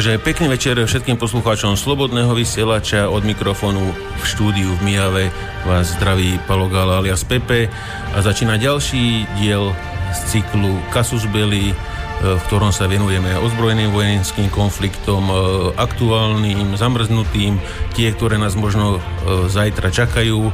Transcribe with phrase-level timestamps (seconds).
[0.00, 5.28] Takže pekný večer všetkým poslucháčom Slobodného vysielača od mikrofónu v štúdiu v Mijave
[5.68, 7.68] vás zdraví Palo Gala alias Pepe
[8.16, 9.76] a začína ďalší diel
[10.16, 11.76] z cyklu Casus Belli, eh,
[12.16, 15.36] v ktorom sa venujeme ozbrojeným vojenským konfliktom, eh,
[15.76, 17.60] aktuálnym, zamrznutým,
[17.92, 20.48] tie, ktoré nás možno eh, zajtra čakajú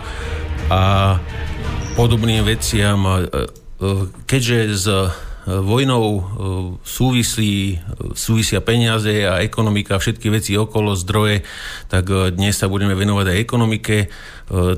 [0.74, 0.82] a
[1.94, 3.30] podobným veciam.
[4.26, 4.86] Keďže z
[5.46, 6.22] vojnou e,
[6.82, 7.78] súvislí,
[8.18, 11.46] súvisia peniaze a ekonomika, všetky veci okolo zdroje,
[11.86, 13.96] tak e, dnes sa budeme venovať aj ekonomike.
[14.02, 14.06] E,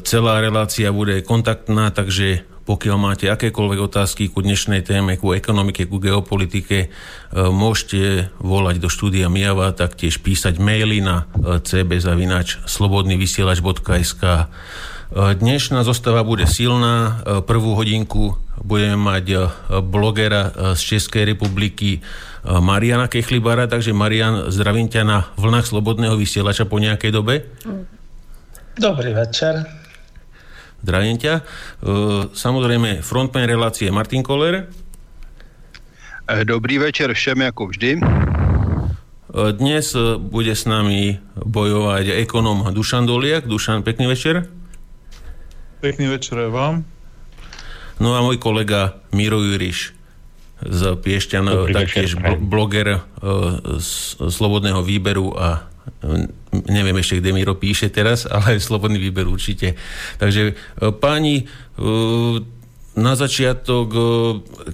[0.04, 5.96] celá relácia bude kontaktná, takže pokiaľ máte akékoľvek otázky ku dnešnej téme, ku ekonomike, ku
[5.96, 6.92] geopolitike,
[7.32, 12.60] môžete volať do štúdia Miava, taktiež písať maily na cbzavinač
[15.16, 17.24] Dnešná zostava bude silná.
[17.48, 19.36] Prvú hodinku budeme mať e,
[19.82, 22.00] blogera e, z Českej republiky e,
[22.60, 27.46] Mariana Kechlibara, takže Marian, zdravím ťa na vlnách Slobodného vysielača po nejakej dobe.
[28.78, 29.66] Dobrý večer.
[30.78, 31.42] Zdravím ťa.
[32.38, 34.70] Samozrejme, frontman relácie Martin Koller.
[36.46, 37.98] Dobrý večer všem, ako vždy.
[39.58, 43.50] Dnes bude s nami bojovať ekonom Dušan Doliak.
[43.50, 44.46] Dušan, pekný večer.
[45.82, 46.97] Pekný večer aj vám.
[47.98, 49.94] No a môj kolega Miro Juriš
[50.58, 53.00] z Piešťan, Dobrý taktiež večer, bloger uh,
[53.78, 56.26] z Slobodného výberu a uh,
[56.66, 59.78] neviem ešte, kde Miro píše teraz, ale Slobodný výber určite.
[60.18, 61.46] Takže uh, páni,
[62.98, 63.94] na začiatok,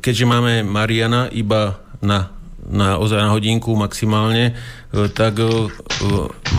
[0.00, 2.32] keďže máme Mariana iba na
[2.69, 5.50] na, ozaj na hodinku maximálne, e, tak e, e,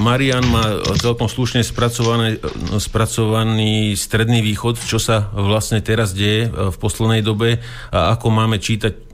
[0.01, 2.37] Marian má celkom slušne spracovaný,
[2.77, 7.57] spracovaný stredný východ, čo sa vlastne teraz deje v poslednej dobe
[7.89, 9.05] a ako máme čítať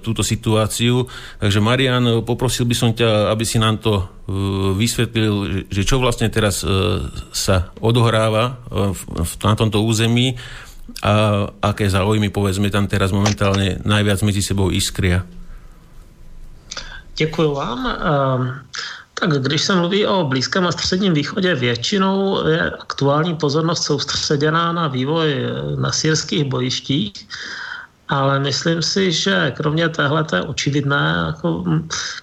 [0.00, 1.04] túto situáciu.
[1.36, 4.08] Takže Marian, poprosil by som ťa, aby si nám to
[4.72, 6.64] vysvetlil, že čo vlastne teraz
[7.36, 8.56] sa odohráva
[9.44, 10.40] na tomto území
[11.04, 15.28] a aké záujmy, povedzme, tam teraz momentálne najviac medzi sebou iskria.
[17.20, 17.86] Děkuji vám.
[17.86, 18.60] Ehm,
[19.14, 24.88] tak když se mluví o Blízkém a středním východě, většinou je aktuální pozornost soustředěná na
[24.88, 25.34] vývoj
[25.76, 27.12] na syrských bojištích,
[28.08, 31.64] ale myslím si, že kromě téhle očividné jako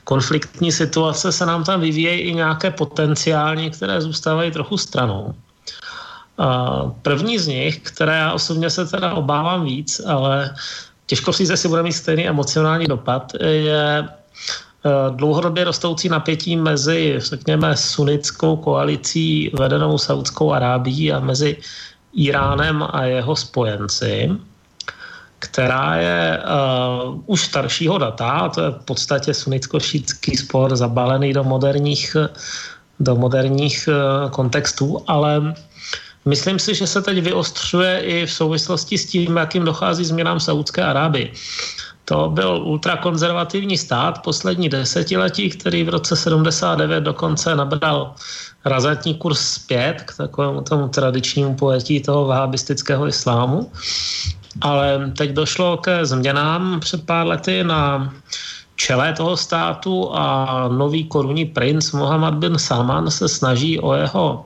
[0.04, 5.34] konfliktní situace se nám tam vyvíjejí i nějaké potenciální, které zůstávají trochu stranou.
[7.02, 10.56] První z nich, které já osobně se teda obávám víc, ale
[11.06, 14.67] těžko si jestli bude mít stejný emocionální dopad, je Eh,
[15.16, 21.58] dlouhodobě rostoucí napětí mezi, řekněme, sunickou koalicí vedenou Saudskou Arábií a mezi
[22.14, 24.32] Iránem a jeho spojenci,
[25.40, 32.16] která je uh, už staršího data, to je v podstatě sunicko-šítský spor zabalený do moderních,
[33.00, 35.54] do moderních uh, kontextů, ale
[36.26, 40.84] myslím si, že se teď vyostřuje i v souvislosti s tím, jakým dochází změnám Saudské
[40.84, 41.34] Arábii.
[42.10, 48.14] To byl ultrakonzervativní stát poslední desetiletí, který v roce 79 dokonce nabral
[48.66, 53.72] razantní kurz zpět k takovému tomu tradičnímu pojetí toho vahabistického islámu.
[54.62, 58.14] Ale teď došlo ke změnám před pár lety na
[58.76, 64.46] čele toho státu a nový korunní princ Mohammed bin Salman se snaží o jeho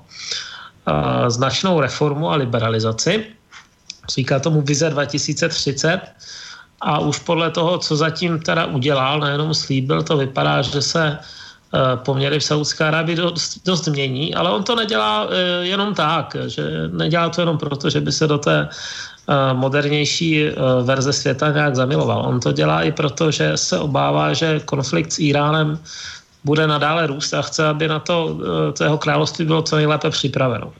[1.27, 3.25] značnou reformu a liberalizaci.
[4.09, 5.99] Říká tomu Vize 2030
[6.81, 11.79] a už podle toho, co zatím teda udělal, nejenom slíbil, to vypadá, že se eh,
[11.95, 16.89] poměry v Saudské Arábii dost, dost mění, ale on to nedělá eh, jenom tak, že
[16.91, 20.49] nedělá to jenom proto, že by se do té eh, modernější
[20.83, 22.25] verze světa nějak zamiloval.
[22.25, 25.79] On to dělá i proto, že se obává, že konflikt s Iránem
[26.43, 28.39] bude nadále růst a chce, aby na to,
[28.73, 30.73] to jeho království bylo co nejlépe připraveno.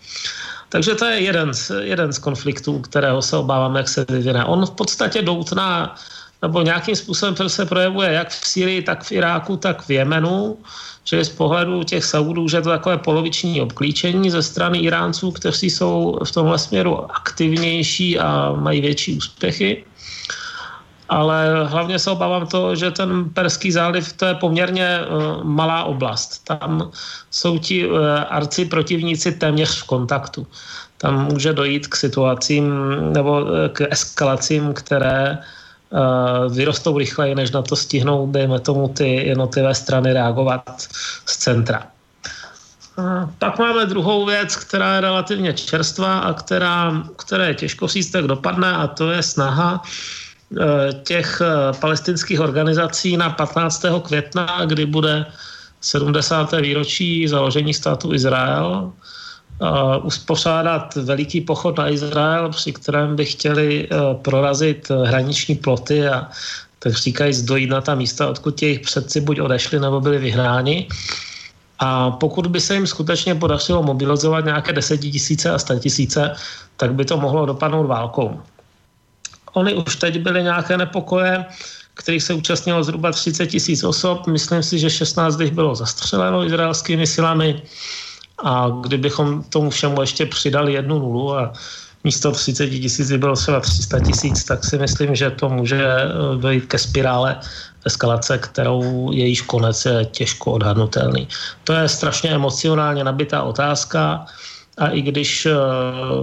[0.71, 4.45] Takže to je jeden z, jeden z konfliktů, kterého se obávám, jak se vyvine.
[4.45, 5.95] On v podstatě doutná
[6.41, 10.57] nebo nějakým způsobem se projevuje jak v Syrii, tak v Iráku, tak v Jemenu,
[11.03, 15.69] že z pohledu těch Saudů, že je to takové poloviční obklíčení ze strany Iránců, kteří
[15.69, 19.83] jsou v tomhle směru aktivnější a mají větší úspěchy
[21.11, 26.43] ale hlavně se obávám to, že ten Perský záliv to je poměrně uh, malá oblast.
[26.47, 26.91] Tam
[27.31, 27.97] jsou ti uh,
[28.29, 30.47] arci protivníci téměř v kontaktu.
[30.97, 32.73] Tam může dojít k situacím
[33.13, 39.15] nebo uh, k eskalacím, které uh, vyrostou rychleji, než na to stihnou, dejme tomu, ty
[39.15, 40.63] jednotlivé strany reagovat
[41.25, 41.87] z centra.
[43.39, 48.25] Pak máme druhou věc, která je relativně čerstvá a která, které je těžko říct, jak
[48.25, 50.20] dopadne, a to je snaha Eh,
[51.03, 53.85] těch eh, palestinských organizací na 15.
[54.01, 55.25] května, kdy bude
[55.81, 56.51] 70.
[56.51, 58.91] výročí založení státu Izrael
[60.03, 63.89] uspořádat veliký pochod na Izrael, při kterém by chtěli
[64.21, 66.27] prorazit hraniční ploty a
[66.79, 70.87] tak říkají zdojit na ta místa, odkud jejich předci buď odešli nebo byli vyhráni.
[71.79, 76.33] A pokud by se jim skutečně podařilo mobilizovat nějaké desetitisíce a tisíce,
[76.77, 78.41] tak by to mohlo dopadnout válkou.
[79.53, 81.45] Oni už teď byly nějaké nepokoje,
[81.93, 84.27] kterých se účastnilo zhruba 30 tisíc osob.
[84.27, 87.61] Myslím si, že 16 jich bylo zastřeleno izraelskými silami.
[88.43, 91.53] A kdybychom tomu všemu ještě přidali jednu nulu a
[92.03, 96.07] místo 30 tisíc by bylo třeba 300 tisíc, tak si myslím, že to může eh,
[96.41, 97.39] dojít ke spirále
[97.85, 101.27] eskalace, kterou jejíž konec je těžko odhadnutelný.
[101.63, 104.25] To je strašně emocionálně nabitá otázka
[104.77, 105.53] a i když, eh,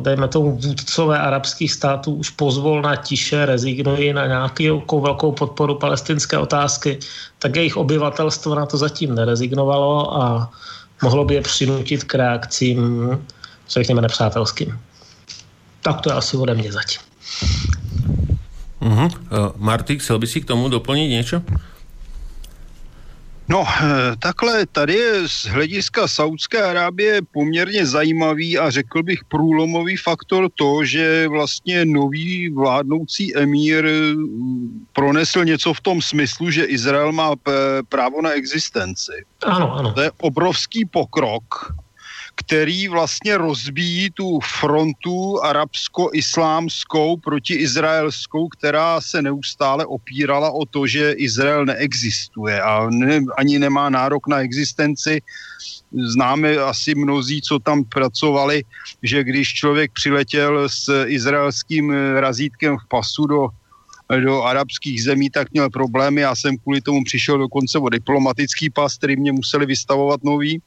[0.01, 6.99] dejme tomu, vůdcové arabských států už pozvolna tiše rezignují na nějakou velkou podporu palestinské otázky,
[7.39, 10.51] tak jejich obyvatelstvo na to zatím nerezignovalo a
[11.03, 13.09] mohlo by je přinutit k reakcím,
[13.69, 14.79] řekněme, nepřátelským.
[15.83, 17.01] Tak to je asi ode mě zatím.
[18.81, 19.11] Uh-huh.
[19.11, 21.43] Uh, Marty, chcel by si k tomu doplniť niečo?
[23.49, 29.97] No, eh, takhle tady je z hlediska Saudské Arábie poměrně zajímavý a řekl bych průlomový
[29.97, 34.15] faktor to, že vlastně nový vládnoucí emír eh,
[34.93, 37.33] pronesl něco v tom smyslu, že Izrael má
[37.89, 39.25] právo na existenci.
[39.47, 39.93] Ano, ano.
[39.93, 41.73] To je obrovský pokrok
[42.39, 51.13] který vlastně rozbíjí tu frontu arabsko-islámskou proti izraelskou, která se neustále opírala o to, že
[51.13, 55.21] Izrael neexistuje a ne, ani nemá nárok na existenci.
[55.93, 58.63] Známe asi mnozí, co tam pracovali,
[59.03, 63.49] že když člověk přiletěl s izraelským razítkem v pasu do
[64.09, 66.21] do arabských zemí, tak měl problémy.
[66.21, 70.63] Já jsem kvůli tomu přišel dokonce o diplomatický pas, který mě museli vystavovat nový.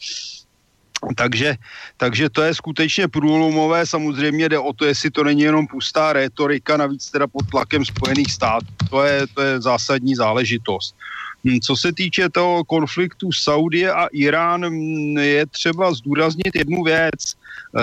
[1.15, 1.55] Takže,
[1.97, 6.77] takže to je skutečně průlomové, samozřejmě jde o to, jestli to není jenom pustá retorika,
[6.77, 8.67] navíc teda pod tlakem Spojených států.
[8.89, 10.95] To je, to je zásadní záležitost.
[11.43, 17.33] Hm, co se týče toho konfliktu Saudie a Irán, hm, je třeba zdůraznit jednu věc.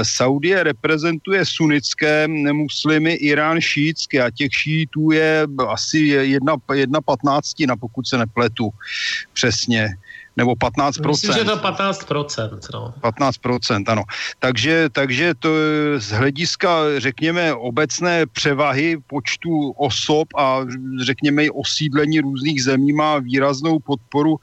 [0.02, 8.08] Saudie reprezentuje sunnické muslimy, Irán šítské a těch šítů je asi jedna, jedna patnáctina, pokud
[8.08, 8.70] se nepletu
[9.32, 9.96] přesně
[10.38, 11.08] nebo 15%.
[11.08, 12.58] Myslím, že to 15%.
[12.74, 12.94] No.
[13.02, 14.02] 15%, ano.
[14.38, 15.48] Takže, takže to
[15.98, 20.62] z hlediska, řekněme, obecné převahy počtu osob a
[21.02, 24.38] řekněme i osídlení různých zemí má výraznou podporu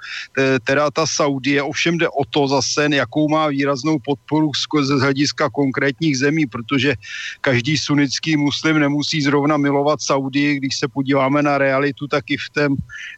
[0.63, 1.63] teda ta Saudie.
[1.63, 4.51] Ovšem jde o to zase, jakou má výraznou podporu
[4.83, 6.95] z hlediska konkrétních zemí, protože
[7.41, 10.59] každý sunnický muslim nemusí zrovna milovat Saudii.
[10.59, 12.75] Když se podíváme na realitu, tak i v, tém,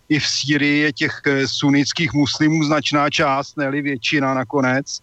[0.09, 4.99] i v Sýrii je těch eh, sunnických muslimů značná část, ne většina nakonec,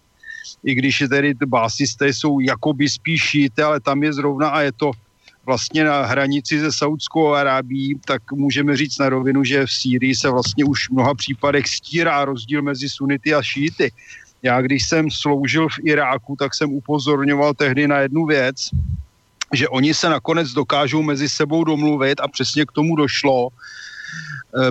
[0.64, 4.90] i když tedy básisté jsou jakoby spíš šíte, ale tam je zrovna a je to
[5.46, 10.30] vlastně na hranici se Saudskou Arábí, tak můžeme říct na rovinu, že v Sýrii se
[10.30, 13.92] vlastně už v mnoha případech stírá rozdíl mezi sunity a šíty.
[14.42, 18.56] Já když jsem sloužil v Iráku, tak jsem upozorňoval tehdy na jednu věc,
[19.52, 23.48] že oni se nakonec dokážou mezi sebou domluvit a přesně k tomu došlo,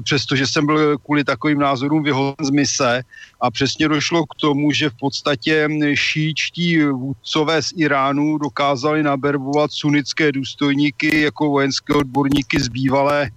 [0.04, 3.04] přestože jsem byl kvůli takovým názorům vyhozen z mise
[3.42, 10.32] a přesně došlo k tomu, že v podstatě šíčtí vůdcové z Iránu dokázali naberbovat sunnické
[10.32, 13.30] důstojníky jako vojenské odborníky z bývalé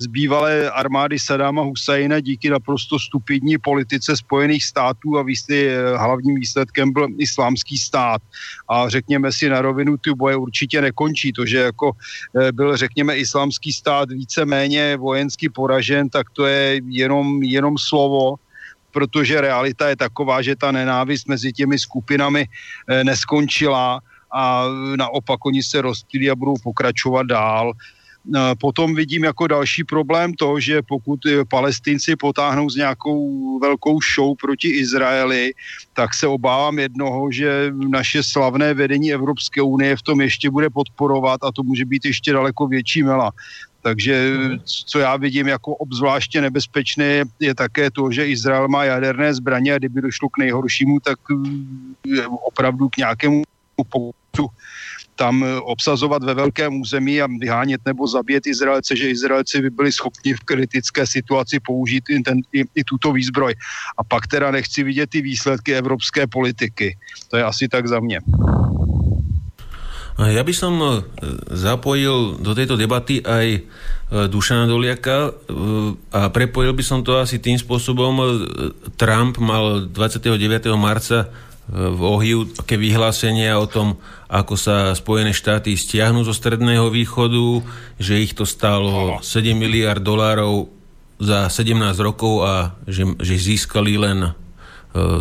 [0.00, 6.40] z bývalé armády Sadáma Husajna díky naprosto stupidní politice Spojených států a výsty, eh, hlavním
[6.40, 8.22] výsledkem byl islámský stát.
[8.68, 11.32] A řekněme si na rovinu, ty boje určitě nekončí.
[11.32, 17.42] To, že jako eh, byl, řekněme, islámský stát víceméně vojensky poražen, tak to je jenom,
[17.42, 18.40] jenom slovo,
[18.96, 24.00] protože realita je taková, že ta nenávist mezi těmi skupinami eh, neskončila
[24.32, 24.64] a
[24.96, 27.72] naopak oni se rozptýlí a budou pokračovat dál.
[28.36, 33.98] Eh, potom vidím jako další problém to, že pokud eh, palestinci potáhnou s nějakou velkou
[34.14, 35.52] show proti Izraeli,
[35.94, 41.44] tak se obávám jednoho, že naše slavné vedení Evropské unie v tom ještě bude podporovat
[41.44, 43.32] a to může být ještě daleko větší mela.
[43.82, 44.58] Takže mhm.
[44.64, 49.78] co já vidím jako obzvláště nebezpečné je také to, že Izrael má jaderné zbraně a
[49.78, 51.18] kdyby došlo k nejhoršímu, tak
[52.18, 53.42] eh, opravdu k nějakému
[53.76, 54.48] pokutu
[55.20, 59.92] tam eh, obsazovat ve velkém území a vyhánět nebo zabít Izraelce, že Izraelci by byli
[59.92, 63.52] schopni v kritické situaci použít i, ten, i, i tuto výzbroj.
[63.98, 66.96] A pak teda nechci vidět ty výsledky evropské politiky.
[67.28, 68.20] To je asi tak za mě.
[70.20, 70.88] Ja by som e,
[71.48, 73.60] zapojil do tejto debaty aj e,
[74.28, 75.56] Dušana Doliaka e,
[76.12, 78.20] a prepojil by som to asi tým spôsobom.
[79.00, 80.28] Trump mal 29.
[80.76, 81.32] marca
[81.70, 83.94] v Ohiu také vyhlásenia o tom,
[84.26, 87.62] ako sa Spojené štáty stiahnu zo Stredného východu,
[87.94, 90.66] že ich to stálo 7 miliard dolárov
[91.22, 94.34] za 17 rokov a že, že získali len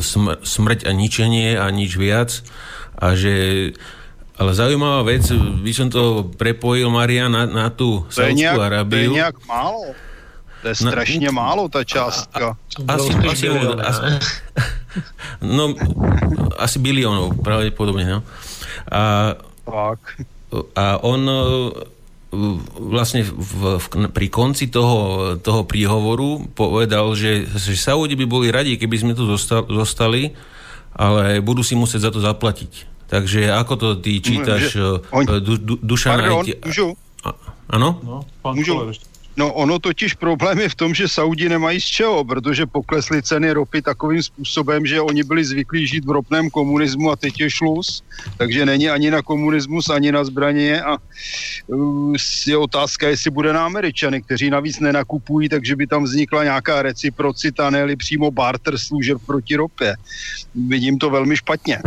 [0.01, 2.41] smr- smrť a ničenie a nič viac
[2.97, 3.33] a že
[4.39, 9.11] ale zaujímavá vec, by som to prepojil, Maria, na, na tú Saudskú Arabiu.
[9.11, 9.91] To je nejak málo.
[10.59, 12.53] To je strašne no, málo, tá částka.
[12.53, 13.45] A, a, asi, asi,
[13.79, 14.07] asi,
[15.39, 15.71] no,
[16.59, 18.03] asi biliónov, pravdepodobne.
[18.03, 18.19] No.
[18.91, 19.99] A, tak.
[20.75, 21.37] a on e,
[22.75, 23.31] vlastne v,
[23.79, 29.13] v, pri konci toho, toho príhovoru povedal, že, že Saudi by boli radi, keby sme
[29.15, 29.23] tu
[29.71, 30.35] zostali,
[30.91, 32.89] ale budú si musieť za to zaplatiť.
[33.09, 36.19] Takže ako to ty čítaš, no, du, du, Dušan?
[36.19, 36.53] Pardon, ti...
[36.61, 36.93] môžu?
[37.69, 38.01] Ano?
[38.03, 38.91] No, pán Můžu?
[39.39, 43.51] No ono totiž problém je v tom, že Saudi nemají z čeho, protože poklesly ceny
[43.51, 48.03] ropy takovým způsobem, že oni byli zvyklí žít v ropném komunismu a teď je šluz,
[48.37, 50.97] takže není ani na komunismus, ani na zbraně a
[51.67, 52.15] uh,
[52.47, 57.69] je otázka, jestli bude na Američany, kteří navíc nenakupují, takže by tam vznikla nějaká reciprocita,
[57.69, 59.95] ne přímo barter služeb proti ropě.
[60.55, 61.79] Vidím to velmi špatně.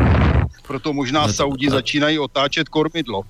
[0.67, 3.23] Proto možná Saudi začínají otáčet kormidlo.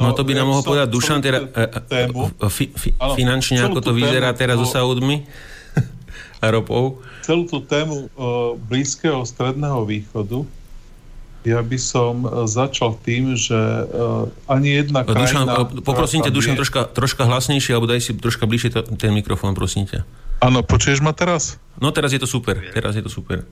[0.00, 1.46] No to by nám mohol povedať Dušan teda,
[1.86, 5.22] tému, fi, fi, áno, finančne, ako to vyzerá teraz so Saudmi
[6.44, 6.98] a ropou.
[7.22, 8.10] Celú tú tému
[8.68, 10.44] Blízkeho stredného východu
[11.44, 13.56] ja by som začal tým, že
[14.48, 15.84] ani jedna Dušan, krajina...
[15.84, 20.08] Poprosím ťa, Dušan, troška, troška hlasnejšie, alebo daj si troška bližšie ten mikrofón, prosím ťa.
[20.40, 21.60] Áno, počuješ ma teraz?
[21.76, 23.44] No teraz je to super, teraz je to super.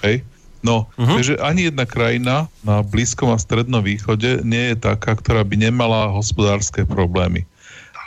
[0.00, 0.24] Hej.
[0.64, 1.20] No, uh-huh.
[1.20, 6.08] takže ani jedna krajina na Blízkom a Strednom východe nie je taká, ktorá by nemala
[6.08, 7.44] hospodárske problémy.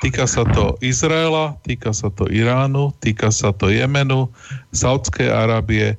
[0.01, 4.29] Týka sa to Izraela, týka sa to Iránu, týka sa to Jemenu,
[4.73, 5.97] Saudskej Arábie.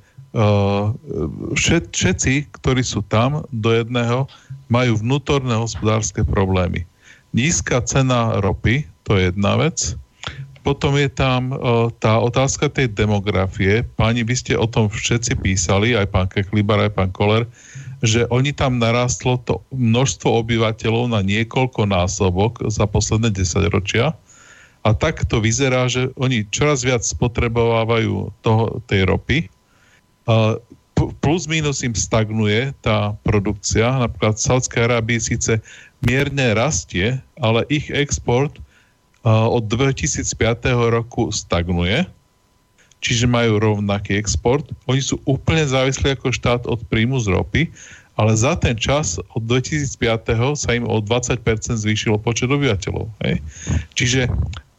[1.55, 4.27] Všet, všetci, ktorí sú tam do jedného,
[4.71, 6.87] majú vnútorné hospodárske problémy.
[7.35, 9.99] Nízka cena ropy, to je jedna vec
[10.69, 13.89] potom je tam uh, tá otázka tej demografie.
[13.97, 17.49] Páni, vy ste o tom všetci písali, aj pán Kechlibar, aj pán Koller,
[18.05, 24.13] že oni tam narastlo to množstvo obyvateľov na niekoľko násobok za posledné 10 ročia.
[24.85, 29.49] A tak to vyzerá, že oni čoraz viac spotrebovávajú toho, tej ropy.
[30.29, 30.61] Uh,
[31.25, 34.05] plus minus im stagnuje tá produkcia.
[34.05, 35.65] Napríklad v Saudskej Arábii síce
[36.05, 38.61] mierne rastie, ale ich export
[39.27, 40.25] od 2005
[40.95, 42.07] roku stagnuje,
[42.99, 44.67] čiže majú rovnaký export.
[44.91, 47.63] Oni sú úplne závislí ako štát od príjmu z ropy,
[48.19, 51.39] ale za ten čas od 2005 sa im o 20%
[51.79, 53.07] zvýšilo počet obyvateľov.
[53.23, 53.39] Hej.
[53.95, 54.21] Čiže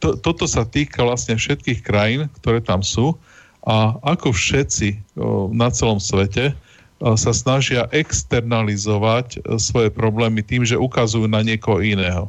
[0.03, 3.15] to, toto sa týka vlastne všetkých krajín, ktoré tam sú
[3.63, 5.19] a ako všetci
[5.51, 6.55] na celom svete
[7.00, 12.27] sa snažia externalizovať svoje problémy tým, že ukazujú na niekoho iného.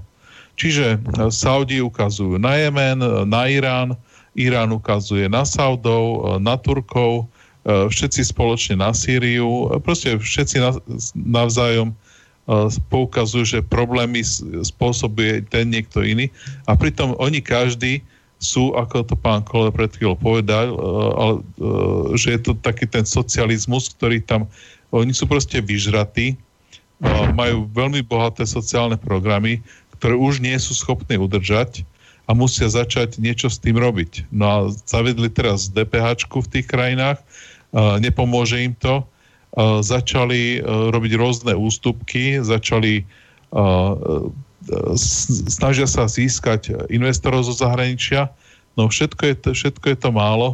[0.60, 0.98] Čiže e,
[1.32, 3.96] Saudi ukazujú na Jemen, e, na Irán,
[4.36, 10.64] Irán ukazuje na Saudov, e, na Turkov, všetci spoločne na Sýriu, proste všetci
[11.12, 11.92] navzájom
[12.88, 14.24] poukazujú, že problémy
[14.64, 16.32] spôsobuje ten niekto iný.
[16.64, 18.00] A pritom oni každý
[18.40, 20.72] sú, ako to pán Kole pred chvíľou povedal,
[21.20, 21.34] ale,
[22.16, 24.48] že je to taký ten socializmus, ktorý tam,
[24.88, 26.40] oni sú proste vyžratí,
[27.36, 29.60] majú veľmi bohaté sociálne programy,
[30.00, 31.84] ktoré už nie sú schopné udržať
[32.24, 34.32] a musia začať niečo s tým robiť.
[34.32, 34.56] No a
[34.88, 37.20] zavedli teraz DPH v tých krajinách,
[38.00, 39.04] nepomôže im to,
[39.84, 43.04] začali robiť rôzne ústupky, začali
[45.50, 48.30] snažia sa získať investorov zo zahraničia,
[48.78, 50.48] no všetko je to, všetko je to málo,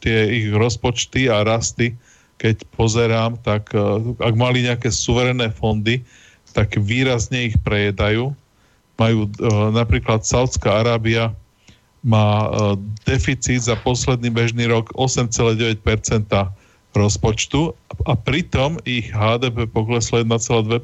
[0.00, 1.98] tie ich rozpočty a rasty,
[2.38, 3.74] keď pozerám, tak
[4.22, 6.00] ak mali nejaké suverené fondy,
[6.54, 8.30] tak výrazne ich prejedajú
[9.00, 11.32] majú uh, napríklad Saudská Arábia
[12.04, 12.76] má uh,
[13.08, 15.80] deficit za posledný bežný rok 8,9%
[16.90, 17.70] rozpočtu
[18.04, 20.82] a pritom ich HDP pokleslo 1,2%.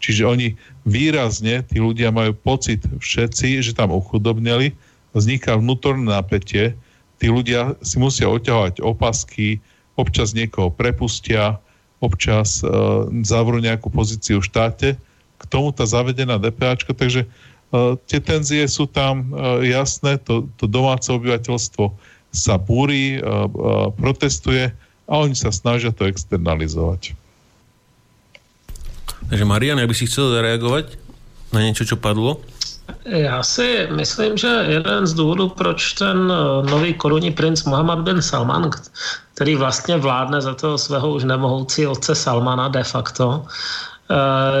[0.00, 0.56] Čiže oni
[0.88, 4.72] výrazne, tí ľudia majú pocit všetci, že tam uchudobneli,
[5.12, 6.72] vzniká vnútorné napätie,
[7.20, 9.60] tí ľudia si musia oťahovať opasky,
[10.00, 11.60] občas niekoho prepustia,
[12.00, 14.88] občas uh, zavrú nejakú pozíciu v štáte
[15.42, 20.70] k tomu tá zavedená DPH, takže uh, tie tenzie sú tam uh, jasné, to, to
[20.70, 21.90] domáce obyvateľstvo
[22.32, 24.70] sa búri, uh, uh, protestuje
[25.10, 27.18] a oni sa snažia to externalizovať.
[29.28, 30.98] Takže Marian, ja by si chcel zareagovať
[31.52, 32.40] na niečo, čo padlo?
[33.06, 36.32] Já si myslím, že jeden z důvodů, proč ten
[36.62, 38.70] nový korunní princ Mohammed bin Salman,
[39.34, 43.46] který vlastně vládne za toho svého už nemohoucí otce Salmana de facto,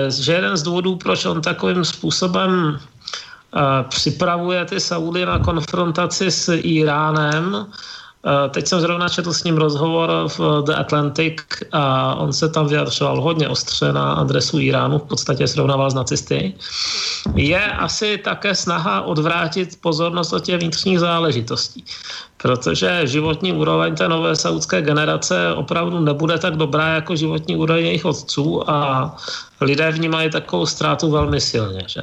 [0.08, 6.52] že jeden z důvodů, proč on takovým způsobem eh, připravuje ty Saudy na konfrontaci s
[6.54, 7.66] Iránem, Eh,
[8.50, 11.34] teď jsem zrovna četl s ním rozhovor v The Atlantic
[11.72, 16.54] a on se tam vyjadřoval hodně ostře na adresu Iránu, v podstatě srovnával s nacisty.
[17.34, 21.84] Je asi také snaha odvrátit pozornost od těch vnitřních záležitostí,
[22.36, 28.04] protože životní úroveň té nové saudské generace opravdu nebude tak dobrá jako životní úroveň jejich
[28.04, 29.16] otců a
[29.60, 31.82] lidé vnímají takovou ztrátu velmi silně.
[31.86, 32.02] Že?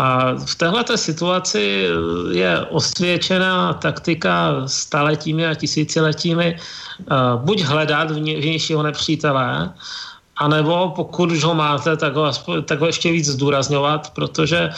[0.00, 1.84] A v této situaci
[2.32, 9.72] je osvědčená taktika staletími a tisíciletími uh, buď hledat vnějšího nepřítele,
[10.36, 12.32] anebo pokud už ho máte, tak ho,
[12.64, 14.70] tak ho ještě víc zdůrazňovat, protože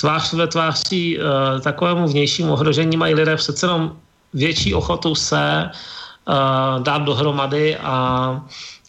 [0.00, 1.24] tvář ve tváří uh,
[1.60, 3.96] takovému vnějšímu ohrožení mají lidé přece jenom
[4.34, 7.94] větší ochotu se uh, dát dohromady a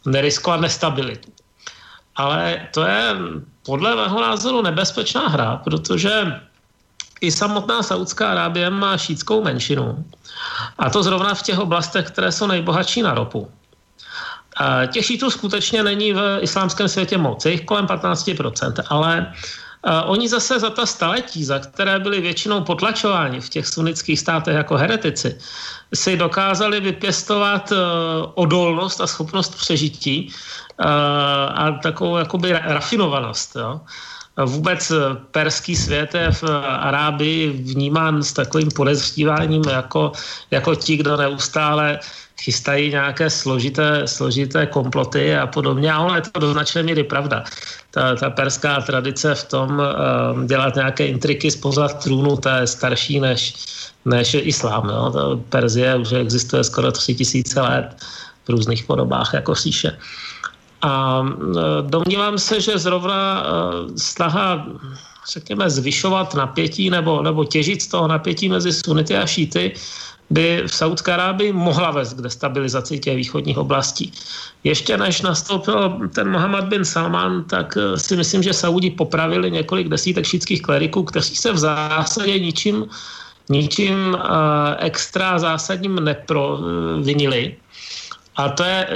[0.06, 1.30] neriskovat nestabilitu.
[2.16, 3.14] Ale to je
[3.68, 6.42] podle mého názoru nebezpečná hra, protože
[7.22, 10.06] i samotná Saudská Arábie má šítskou menšinu.
[10.80, 13.52] A to zrovna v těch oblastech, které jsou nejbohatší na ropu.
[14.88, 19.34] Těch šítů skutečně není v islámském světě moc, je jich kolem 15%, ale
[20.06, 24.78] oni zase za ta staletí, za které byli většinou potlačováni v těch sunnických státech jako
[24.78, 25.38] heretici,
[25.94, 27.76] si dokázali vypěstovat e,
[28.34, 30.34] odolnost a schopnost přežití
[31.54, 33.56] a takovou jakoby rafinovanost.
[33.56, 33.82] Jo.
[34.46, 34.92] Vůbec
[35.32, 40.12] perský svět je v Arábii vnímán s takovým podezříváním jako,
[40.52, 42.00] jako ti, kdo neustále
[42.42, 45.94] chystají nějaké složité, složité komploty a podobně.
[45.94, 47.44] A ono je to do značné míry pravda.
[47.92, 53.20] Ta, ta perská tradice v tom um, dělat nějaké intriky spoza trůnu, ta je starší
[53.20, 53.56] než,
[54.06, 54.90] než islám.
[54.90, 55.12] Jo.
[55.14, 55.20] Ta
[55.50, 57.96] Perzie už existuje skoro tři tisíce let
[58.46, 59.98] v různých podobách jako říše.
[60.82, 63.44] A e, domnívám se, že zrovna e,
[63.98, 64.68] snaha
[65.34, 69.74] řekněme, zvyšovat napětí nebo, nebo těžit z toho napětí mezi sunity a šíty
[70.30, 74.12] by v Saudské Arábii mohla vést k destabilizaci těch východních oblastí.
[74.64, 79.88] Ještě než nastoupil ten Mohammed bin Salman, tak e, si myslím, že Saudi popravili několik
[79.88, 82.86] desítek šítských kleriků, kteří se v zásadě ničím,
[83.50, 84.18] ničím
[84.80, 87.56] extra zásadním neprovinili.
[88.36, 88.88] A to je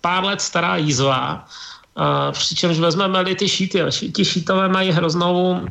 [0.00, 1.46] pár let stará jízva,
[2.32, 3.82] přičemž vezmeme-li ty šíty,
[4.14, 5.66] ti šítové mají hroznou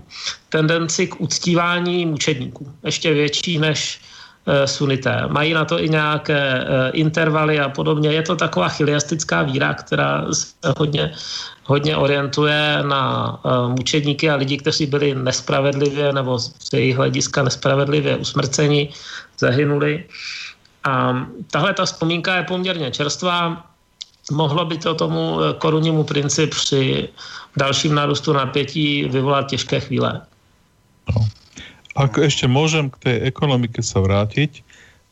[0.49, 4.01] tendenci k uctívání mučedníků, ještě větší než
[4.45, 5.23] e, sunité.
[5.27, 8.09] Mají na to i nějaké e, intervaly a podobně.
[8.09, 11.11] Je to taková chiliastická víra, která se hodně,
[11.63, 18.17] hodně orientuje na e, mučedníky a lidi, kteří byli nespravedlivě nebo z jejich hlediska nespravedlivě
[18.17, 18.89] usmrceni,
[19.39, 20.03] zahynuli.
[20.83, 23.63] A tahle ta vzpomínka je poměrně čerstvá
[24.31, 27.09] mohlo by to tomu eh, korunnímu princi při
[27.57, 30.21] dalším nárůstu napětí vyvolat těžké chvíle.
[31.15, 31.25] No.
[31.97, 34.61] Ak ešte môžem k tej ekonomike sa vrátiť,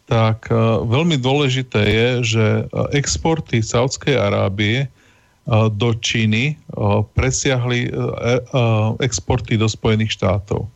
[0.06, 4.86] tak uh, veľmi dôležité je, že uh, exporty Saudskej Arábie
[5.49, 7.89] do Číny uh, presiahli
[9.01, 10.69] exporty do Spojených štátov.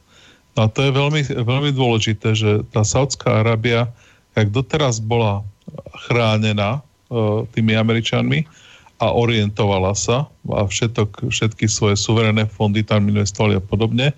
[0.57, 3.89] No a to je veľmi, veľmi dôležité, že tá Saudská Arábia,
[4.33, 5.45] jak doteraz bola
[6.09, 6.81] chránená
[7.53, 8.45] tými Američanmi
[8.99, 14.11] a orientovala sa a všetok, všetky svoje suverénne fondy tam investovali a podobne,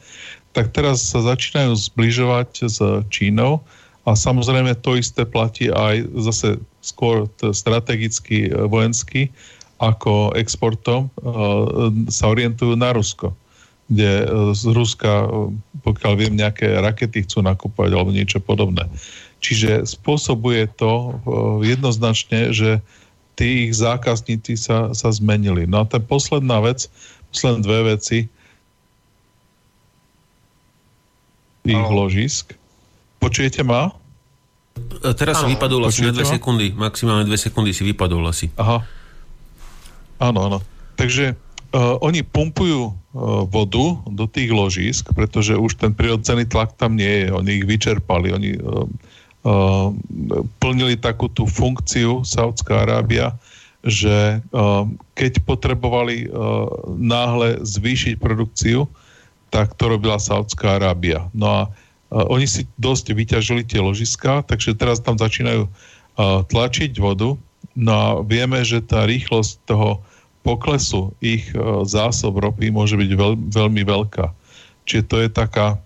[0.51, 2.77] tak teraz sa začínajú zbližovať s
[3.07, 3.63] Čínou
[4.03, 9.29] a samozrejme to isté platí aj zase skôr strategicky e, vojensky,
[9.77, 11.09] ako exportom e,
[12.09, 13.37] sa orientujú na Rusko,
[13.85, 14.25] kde e,
[14.57, 15.29] z Ruska,
[15.85, 18.89] pokiaľ viem, nejaké rakety chcú nakúpať alebo niečo podobné.
[19.41, 22.79] Čiže spôsobuje to eh, jednoznačne, že
[23.33, 25.65] tí ich zákazníci sa, sa zmenili.
[25.65, 26.85] No a tá posledná vec,
[27.33, 28.19] posledné dve veci
[31.65, 31.93] ich no.
[31.93, 32.53] ložisk.
[33.21, 33.93] Počujete ma?
[34.77, 38.53] Eh, teraz si vypadol asi na dve sekundy, maximálne dve sekundy si vypadol asi.
[38.57, 38.85] Aha.
[40.21, 40.59] Áno, áno.
[41.01, 41.33] Takže
[41.73, 42.93] uh, oni pumpujú uh,
[43.49, 47.27] vodu do tých ložisk, pretože už ten prirodzený tlak tam nie je.
[47.33, 48.29] Oni ich vyčerpali.
[48.29, 48.85] Oni uh,
[50.61, 53.33] plnili takú tú funkciu Saudská Arábia,
[53.81, 54.83] že eh,
[55.17, 56.29] keď potrebovali eh,
[56.85, 58.85] náhle zvýšiť produkciu,
[59.49, 61.27] tak to robila Saudská Arábia.
[61.35, 61.61] No a
[62.11, 65.67] oni si dosť vyťažili tie ložiska, takže teraz tam začínajú
[66.51, 67.39] tlačiť vodu.
[67.71, 70.03] No a vieme, že tá rýchlosť toho
[70.43, 71.51] poklesu ich
[71.87, 74.27] zásob ropy môže byť veľ, veľmi veľká.
[74.87, 75.79] Čiže to je taká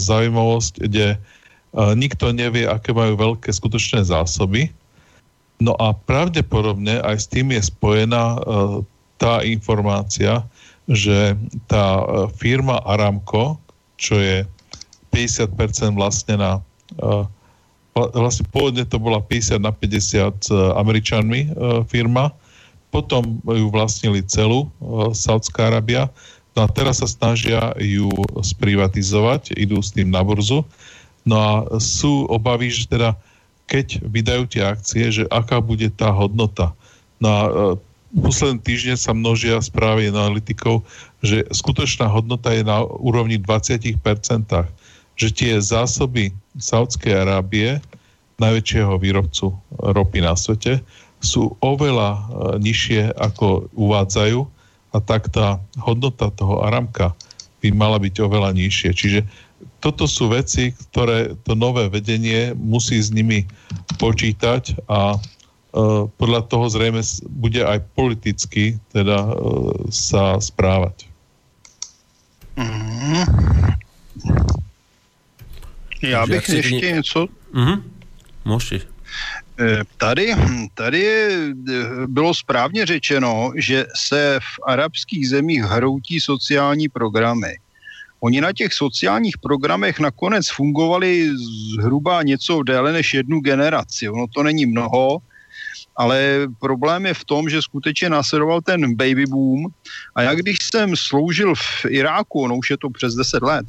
[0.00, 1.16] zaujímavosť, kde
[1.74, 4.70] nikto nevie, aké majú veľké skutočné zásoby.
[5.58, 8.38] No a pravdepodobne aj s tým je spojená
[9.18, 10.42] tá informácia,
[10.86, 11.34] že
[11.66, 12.02] tá
[12.38, 13.58] firma Aramco,
[13.98, 14.46] čo je
[15.10, 16.38] 50% vlastne
[17.94, 21.48] vlastne pôvodne to bola 50 na 50 s e, Američanmi e,
[21.86, 22.34] firma,
[22.90, 24.68] potom ju vlastnili celú e,
[25.14, 26.10] Saudská Arábia,
[26.58, 28.10] no a teraz sa snažia ju
[28.42, 30.66] sprivatizovať, idú s tým na burzu,
[31.24, 33.16] no a sú obavy, že teda
[33.64, 36.76] keď vydajú tie akcie, že aká bude tá hodnota.
[37.16, 37.40] No a
[38.12, 40.84] posledné týždne sa množia správy analytikov,
[41.24, 43.96] že skutočná hodnota je na úrovni 20%
[45.14, 47.78] že tie zásoby Saudskej Arábie,
[48.42, 50.82] najväčšieho výrobcu ropy na svete,
[51.22, 52.20] sú oveľa e,
[52.60, 54.40] nižšie, ako uvádzajú
[54.94, 57.14] a tak tá hodnota toho Aramka
[57.62, 58.90] by mala byť oveľa nižšie.
[58.92, 59.20] Čiže
[59.84, 63.44] toto sú veci, ktoré to nové vedenie musí s nimi
[64.00, 65.18] počítať a e,
[66.08, 69.32] podľa toho zrejme bude aj politicky teda e,
[69.92, 71.04] sa správať.
[72.56, 73.24] Mm-hmm.
[76.02, 77.26] Já bych ještě něco...
[77.52, 77.90] Mhm.
[78.44, 78.82] Můžeš.
[79.60, 80.34] Eh, tady,
[80.74, 81.54] tady eh,
[82.06, 87.56] bylo správně řečeno, že se v arabských zemích hroutí sociální programy.
[88.24, 91.30] Oni na těch sociálních programech nakonec fungovali
[91.76, 94.08] zhruba něco déle než jednu generaci.
[94.08, 95.18] Ono to není mnoho,
[95.96, 99.66] ale problém je v tom, že skutečně následoval ten baby boom.
[100.14, 103.66] A já když jsem sloužil v Iráku, no už je to přes 10 let,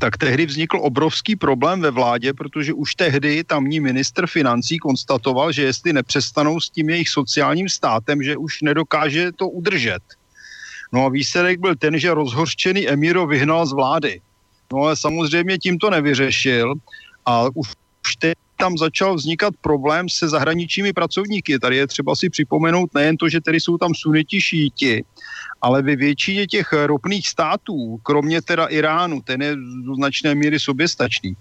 [0.00, 5.62] tak tehdy vznikl obrovský problém ve vládě, protože už tehdy tamní ministr financí konstatoval, že
[5.62, 10.17] jestli nepřestanou s tím jejich sociálním státem, že už nedokáže to udržet.
[10.92, 14.20] No a výsledek byl ten, že rozhorčený Emiro vyhnal z vlády.
[14.72, 16.74] No ale samozřejmě tím to nevyřešil
[17.26, 17.68] a už
[18.18, 21.58] teď tam začal vznikat problém se zahraničními pracovníky.
[21.58, 25.04] Tady je třeba si připomenout nejen to, že tady jsou tam suniti šíti,
[25.62, 31.36] ale ve většině těch ropných států, kromě teda Iránu, ten je do značné míry soběstačný.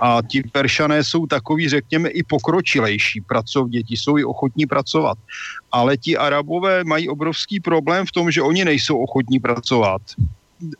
[0.00, 3.22] A ti peršané jsou takový, řekněme, i pokročilejší
[3.68, 5.18] děti, jsou i ochotní pracovat.
[5.72, 10.02] Ale ti arabové mají obrovský problém v tom, že oni nejsou ochotní pracovat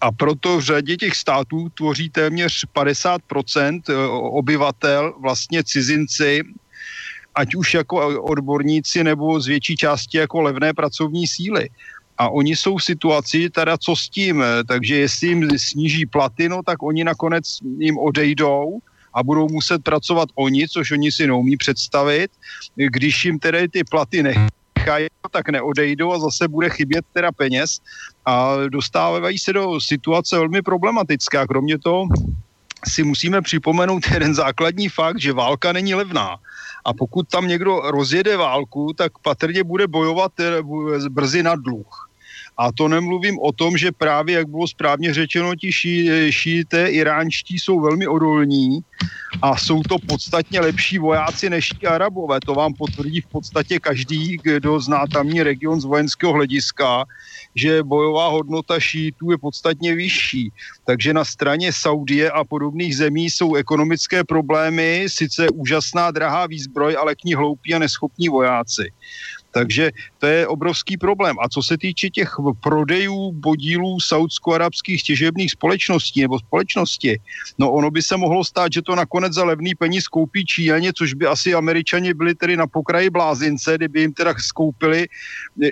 [0.01, 6.43] a proto v řadě těch států tvoří téměř 50% eh, obyvatel vlastně cizinci,
[7.35, 11.69] ať už jako odborníci nebo z větší části jako levné pracovní síly.
[12.19, 16.63] A oni jsou v situaci, teda co s tím, takže jestli jim sníží platy, no
[16.63, 18.79] tak oni nakonec jim odejdou
[19.15, 22.31] a budou muset pracovat oni, což oni si neumí představit.
[22.75, 27.79] Když jim tedy ty platy nechají, tak neodejdou a zase bude chybět teda peněz
[28.27, 31.39] a dostávají se do situace velmi problematické.
[31.39, 32.07] A kromě toho
[32.87, 36.37] si musíme připomenout jeden základní fakt, že válka není levná.
[36.85, 40.63] A pokud tam někdo rozjede válku, tak patrně bude bojovat eh,
[41.09, 42.08] brzy na dluh.
[42.59, 47.59] A to nemluvím o tom, že právě, jak bylo správně řečeno, ti ší, šíité iránští
[47.59, 48.81] jsou velmi odolní
[49.43, 52.41] a jsou to podstatně lepší vojáci než ti arabové.
[52.41, 57.05] To vám potvrdí v podstatě každý, kdo zná tamní region z vojenského hlediska,
[57.55, 60.53] že bojová hodnota šítů je podstatně vyšší.
[60.85, 67.15] Takže na straně Saudie a podobných zemí jsou ekonomické problémy, sice úžasná drahá výzbroj, ale
[67.15, 68.93] k ní hloupí a neschopní vojáci.
[69.51, 71.37] Takže to je obrovský problém.
[71.41, 77.21] A co se týče těch prodejů podílů saudsko-arabských těžebných společností nebo společnosti,
[77.59, 81.15] no ono by se mohlo stát, že to nakonec za levný peníz koupí Číňaně, což
[81.15, 85.07] by asi američani byli tedy na pokraji blázince, kdyby jim teda skoupili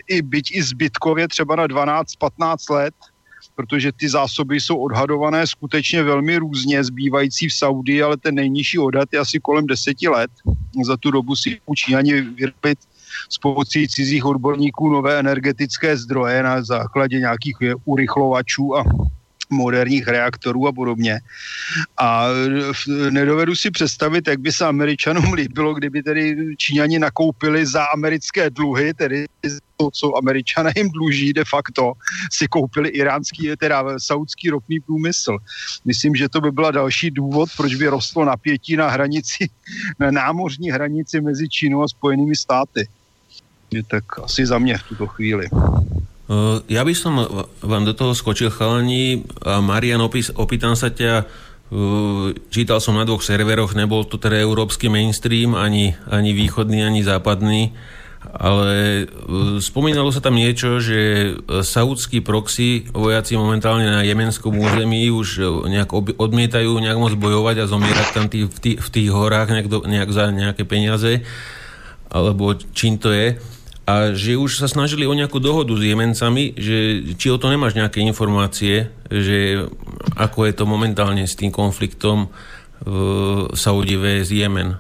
[0.09, 2.95] i byť i zbytkově třeba na 12-15 let,
[3.55, 9.09] protože ty zásoby jsou odhadované skutečně velmi různě, zbývající v Saudii, ale ten nejnižší odhad
[9.13, 10.31] je asi kolem deseti let.
[10.85, 12.79] Za tu dobu si Číňani vyrobit
[13.29, 18.85] s pomocí cizích odborníků nové energetické zdroje na základě nějakých urychlovačů a
[19.51, 21.21] moderních reaktorů a podobně.
[21.99, 22.27] A
[23.11, 28.95] nedovedu si představit, jak by se Američanům líbilo, kdyby tedy Číňani nakoupili za americké dluhy,
[28.95, 29.27] tedy
[29.77, 31.93] to, co Američané jim dluží de facto,
[32.33, 35.39] si koupili iránský, teda saudský ropný průmysl.
[35.85, 39.49] Myslím, že to by byla další důvod, proč by rostlo napětí na hranici,
[39.99, 42.89] na námořní hranici mezi Čínou a Spojenými státy
[43.87, 45.51] tak asi za mňa v túto chvíli.
[46.27, 47.23] Uh, ja by som
[47.63, 49.23] vám do toho skočil, chalani.
[49.43, 51.27] Marian, opis, opýtam sa ťa,
[52.51, 57.75] čítal som na dvoch serveroch, nebol to teda európsky mainstream, ani, ani východný, ani západný,
[58.27, 59.07] ale
[59.59, 66.71] spomínalo sa tam niečo, že saudský proxy vojaci momentálne na jemenskom území už nejak odmietajú
[66.79, 70.11] nejak moc bojovať a zomierať tam tý, v, tý, v tých horách nejak, do, nejak
[70.11, 71.23] za nejaké peniaze,
[72.11, 73.39] alebo čím to je.
[73.87, 77.79] A že už sa snažili o nejakú dohodu s Jemencami, že či o to nemáš
[77.79, 79.63] nejaké informácie, že
[80.19, 82.27] ako je to momentálne s tým konfliktom
[82.83, 84.77] v Saudi vs Jemen.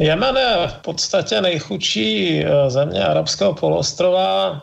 [0.00, 4.62] Jemen je v podstatě nejchudší eh, země arabského polostrova.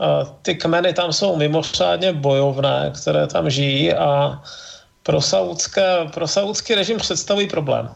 [0.00, 4.40] Eh, ty kmeny tam jsou mimořádně bojovné, které tam žijí a
[5.02, 7.88] pro, saudské, pro saudský režim představují problém.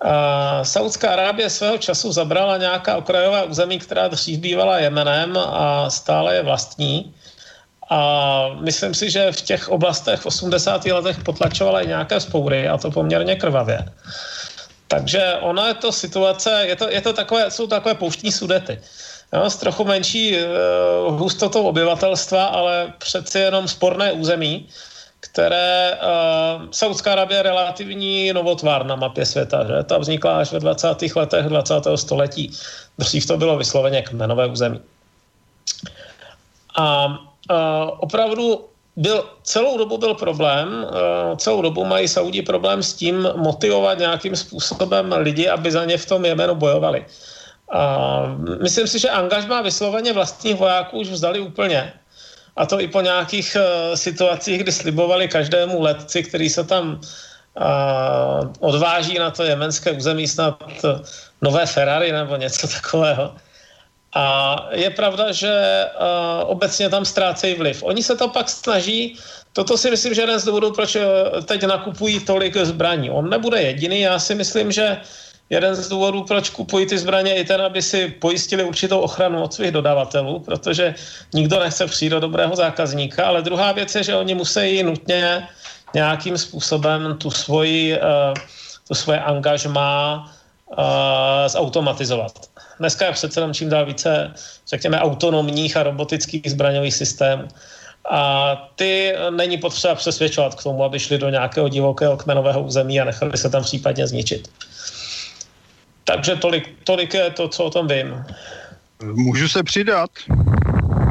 [0.00, 6.34] A Saudská Arábie svého času zabrala nějaká okrajová území, která dřív bývala Jemenem a stále
[6.34, 7.14] je vlastní.
[7.90, 10.84] A myslím si, že v těch oblastech v 80.
[10.84, 13.84] letech potlačovala i nějaké spoury a to poměrně krvavě.
[14.88, 18.80] Takže ona je to situace, je to, je to takové, jsou takové pouštní sudety.
[19.32, 24.68] Jo, s trochu menší uh, hustotou obyvatelstva, ale přeci jenom sporné území,
[25.22, 29.66] které uh, Saudská Arabie je relativní novotvár na mapě světa.
[29.66, 29.82] Že?
[29.82, 30.88] Ta vznikla až ve 20.
[31.16, 31.74] letech 20.
[31.94, 32.50] století.
[32.98, 34.80] Dřív to bylo vysloveně kmenové území.
[36.76, 37.14] A uh,
[37.98, 43.98] opravdu byl, celou dobu byl problém, uh, celou dobu mají Saudi problém s tím motivovat
[43.98, 47.06] nějakým způsobem lidi, aby za ně v tom Jemenu bojovali.
[47.74, 51.92] Uh, myslím si, že angažma vysloveně vlastních vojáků už vzdali úplně.
[52.56, 58.52] A to i po nějakých uh, situacích, kdy slibovali každému letci, který se tam uh,
[58.60, 61.00] odváží na to jemenské území snad uh,
[61.42, 63.34] nové Ferrari nebo něco takového.
[64.14, 67.82] A je pravda, že uh, obecně tam ztrácejí vliv.
[67.82, 69.16] Oni se to pak snaží,
[69.52, 70.96] toto si myslím, že jeden z důvodů, proč
[71.44, 73.10] teď nakupují tolik zbraní.
[73.10, 74.96] On nebude jediný, já si myslím, že
[75.52, 79.54] jeden z důvodů, proč kupují ty zbraně, je ten, aby si pojistili určitou ochranu od
[79.54, 80.94] svých dodavatelů, protože
[81.34, 85.48] nikdo nechce přijít do dobrého zákazníka, ale druhá věc je, že oni musí nutně
[85.94, 88.32] nějakým způsobem tu svoji, uh,
[88.88, 90.24] tu svoje angažmá
[90.72, 90.84] uh,
[91.46, 92.32] zautomatizovat.
[92.78, 94.32] Dneska je přece čím dál více,
[94.68, 97.48] řekněme, autonomních a robotických zbraňových systémů.
[98.10, 103.04] A ty není potřeba přesvědčovat k tomu, aby šli do nějakého divokého kmenového území a
[103.04, 104.48] nechali se tam případně zničit.
[106.14, 108.24] Takže tolik, tolik je to, co o tom vím.
[109.02, 110.10] Můžu se přidat?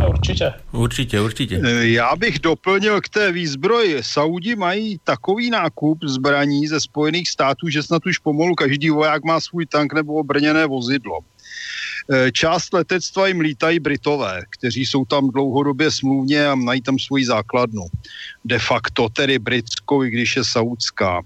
[0.09, 0.53] Určitě.
[0.71, 1.61] Určitě, určitě.
[1.81, 4.03] Já bych doplnil k té výzbroji.
[4.03, 9.39] Saudi mají takový nákup zbraní ze Spojených států, že snad už pomalu každý voják má
[9.39, 11.19] svůj tank nebo obrněné vozidlo.
[12.09, 17.25] Eh, část letectva jim lítají Britové, kteří jsou tam dlouhodobě smluvně a mají tam svoji
[17.25, 17.83] základnu.
[18.45, 21.21] De facto tedy britskou, i když je saudská.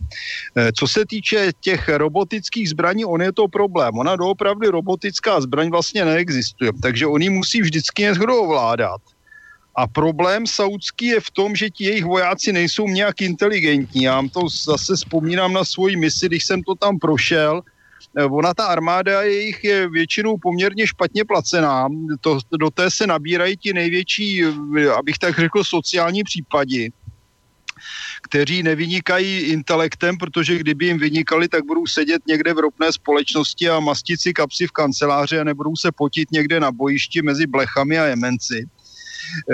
[0.56, 3.98] Eh, co se týče těch robotických zbraní, on je to problém.
[3.98, 9.02] Ona doopravdy robotická zbraň vlastně neexistuje, takže oni musí vždycky něco ovládat.
[9.76, 14.04] A problém saudský je v tom, že ti jejich vojáci nejsou nějak inteligentní.
[14.04, 17.62] Já to zase vzpomínám na svoji misi, když jsem to tam prošel,
[18.30, 21.88] ona ta armáda jejich je většinou poměrně špatně placená.
[22.22, 26.92] To, do té se nabírají ti největší, eh, abych tak řekl, sociální případy
[28.22, 33.80] kteří nevynikají intelektem, protože kdyby jim vynikali, tak budou sedět někde v ropné společnosti a
[33.80, 38.06] mastit si kapsy v kanceláři a nebudou se potit někde na bojišti mezi blechami a
[38.06, 38.66] jemenci.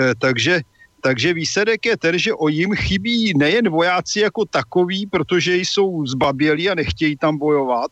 [0.00, 0.60] E, takže
[1.02, 6.70] takže výsledek je ten, že o jim chybí nejen vojáci jako takový, protože jsou zbabělí
[6.70, 7.90] a nechtějí tam bojovat,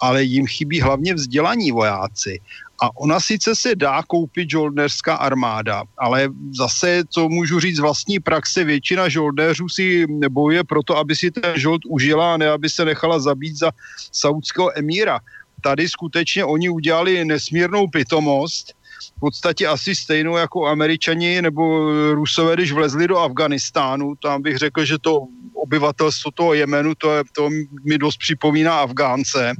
[0.00, 2.40] ale jim chybí hlavně vzdělaní vojáci.
[2.82, 8.64] A ona sice se dá koupit žoldnerská armáda, ale zase, co můžu říct vlastní praxe,
[8.64, 13.18] většina žoldnéřů si bojuje proto, aby si ten žold užila a ne aby se nechala
[13.18, 13.70] zabít za
[14.12, 15.20] saudského emíra.
[15.60, 18.76] Tady skutečně oni udělali nesmírnou pitomost,
[19.16, 24.14] v podstatě asi stejnou jako američani nebo rusové, když vlezli do Afganistánu.
[24.22, 27.50] Tam bych řekl, že to obyvatelstvo toho Jemenu, to, je, to
[27.84, 29.54] mi dost připomíná Afgánce,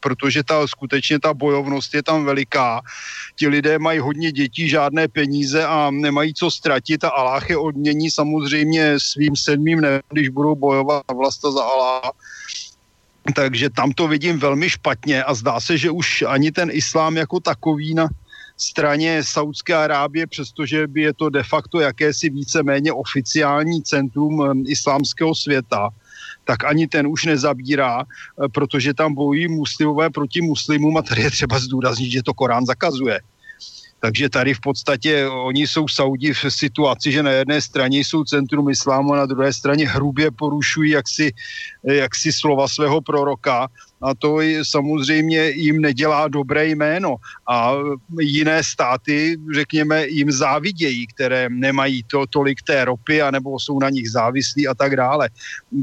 [0.00, 2.80] protože ta skutečně ta bojovnost je tam veliká.
[3.36, 8.10] Ti lidé mají hodně dětí, žádné peníze a nemají co ztratit a Aláh je odmění
[8.10, 12.12] samozřejmě svým sedmým ne, když budou bojovat vlasta za Aláh
[13.32, 17.40] takže tam to vidím velmi špatně a zdá se, že už ani ten islám jako
[17.40, 18.08] takový na,
[18.56, 25.88] straně Saudské Arábie, přestože by je to de facto jakési víceméně oficiální centrum islámského světa,
[26.44, 31.30] tak ani ten už nezabírá, eh, protože tam bojují muslimové proti muslimům a tady je
[31.30, 33.20] třeba zdůraznit, že to Korán zakazuje.
[34.04, 38.68] Takže tady v podstatě oni jsou Saudi v situaci, že na jedné straně jsou centrum
[38.68, 41.32] islámu a na druhé straně hrubě porušují jaksi,
[41.84, 43.68] jaksi slova svého proroka
[44.04, 47.16] a to samozřejmě jim nedělá dobré jméno.
[47.48, 47.72] A
[48.20, 54.10] jiné státy, řekněme, jim závidějí, které nemají to, tolik té ropy, anebo jsou na nich
[54.10, 55.28] závislí a tak dále.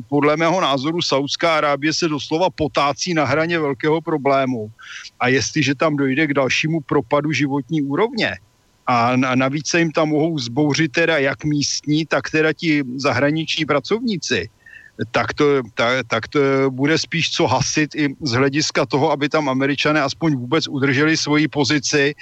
[0.10, 4.72] Podle mého názoru Saudská Arábie se doslova potácí na hraně velkého problému.
[5.20, 8.38] A jestliže tam dojde k dalšímu propadu životní úrovně,
[8.88, 14.50] a navíc se jim tam mohou zbouřit teda jak místní, tak teda ti zahraniční pracovníci,
[15.12, 19.50] tak to, tak, tak to bude spíš co hasit i z hlediska toho, aby tam
[19.50, 22.16] američané aspoň vůbec udrželi svoji pozici,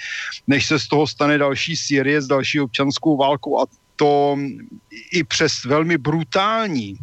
[0.48, 3.60] než se z toho stane další Sýrie s další občanskou válkou.
[3.60, 3.66] A
[3.96, 4.38] to
[5.12, 6.98] i přes velmi brutální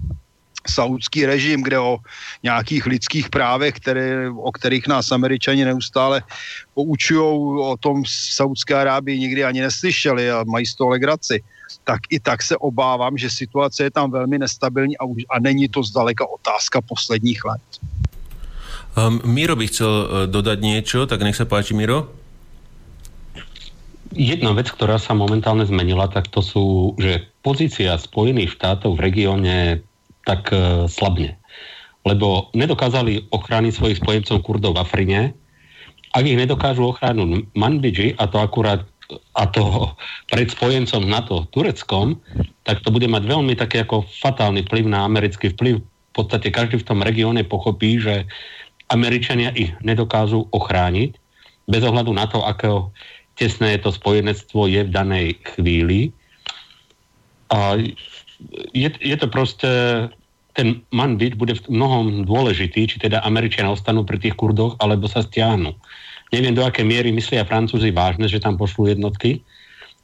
[0.70, 1.98] saudský režim, kde o
[2.42, 6.22] nějakých lidských právech, které, o kterých nás američani neustále
[6.74, 11.42] poučují, o tom Saudské Arábii nikdy ani neslyšeli a mají z toho legraci
[11.84, 15.68] tak i tak se obávám, že situace je tam velmi nestabilní a, už, a není
[15.68, 17.66] to zdaleka otázka posledních let.
[18.96, 22.08] Um, Miro by chcel uh, dodať niečo, tak nech sa páči, Miro.
[24.16, 29.84] Jedna vec, ktorá sa momentálne zmenila, tak to sú, že pozícia Spojených štátov v regióne
[30.24, 31.36] tak uh, slabne.
[32.08, 35.20] Lebo nedokázali ochrániť svojich spojencov Kurdov v Afrine.
[36.16, 39.94] Ak ich nedokážu ochrániť Manbidži, a to akurát a to
[40.30, 42.18] pred spojencom NATO Tureckom,
[42.66, 45.78] tak to bude mať veľmi taký ako fatálny vplyv na americký vplyv.
[45.82, 48.26] V podstate každý v tom regióne pochopí, že
[48.90, 51.18] Američania ich nedokážu ochrániť
[51.66, 52.94] bez ohľadu na to, akého
[53.36, 56.14] tesné to spojenectvo je v danej chvíli.
[57.52, 57.78] A
[58.72, 59.70] je, je to proste
[60.56, 65.20] ten manbit bude v mnohom dôležitý, či teda Američania ostanú pri tých kurdoch, alebo sa
[65.20, 65.76] stiahnu.
[66.34, 69.46] Neviem, do aké miery myslia Francúzi vážne, že tam pošlú jednotky,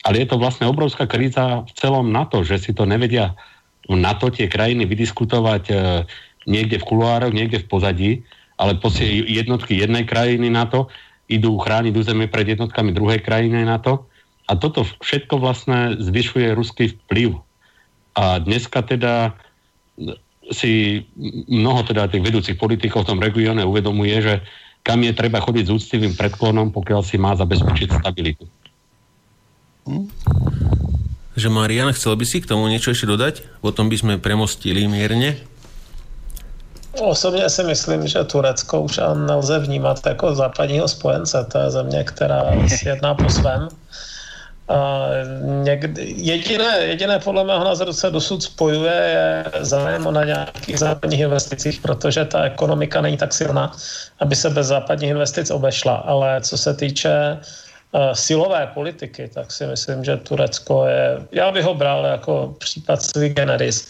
[0.06, 3.34] ale je to vlastne obrovská kríza v celom NATO, že si to nevedia
[3.90, 5.74] v NATO tie krajiny vydiskutovať e,
[6.46, 8.12] niekde v kuloároch, niekde v pozadí,
[8.58, 10.86] ale posie jednotky jednej krajiny NATO
[11.26, 14.06] idú chrániť územie pred jednotkami druhej krajiny NATO
[14.46, 17.38] a toto všetko vlastne zvyšuje ruský vplyv.
[18.18, 19.34] A dneska teda
[20.50, 21.02] si
[21.48, 24.34] mnoho teda tých vedúcich politikov v tom regióne uvedomuje, že
[24.82, 28.44] kam je treba chodiť s úctivým predklonom, pokiaľ si má zabezpečiť stabilitu.
[29.86, 30.06] Hm?
[31.32, 33.62] Že Marian, chcel by si k tomu niečo ešte dodať?
[33.64, 35.38] Potom by sme premostili mierne.
[36.92, 41.46] Osobně si myslím, že Turecko už nelze vnímat jako západního spojence.
[41.52, 42.44] To je země, která
[42.84, 43.68] jedná po svém
[45.62, 51.80] někdy, jediné, jediné podle mého názoru se dosud spojuje je zájem na nějakých západních investicích,
[51.80, 53.72] protože ta ekonomika není tak silná,
[54.20, 55.94] aby se bez západních investic obešla.
[55.94, 57.38] Ale co se týče
[57.92, 63.02] uh, silové politiky, tak si myslím, že Turecko je, já bych ho bral jako případ
[63.02, 63.86] sui generis,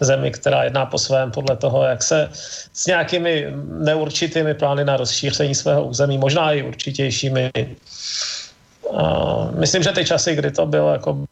[0.00, 2.28] zemi, která jedná po svém podle toho, jak se
[2.72, 7.50] s nějakými neurčitými plány na rozšíření svého území, možná i určitějšími,
[9.58, 11.26] myslím, že ty časy, kdy to bylo jako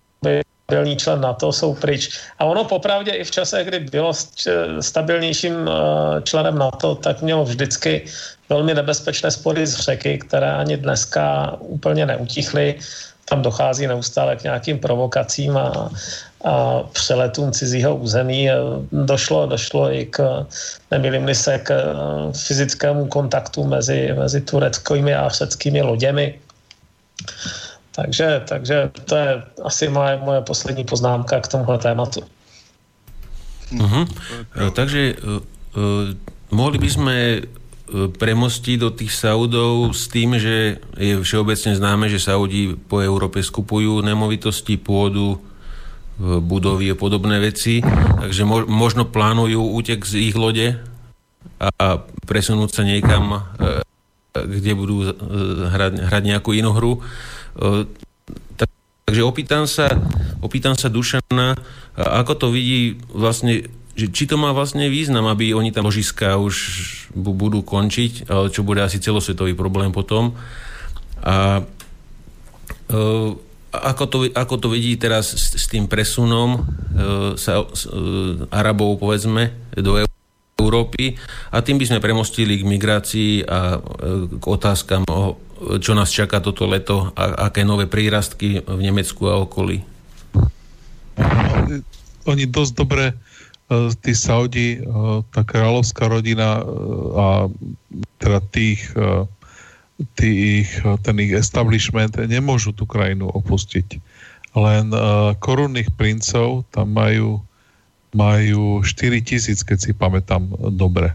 [0.64, 2.11] stabilní člen NATO, jsou pryč.
[2.38, 4.12] A ono popravdě i v čase, kdy bylo
[4.81, 8.05] stabilnějším eh, členem NATO, tak mělo vždycky
[8.49, 12.75] velmi nebezpečné spory z řeky, které ani dneska úplně neutichly.
[13.25, 15.90] Tam dochází neustále k nějakým provokacím a,
[16.44, 18.48] a přeletům cizího území.
[18.92, 20.46] Došlo, došlo i k,
[20.90, 21.85] nemýlim se, k eh,
[22.33, 26.40] fyzickému kontaktu mezi, mezi tureckými a řeckými loděmi
[27.92, 29.31] takže, takže to je
[29.64, 32.20] asi moje, moje poslední poznámka k tomuhle tématu.
[33.72, 34.04] Uh-huh.
[34.72, 35.40] Takže uh,
[35.77, 36.14] uh,
[36.50, 37.16] mohli by sme
[37.94, 44.00] premostiť do tých Saudov s tým, že je všeobecne známe, že Saudi po Európe skupujú
[44.00, 45.37] nemovitosti, pôdu,
[46.18, 47.85] budovy a podobné veci,
[48.22, 50.79] takže mo- možno plánujú útek z ich lode
[51.60, 51.87] a
[52.25, 53.42] presunúť sa niekam
[54.35, 55.15] kde budú e,
[55.71, 56.99] hrať, hrať nejakú inú hru.
[56.99, 57.01] E,
[59.07, 59.87] takže opýtam sa,
[60.43, 61.55] opýtam sa Dušana,
[61.95, 66.57] ako to vidí vlastne, že či to má vlastne význam, aby oni tam ložiska už
[67.15, 70.35] budú končiť, čo bude asi celosvetový problém potom.
[71.23, 71.63] A
[72.91, 73.03] e,
[73.75, 76.63] ako to, ako to vidí teraz s, s tým presunom
[77.35, 77.67] sa,
[78.55, 80.13] Arabov, povedzme, do EU?
[80.65, 81.12] Európy
[81.52, 83.79] a tým by sme premostili k migrácii a e,
[84.40, 85.37] k otázkam, o,
[85.77, 89.85] čo nás čaká toto leto a aké nové prírastky v Nemecku a okolí.
[92.25, 93.15] Oni dosť dobre, e,
[94.00, 94.88] tí Saudi, e,
[95.29, 96.65] tá kráľovská rodina
[97.12, 97.52] a
[98.17, 98.88] teda tých,
[100.17, 100.69] tých,
[101.04, 104.00] ten ich establishment nemôžu tú krajinu opustiť.
[104.54, 104.88] Len
[105.42, 107.42] korunných princov tam majú
[108.15, 111.12] majú 4 tisíc, keď si pamätám dobre.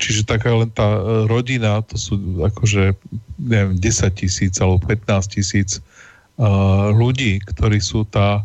[0.00, 0.88] čiže taká len tá
[1.28, 2.96] rodina, to sú akože
[3.36, 5.84] neviem, 10 tisíc alebo 15 tisíc
[6.96, 8.40] ľudí, ktorí sú tá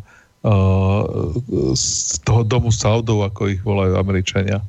[1.76, 4.60] z toho domu Saudov, ako ich volajú Američania.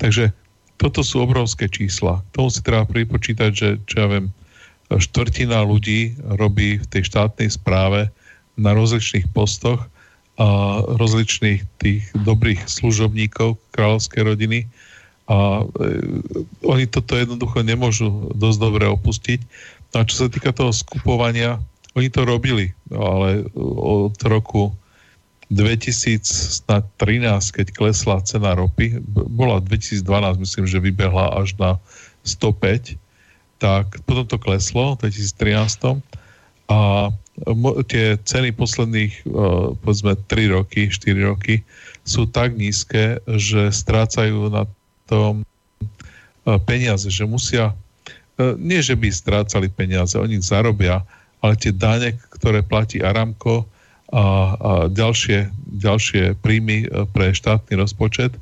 [0.00, 0.32] Takže
[0.80, 2.20] toto sú obrovské čísla.
[2.32, 4.32] K tomu si treba pripočítať, že čo ja viem,
[4.92, 8.12] štvrtina ľudí robí v tej štátnej správe
[8.56, 9.84] na rozličných postoch
[10.98, 14.58] rozličných tých dobrých služobníkov kráľovskej rodiny
[15.30, 15.64] a e,
[16.66, 19.40] oni toto jednoducho nemôžu dosť dobre opustiť.
[19.94, 21.62] No a čo sa týka toho skupovania,
[21.94, 24.72] oni to robili, ale od roku
[25.52, 26.64] 2013,
[27.52, 31.70] keď klesla cena ropy, bola 2012, myslím, že vybehla až na
[32.24, 32.96] 105,
[33.60, 36.00] tak potom to kleslo v 2013
[36.72, 37.12] a
[37.88, 39.24] tie ceny posledných,
[39.80, 41.64] povedzme, 3 roky, 4 roky
[42.04, 44.68] sú tak nízke, že strácajú na
[45.08, 45.46] tom
[46.68, 47.72] peniaze, že musia,
[48.60, 51.00] nie že by strácali peniaze, oni zarobia,
[51.40, 53.64] ale tie dane, ktoré platí Aramko
[54.12, 54.24] a, a
[54.92, 55.48] ďalšie,
[55.80, 58.36] ďalšie príjmy pre štátny rozpočet,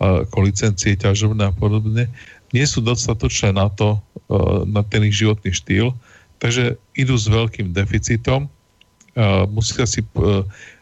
[0.00, 2.08] ako licencie ťažobné a podobne,
[2.50, 4.00] nie sú dostatočné na to,
[4.66, 5.92] na ten ich životný štýl,
[6.40, 10.40] Takže idú s veľkým deficitom, uh, musia si, uh,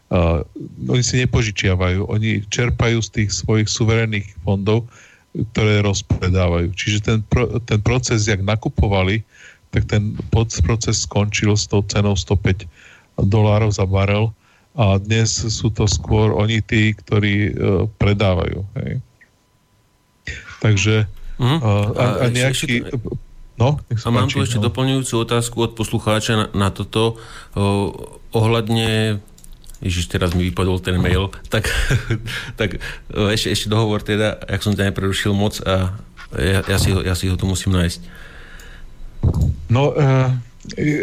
[0.09, 0.39] uh,
[0.87, 4.87] oni si nepožičiavajú, oni čerpajú z tých svojich suverénnych fondov,
[5.35, 6.71] ktoré rozpredávajú.
[6.73, 9.21] Čiže ten, pro, ten proces, jak nakupovali,
[9.69, 12.65] tak ten proces skončil s tou cenou 105
[13.21, 14.33] dolárov za barel
[14.79, 18.63] a dnes sú to skôr oni tí, ktorí uh, predávajú.
[18.79, 18.91] Hej.
[20.63, 20.95] Takže
[21.43, 21.59] uh,
[21.99, 22.87] a, a nejaký...
[23.59, 24.71] No, a mám tu ešte no.
[24.71, 27.19] doplňujúcu otázku od poslucháča na, na toto
[27.59, 27.91] o,
[28.31, 29.19] ohľadne
[29.83, 31.67] Ježiš, teraz mi vypadol ten mail, tak,
[32.59, 32.79] tak
[33.11, 35.91] ešte, ešte dohovor teda, ak som ťa neprerušil moc a
[36.35, 37.99] ja, ja, si ho, ja si ho tu musím nájsť.
[39.67, 40.39] No, e,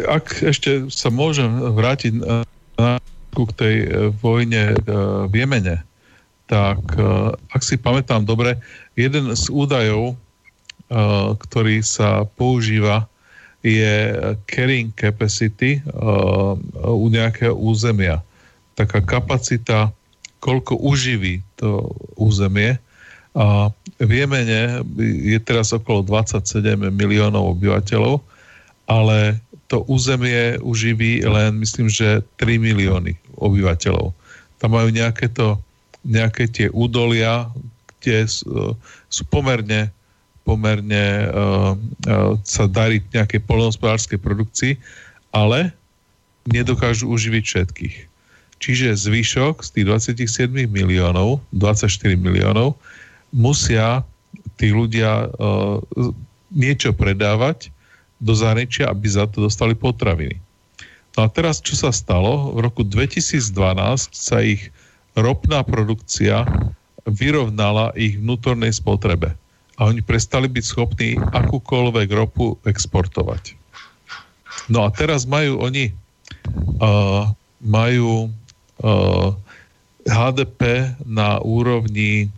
[0.07, 2.47] ak ešte sa môžem vrátiť na,
[2.79, 2.91] na
[3.33, 4.77] k tej e, vojne e,
[5.29, 5.85] v Jemene,
[6.49, 8.57] tak e, ak si pamätám dobre,
[8.97, 10.17] jeden z údajov,
[11.43, 13.11] ktorý sa používa,
[13.67, 14.15] je
[14.47, 16.55] carrying capacity uh,
[16.87, 18.23] u nejakého územia.
[18.79, 19.91] Taká kapacita,
[20.39, 22.79] koľko uživí to územie.
[23.35, 28.23] A v Jemene je teraz okolo 27 miliónov obyvateľov,
[28.87, 34.15] ale to územie uživí len, myslím, že 3 milióny obyvateľov.
[34.63, 35.59] Tam majú nejaké, to,
[36.07, 37.51] nejaké tie údolia,
[37.99, 38.79] kde sú,
[39.11, 39.91] sú pomerne
[40.47, 44.73] pomerne uh, uh, sa darí nejakej polnohospodárskej produkcii,
[45.35, 45.75] ale
[46.47, 47.97] nedokážu uživiť všetkých.
[48.63, 49.87] Čiže zvyšok z tých
[50.39, 52.79] 27 miliónov, 24 miliónov,
[53.35, 54.07] musia
[54.57, 55.83] tí ľudia uh,
[56.55, 57.75] niečo predávať
[58.23, 60.41] do zahraničia, aby za to dostali potraviny.
[61.19, 62.55] No a teraz, čo sa stalo?
[62.55, 63.51] V roku 2012
[64.15, 64.73] sa ich
[65.19, 66.45] ropná produkcia
[67.05, 69.37] vyrovnala ich vnútornej spotrebe
[69.77, 73.57] a oni prestali byť schopní akúkoľvek ropu exportovať.
[74.73, 75.93] No a teraz majú oni
[76.81, 77.29] uh,
[77.61, 78.33] majú
[78.83, 79.29] uh,
[80.09, 82.33] HDP na úrovni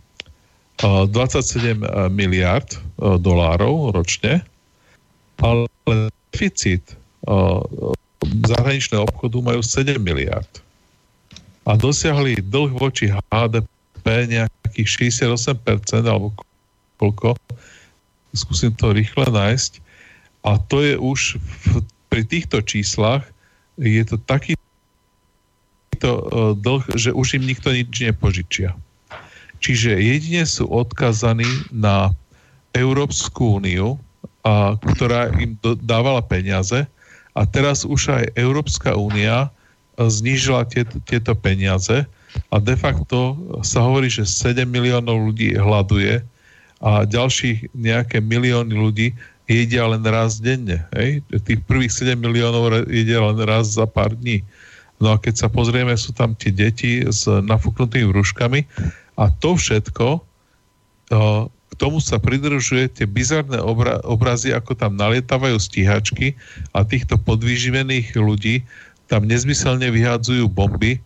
[0.83, 1.79] uh, 27
[2.11, 4.43] miliard uh, dolárov ročne,
[5.39, 5.65] ale
[6.35, 6.83] deficit
[7.25, 7.63] uh,
[8.45, 10.49] zahraničného obchodu majú 7 miliard.
[11.63, 16.33] A dosiahli dlh voči HDP nejakých 68% alebo
[16.99, 17.39] koľko.
[18.35, 19.81] Skúsim to rýchle nájsť.
[20.45, 23.25] A to je už v, pri týchto číslach
[23.79, 24.59] je to taký
[25.99, 28.75] to, uh, dlh, že už im nikto nič nepožičia.
[29.59, 32.15] Čiže jedine sú odkazaní na
[32.71, 33.99] Európsku úniu,
[34.47, 36.87] a, ktorá im do, dávala peniaze
[37.35, 39.51] a teraz už aj Európska únia
[39.99, 42.07] znížila tieto, tieto peniaze
[42.47, 43.35] a de facto
[43.67, 46.23] sa hovorí, že 7 miliónov ľudí hľaduje
[46.79, 49.07] a ďalších nejaké milióny ľudí
[49.49, 50.85] jedia len raz denne.
[50.95, 51.25] Hej?
[51.43, 54.45] Tých prvých 7 miliónov jedia len raz za pár dní.
[54.99, 58.67] No a keď sa pozrieme, sú tam tie deti s nafúknutými vrúškami
[59.15, 60.21] a to všetko,
[61.69, 66.35] k tomu sa pridržuje tie bizarné obra- obrazy, ako tam nalietavajú stíhačky
[66.75, 68.61] a týchto podvyživených ľudí
[69.09, 71.01] tam nezmyselne vyhádzujú bomby.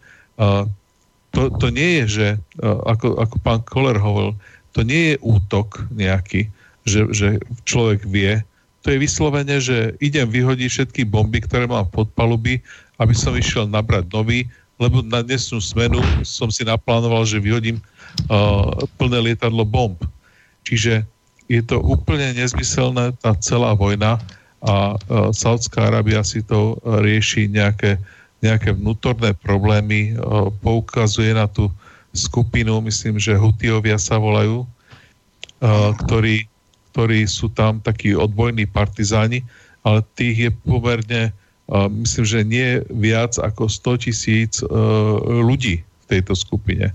[1.33, 2.27] To, to nie je, že
[2.61, 4.35] ako, ako pán Koller hovoril,
[4.73, 6.49] to nie je útok nejaký,
[6.83, 7.27] že, že
[7.63, 8.41] človek vie.
[8.83, 12.59] To je vyslovene, že idem vyhodiť všetky bomby, ktoré mám pod paluby,
[12.99, 14.49] aby som išiel nabrať nový,
[14.81, 17.79] lebo na dnesnú smenu som si naplánoval, že vyhodím
[18.27, 19.95] uh, plné lietadlo bomb.
[20.67, 21.05] Čiže
[21.47, 24.19] je to úplne nezmyselné, tá celá vojna
[24.65, 28.01] a uh, Saudská Arábia si to rieši nejaké,
[28.43, 31.71] nejaké vnútorné problémy, uh, poukazuje na tú
[32.13, 36.45] skupinu, myslím, že Hutiovia sa volajú, uh, ktorí,
[36.93, 39.41] ktorí sú tam takí odbojní partizáni,
[39.81, 44.69] ale tých je pomerne, uh, myslím, že nie viac ako 100 tisíc uh,
[45.25, 46.93] ľudí v tejto skupine.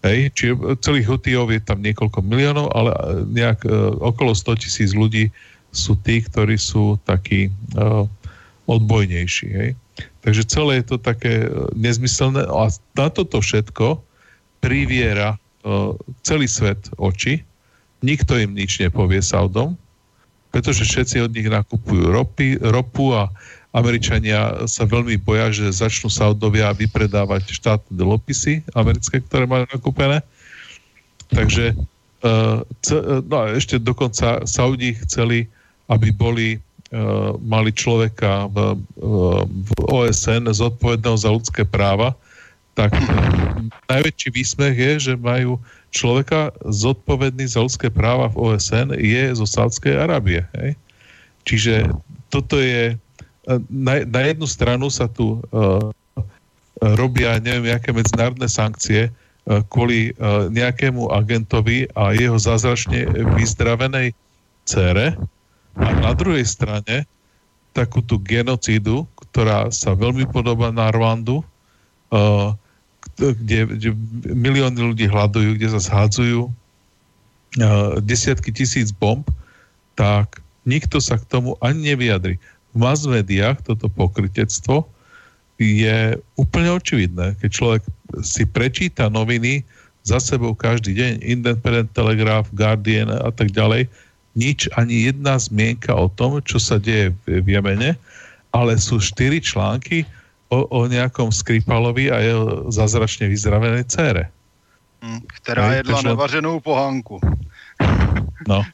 [0.00, 2.96] Hej, čiže celých Hutiov je tam niekoľko miliónov, ale
[3.28, 3.68] nejak
[4.00, 5.28] okolo 100 tisíc ľudí
[5.76, 7.52] sú tí, ktorí sú takí
[8.64, 9.48] odbojnejší.
[9.52, 9.70] Hej.
[10.24, 14.00] Takže celé je to také nezmyselné a na toto všetko
[14.60, 17.42] priviera uh, celý svet oči,
[18.04, 19.76] nikto im nič nepovie Saudom,
[20.54, 23.28] pretože všetci od nich nakupujú ropy, ropu a
[23.70, 30.26] Američania sa veľmi boja, že začnú Saudovia vypredávať štátne dlhopisy americké, ktoré majú nakúpené.
[31.30, 31.78] Takže
[32.26, 32.96] uh, ce,
[33.30, 35.46] no a ešte dokonca Saudi chceli,
[35.86, 36.48] aby boli
[37.46, 38.74] mali človeka v,
[39.46, 42.18] v OSN zodpovedného za ľudské práva,
[42.74, 43.06] tak uh,
[43.90, 45.58] najväčší výsmech je, že majú
[45.90, 50.46] človeka zodpovedný za ľudské práva v OSN je zo Sádskej Arábie.
[50.54, 50.78] Hej?
[51.44, 51.74] Čiže
[52.30, 52.94] toto je
[53.66, 55.90] na, na jednu stranu sa tu uh,
[56.80, 64.14] robia neviem, nejaké medzinárodné sankcie uh, kvôli uh, nejakému agentovi a jeho zázračne vyzdravenej
[64.68, 65.18] cére
[65.74, 67.08] a na druhej strane
[67.70, 71.46] takú tú genocídu, ktorá sa veľmi podobá na Rwandu,
[73.16, 73.90] kde, kde
[74.34, 76.50] milióny ľudí hľadujú, kde sa zhádzujú
[78.02, 79.26] desiatky tisíc bomb,
[79.94, 82.38] tak nikto sa k tomu ani nevyjadri
[82.70, 84.86] v mass médiách toto pokrytectvo
[85.60, 87.36] je úplne očividné.
[87.42, 87.82] Keď človek
[88.24, 89.60] si prečíta noviny
[90.06, 93.84] za sebou každý deň, Independent Telegraph, Guardian a tak ďalej,
[94.38, 97.98] nič, ani jedna zmienka o tom, čo sa deje v Jemene,
[98.54, 100.06] ale sú štyri články
[100.50, 102.44] o, o nejakom Skripalovi a jeho
[102.74, 104.34] zázračne vyzdravenej cére.
[105.00, 107.22] Hm, ktorá jedla nevařenou pohánku.
[108.44, 108.66] No.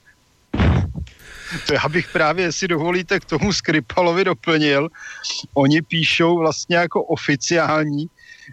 [1.66, 4.88] To já bych právě, jestli dovolíte, k tomu Skripalovi doplnil.
[5.54, 8.06] Oni píšou vlastně jako oficiální,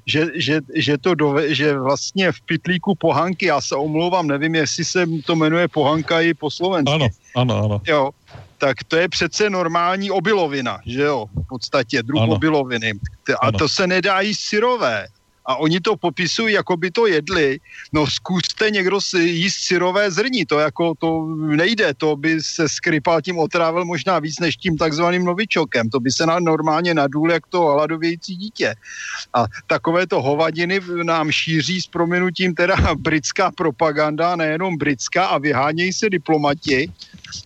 [0.05, 4.85] že, že, že, to dove, že vlastně v pitlíku pohanky, já se omlouvám, nevím, jestli
[4.85, 6.93] se to jmenuje pohanka i po slovensku.
[6.93, 7.81] Ano, ano, ano.
[7.87, 8.09] Jo,
[8.63, 12.31] tak to je přece normální obilovina, že jo, v podstatě, druh ano.
[12.31, 12.93] obiloviny.
[13.41, 13.57] A ano.
[13.57, 15.07] to se nedá jíst syrové
[15.45, 17.59] a oni to popisují, jako by to jedli.
[17.93, 23.21] No zkuste někdo si jíst syrové zrní, to jako to nejde, to by se skrypal
[23.21, 27.47] tím otrávil možná víc než tím takzvaným novičokem, to by se nám normálně nadůl jak
[27.47, 28.75] to hladovějící dítě.
[29.33, 36.09] A takovéto hovadiny nám šíří s prominutím teda britská propaganda, nejenom britská a vyhánějí se
[36.09, 36.91] diplomati.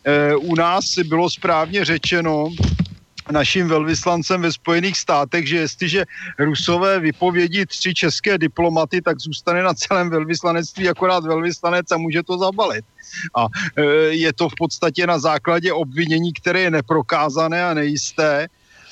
[0.03, 2.49] E, u nás bylo správně řečeno,
[3.31, 6.05] naším velvyslancem ve Spojených státech, že jestliže
[6.39, 12.37] Rusové vypovědí tři české diplomaty, tak zůstane na celém velvyslanectví akorát velvyslanec a může to
[12.37, 12.85] zabalit.
[13.35, 13.83] A e,
[14.15, 18.47] je to v podstatě na základě obvinění, které je neprokázané a nejisté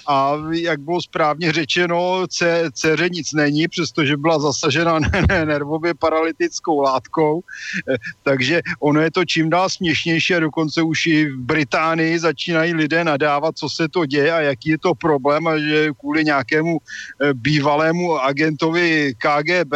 [0.07, 2.25] a jak bylo správně řečeno,
[2.71, 4.99] dceře nic není, přestože byla zasažena
[5.45, 7.41] nervově paralytickou látkou,
[7.89, 12.73] eh, takže ono je to čím dál směšnější a dokonce už i v Británii začínají
[12.73, 16.77] lidé nadávat, co se to děje a jaký je to problém a že kvůli nějakému
[16.77, 19.73] eh, bývalému agentovi KGB,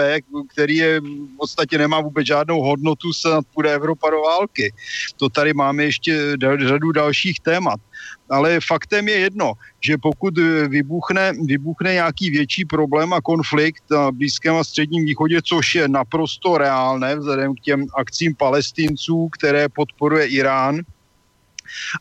[0.54, 4.74] který je v podstatě nemá vůbec žádnou hodnotu, se půjde Evropa do války.
[5.18, 6.36] To tady máme ještě
[6.68, 7.80] řadu dalších témat
[8.30, 14.12] ale faktem je jedno, že pokud eh, vybuchne, vybuchne nějaký větší problém a konflikt na
[14.12, 20.28] Blízkém a Středním východě, což je naprosto reálné vzhledem k těm akcím palestinců, které podporuje
[20.28, 20.82] Irán,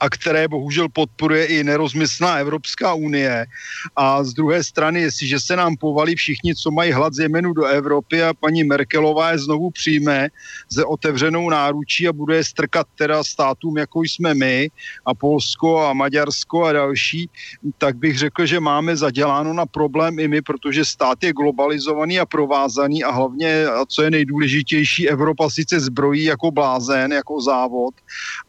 [0.01, 3.47] a které bohužel podporuje i nerozmyslná Evropská unie.
[3.97, 8.23] A z druhé strany, jestliže se nám povalí všichni, co mají hlad zejménu do Evropy
[8.23, 10.29] a paní Merkelová je znovu přijme
[10.69, 14.71] ze otevřenou náručí a bude je strkat teda státům, jako jsme my
[15.07, 17.31] a Polsko a Maďarsko a další,
[17.79, 22.27] tak bych řekl, že máme zaděláno na problém i my, protože stát je globalizovaný a
[22.27, 27.95] provázaný a hlavně, a co je nejdůležitější, Evropa sice zbrojí jako blázen, jako závod,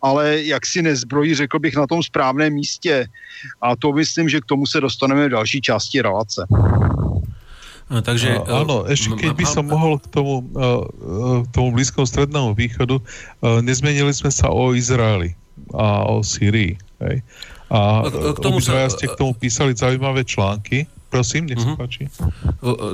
[0.02, 3.10] ale jak si nezbrojí zbrojí, řekl bych, na tom správném místě.
[3.58, 6.46] A to myslím, že k tomu se dostaneme v další části relace.
[7.90, 12.06] No, takže, uh, áno, ešte keď by som mohol k tomu, uh, k tomu blízkom
[12.06, 15.34] strednému východu, uh, nezmenili sme sa o Izraeli
[15.74, 16.78] a o Syrii.
[17.02, 17.26] Hej?
[17.74, 18.86] A k tomu sa...
[18.94, 20.86] ste k tomu písali zaujímavé články.
[21.10, 21.82] Prosím, nech sa uh-huh.
[21.82, 22.06] páči.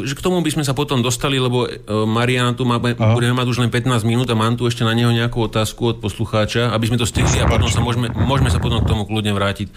[0.07, 1.67] K tomu by sme sa potom dostali, lebo
[2.07, 5.11] Mariana tu má, budeme mať už len 15 minút a mám tu ešte na neho
[5.11, 8.79] nejakú otázku od poslucháča, aby sme to stihli a potom sa môžeme, môžeme sa potom
[8.79, 9.67] k tomu kľudne vrátiť.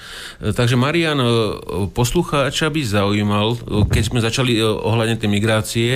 [0.54, 1.18] Takže Marian,
[1.90, 3.58] poslucháča by zaujímal,
[3.90, 5.90] keď sme začali ohľadne tej migrácie,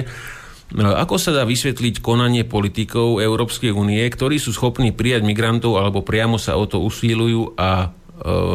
[0.81, 6.41] ako sa dá vysvetliť konanie politikov Európskej únie, ktorí sú schopní prijať migrantov alebo priamo
[6.41, 7.89] sa o to usílujú a e,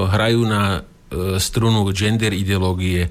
[0.09, 0.96] hrajú na e,
[1.39, 3.09] strunu gender ideológie e,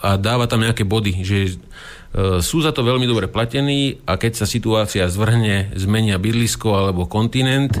[0.00, 1.52] a dáva tam nejaké body, že e,
[2.40, 7.76] sú za to veľmi dobre platení a keď sa situácia zvrhne, zmenia bydlisko alebo kontinent,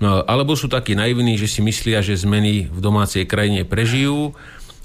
[0.00, 4.32] no, alebo sú takí naivní, že si myslia, že zmeny v domácej krajine prežijú,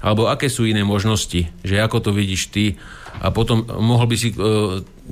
[0.00, 2.80] alebo aké sú iné možnosti, že ako to vidíš ty,
[3.20, 4.36] a potom mohol by si, e,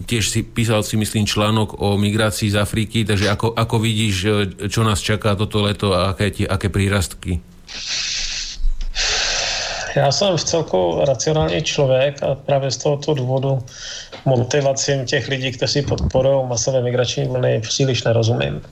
[0.07, 4.29] tiež si písal si myslím článok o migrácii z Afriky, takže ako, ako vidíš, e,
[4.71, 7.45] čo nás čaká toto leto a aké, aké prírastky?
[9.97, 13.59] Já jsem v celku racionální člověk a právě z tohoto důvodu
[14.25, 18.63] motivacím těch lidí, kteří podporují masové migrační vlny, příliš nerozumím.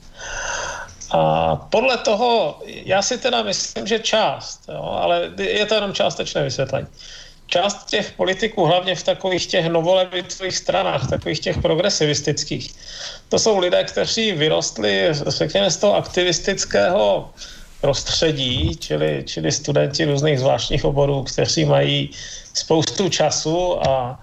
[1.11, 6.43] A podle toho, já si teda myslím, že část, jo, ale je to jenom částečné
[6.43, 6.87] vysvětlení
[7.47, 12.75] část těch politiků, hlavně v takových těch novolevicových stranách, takových těch progresivistických,
[13.29, 17.29] to jsou lidé, kteří vyrostli, řekněme, z toho aktivistického
[17.81, 22.09] prostředí, čili, čili studenti různých zvláštních oborů, kteří mají
[22.53, 24.19] spoustu času a,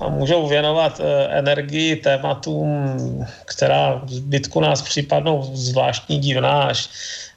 [0.00, 6.88] a můžou věnovat e, energii tématům, která zbytku nás připadnou zvláštní, divná až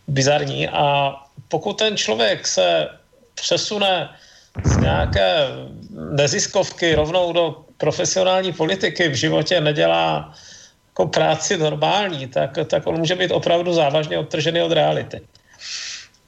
[0.08, 0.68] bizarní.
[0.68, 1.16] A
[1.48, 2.88] pokud ten člověk se
[3.36, 4.10] přesune
[4.64, 5.48] z nějaké
[6.12, 10.34] neziskovky rovnou do profesionální politiky v životě nedělá
[10.88, 15.22] jako práci normální, tak, tak on může být opravdu závažně odtržený od reality.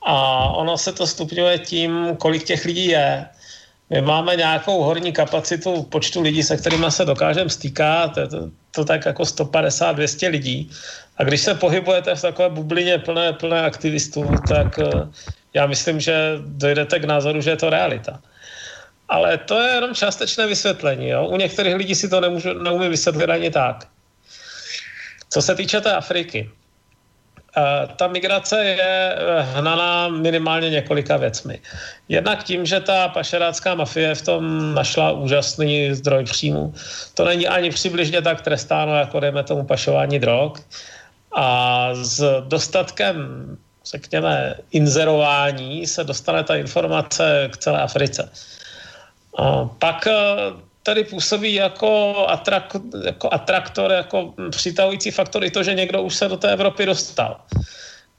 [0.01, 3.25] A ono se to stupňuje tím, kolik těch lidí je.
[3.89, 9.05] My máme nějakou horní kapacitu počtu lidí, se kterými se dokážeme stýkat, to, to, tak
[9.05, 10.71] jako 150-200 lidí.
[11.17, 14.79] A když se pohybujete v takové bublině plné, plné aktivistů, tak
[15.53, 18.21] já myslím, že dojdete k názoru, že je to realita.
[19.09, 21.09] Ale to je jenom částečné vysvětlení.
[21.09, 21.27] Jo?
[21.27, 23.87] U některých lidí si to nemůžu, neumí vysvětlit ani tak.
[25.29, 26.49] Co se týče té Afriky,
[27.95, 31.59] ta migrace je eh, hnaná minimálně několika věcmi.
[32.09, 36.73] Jednak tím, že ta pašerácká mafie v tom našla úžasný zdroj příjmu.
[37.13, 40.51] To není ani přibližně tak trestáno, jako dejme tomu pašování drog.
[41.35, 43.17] A s dostatkem
[43.85, 48.29] řekněme, inzerování se dostane ta informace k celé Africe.
[49.37, 50.13] A pak eh,
[50.83, 52.75] tady působí jako, atrak,
[53.05, 57.41] jako atraktor, jako přitahující faktor i to, že někdo už se do té Evropy dostal.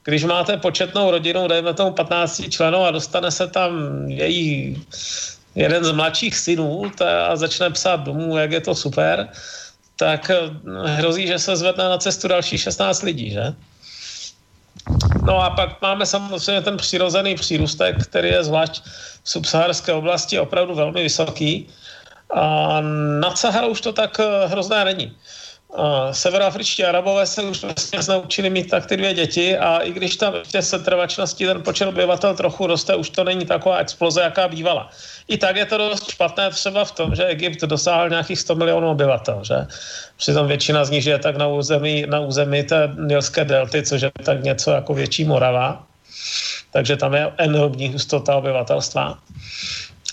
[0.03, 4.83] Když máte početnou rodinu, dejme tomu 15 členů a dostane se tam její
[5.55, 6.91] jeden z mladších synů
[7.27, 9.29] a začne psát domů, jak je to super,
[9.95, 10.49] tak eh,
[10.85, 13.53] hrozí, že se zvedne na cestu další 16 lidí, že?
[15.25, 18.83] No a pak máme samozřejmě ten přirozený přírůstek, který je zvlášť
[19.23, 21.69] v subsaharské oblasti opravdu velmi vysoký.
[22.33, 22.81] A
[23.19, 25.15] nad Saharou už to tak eh, hrozné není.
[26.11, 30.33] Severoafričtí arabové se už vlastně naučili mít tak ty dvě děti a i když tam
[30.43, 34.89] v té setrvačnosti ten počet obyvatel trochu roste, už to není taková exploze, jaká bývala.
[35.27, 38.89] I tak je to dost špatné třeba v tom, že Egypt dosáhl nějakých 100 milionů
[38.89, 39.55] obyvatel, že?
[40.17, 44.11] Přitom většina z nich je tak na území, na území té Nilské delty, což je
[44.23, 45.83] tak něco jako větší Morava.
[46.71, 49.17] Takže tam je enormní hustota obyvatelstva.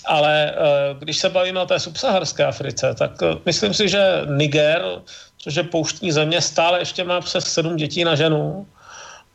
[0.05, 0.55] Ale eh,
[0.99, 5.01] když se bavíme o té subsaharské Africe, tak eh, myslím si, že Niger
[5.43, 8.67] což je pouštní země, stále ještě má přes sedm dětí na ženu.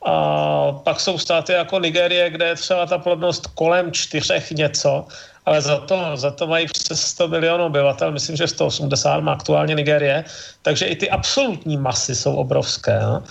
[0.06, 5.06] A pak jsou státy jako Nigérie, kde je třeba ta plodnost kolem čtyřech něco,
[5.46, 9.74] ale za to, za to mají přes 100 milionů obyvatel, myslím, že 180 má aktuálně
[9.74, 10.24] Nigérie,
[10.62, 13.00] takže i ty absolutní masy jsou obrovské.
[13.00, 13.22] No.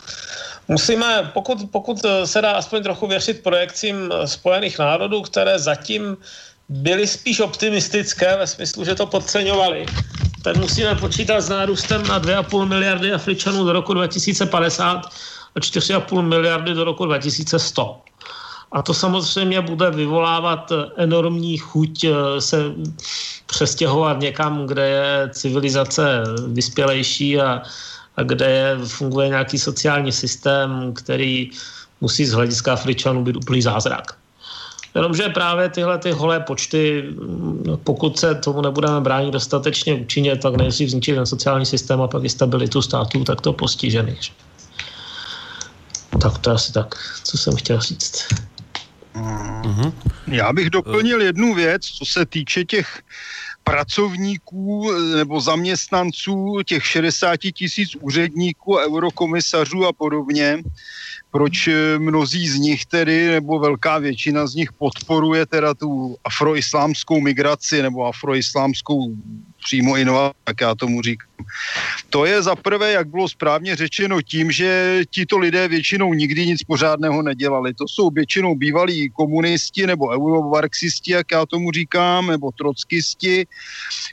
[0.67, 6.17] Musíme, pokud, pokud se dá aspoň trochu věřit projekcím Spojených národů, které zatím
[6.69, 9.85] byly spíš optimistické ve smyslu, že to podceňovali,
[10.43, 15.01] tak musíme počítat s nárůstem na 2,5 miliardy Afričanů do roku 2050
[15.55, 18.01] a 4,5 miliardy do roku 2100.
[18.71, 22.57] A to samozřejmě bude vyvolávat enormní chuť eh, se
[23.45, 27.61] přestěhovat někam, kde je civilizace vyspělejší a,
[28.17, 31.49] a kde je, funguje nějaký sociální systém, který
[32.01, 34.24] musí z hlediska Afričanů být úplný zázrak.
[34.95, 40.55] Jenomže právě tyhle ty holé počty, mm, pokud se tomu nebudeme bránit dostatečně účinně, tak
[40.55, 44.31] nejdřív zničí ten sociální systém a pak i stabilitu států to postižených.
[46.21, 48.27] Tak to asi tak, co jsem chtěl říct.
[49.15, 49.93] Uh-huh.
[50.27, 53.01] Já bych doplnil jednu věc, co se týče těch
[53.63, 60.63] pracovníků nebo zaměstnanců, těch 60 tisíc úředníků, eurokomisařů a podobně,
[61.35, 67.81] proč mnozí z nich tedy, nebo velká většina z nich podporuje teda tu afroislámskou migraci
[67.81, 69.11] nebo afroislámskou
[69.65, 71.27] přímo inovace, jak já tomu říkám.
[72.09, 76.63] To je za prvé, jak bylo správně řečeno, tím, že tito lidé většinou nikdy nic
[76.63, 77.73] pořádného nedělali.
[77.73, 83.47] To jsou většinou bývalí komunisti nebo euromarxisti, jak já tomu říkám, nebo trockisti.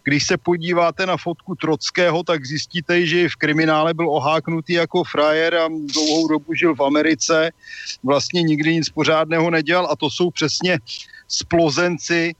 [0.04, 5.54] Když se podíváte na fotku Trockého, tak zjistíte, že v kriminále byl oháknutý jako frajer
[5.54, 7.50] a dlouhou dobu žil v Americe.
[8.02, 10.78] Vlastně nikdy nic pořádného nedělal a to jsou přesně
[11.28, 12.34] splozenci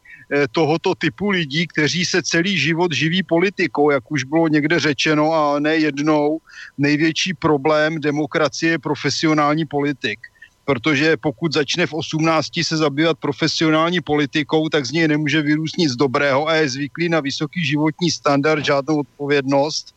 [0.52, 5.58] tohoto typu lidí, kteří se celý život živí politikou, jak už bylo někde řečeno a
[5.58, 6.38] ne jednou,
[6.78, 10.20] největší problém demokracie je profesionální politik
[10.64, 15.92] protože pokud začne v 18 se zabývat profesionální politikou, tak z něj nemůže vyrůst nic
[15.92, 19.94] dobrého a je zvyklý na vysoký životní standard, žádnou odpovědnost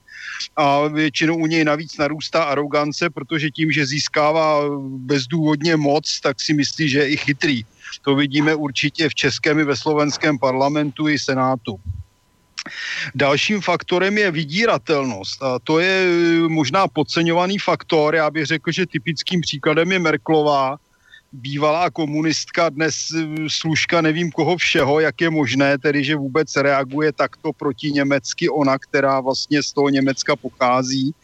[0.56, 6.54] a většinou u něj navíc narůstá arogance, protože tím, že získává bezdůvodně moc, tak si
[6.54, 7.66] myslí, že je i chytrý.
[8.02, 11.80] To vidíme určitě v českém i ve slovenském parlamentu i senátu.
[13.16, 16.08] Dalším faktorem je vydíratelnost a to je
[16.48, 18.16] možná podceňovaný faktor.
[18.16, 20.78] Já bych řekl, že typickým příkladem je Merklová,
[21.36, 27.12] bývalá komunistka, dnes eh, služka nevím koho všeho, jak je možné, tedy že vůbec reaguje
[27.12, 31.16] takto proti německy ona, která vlastně z toho Německa pochází.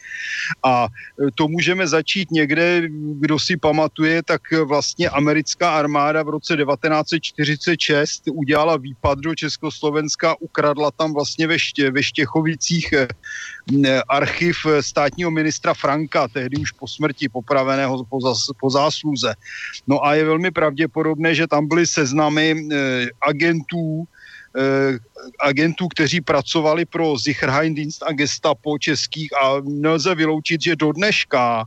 [0.62, 2.82] A eh, to můžeme začít někde,
[3.20, 10.90] kdo si pamatuje, tak vlastně americká armáda v roce 1946 udělala výpad do Československa, ukradla
[10.90, 13.08] tam vlastně ve, ště, ve Štěchovicích eh,
[14.08, 19.34] archiv státního ministra Franka, tehdy už po smrti popraveného po, zas, po zásluze.
[19.86, 24.04] No a je velmi pravděpodobné, že tam byly seznamy e, agentů,
[24.58, 24.98] e,
[25.40, 31.66] agentů, kteří pracovali pro Sicherheitsdienst a gestapo českých a nelze vyloučit, že do dneška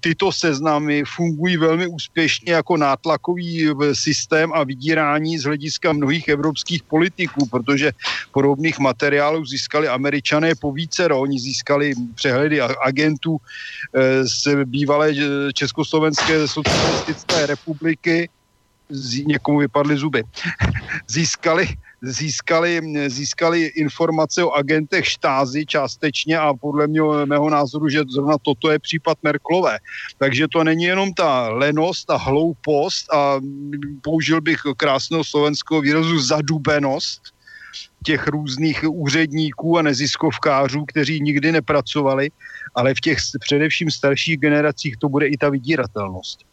[0.00, 6.82] tyto seznamy fungují velmi úspěšně jako nátlakový eh, systém a vydírání z hlediska mnohých evropských
[6.82, 7.92] politiků, protože
[8.32, 13.38] podobných materiálů získali američané po více Oni získali přehledy agentů
[13.94, 15.14] eh, z bývalé
[15.54, 18.28] Československé socialistické republiky,
[19.26, 20.24] někomu vypadly zuby,
[21.08, 21.68] získali
[22.02, 28.70] získali, získali informace o agentech štázy částečně a podle mě, mého názoru, že zrovna toto
[28.70, 29.78] je případ Merklové.
[30.18, 33.40] Takže to není jenom ta lenost a hloupost a
[34.02, 37.22] použil bych krásného slovenského výrazu zadubenost,
[38.04, 42.30] těch různých úředníků a neziskovkářů, kteří nikdy nepracovali,
[42.74, 46.47] ale v těch především starších generacích to bude i ta vydíratelnost.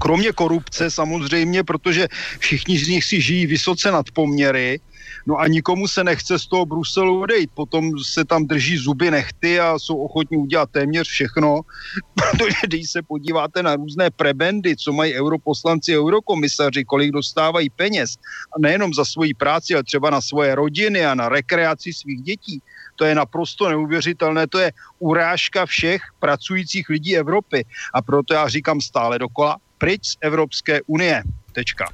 [0.00, 4.80] Kromě korupce samozřejmě, protože všichni z nich si žijí vysoce nad poměry,
[5.26, 7.50] no a nikomu se nechce z toho Bruselu odejít.
[7.54, 11.60] Potom se tam drží zuby nechty a jsou ochotní udělat téměř všechno,
[12.14, 18.16] protože když se podíváte na různé prebendy, co mají europoslanci, eurokomisaři, kolik dostávají peněz,
[18.56, 22.62] a nejenom za svoji práci, ale třeba na svoje rodiny a na rekreaci svých dětí,
[22.96, 27.64] to je naprosto neuvěřitelné, to je urážka všech pracujících lidí Evropy.
[27.94, 31.12] A proto já říkám stále dokola, pryč z Európskej únie.
[31.52, 31.92] Tečka.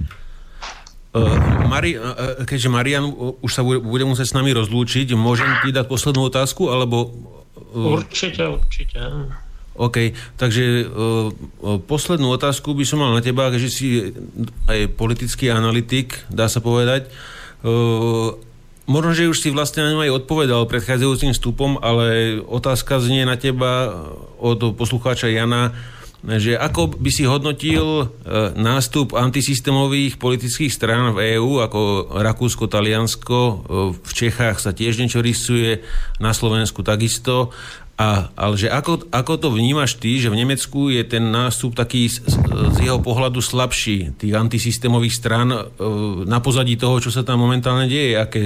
[1.10, 1.34] Uh,
[1.66, 3.10] Mari, uh, keďže Marian
[3.42, 7.10] už sa bude, bude musieť s nami rozlúčiť, môžem ti dať poslednú otázku, alebo...
[7.74, 9.02] Určite, určite.
[9.74, 10.90] OK, takže
[11.86, 13.86] poslednú otázku by som mal na teba, keďže si
[14.66, 17.08] aj politický analytik, dá sa povedať.
[18.90, 23.38] Možno, že už si vlastne na ňu aj odpovedal predchádzajúcim vstupom, ale otázka znie na
[23.38, 23.94] teba
[24.42, 25.72] od poslucháča Jana.
[26.20, 28.06] Že ako by si hodnotil e,
[28.52, 33.54] nástup antisystémových politických strán v EÚ, ako Rakúsko, Taliansko, e,
[33.96, 35.80] v Čechách sa tiež niečo rysuje,
[36.20, 37.56] na Slovensku takisto.
[37.96, 42.12] A, ale že ako, ako to vnímaš ty, že v Nemecku je ten nástup taký
[42.12, 42.20] z,
[42.72, 45.60] z jeho pohľadu slabší, tých antisystémových strán e,
[46.28, 48.44] na pozadí toho, čo sa tam momentálne deje, aké,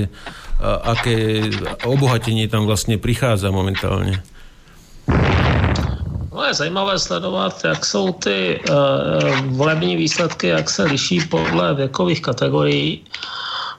[0.62, 1.50] aké
[1.82, 4.22] obohatenie tam vlastne prichádza momentálne?
[6.34, 12.22] No je zajímavé sledovat, jak jsou ty uh, volební výsledky, jak se liší podle věkových
[12.22, 13.04] kategorií.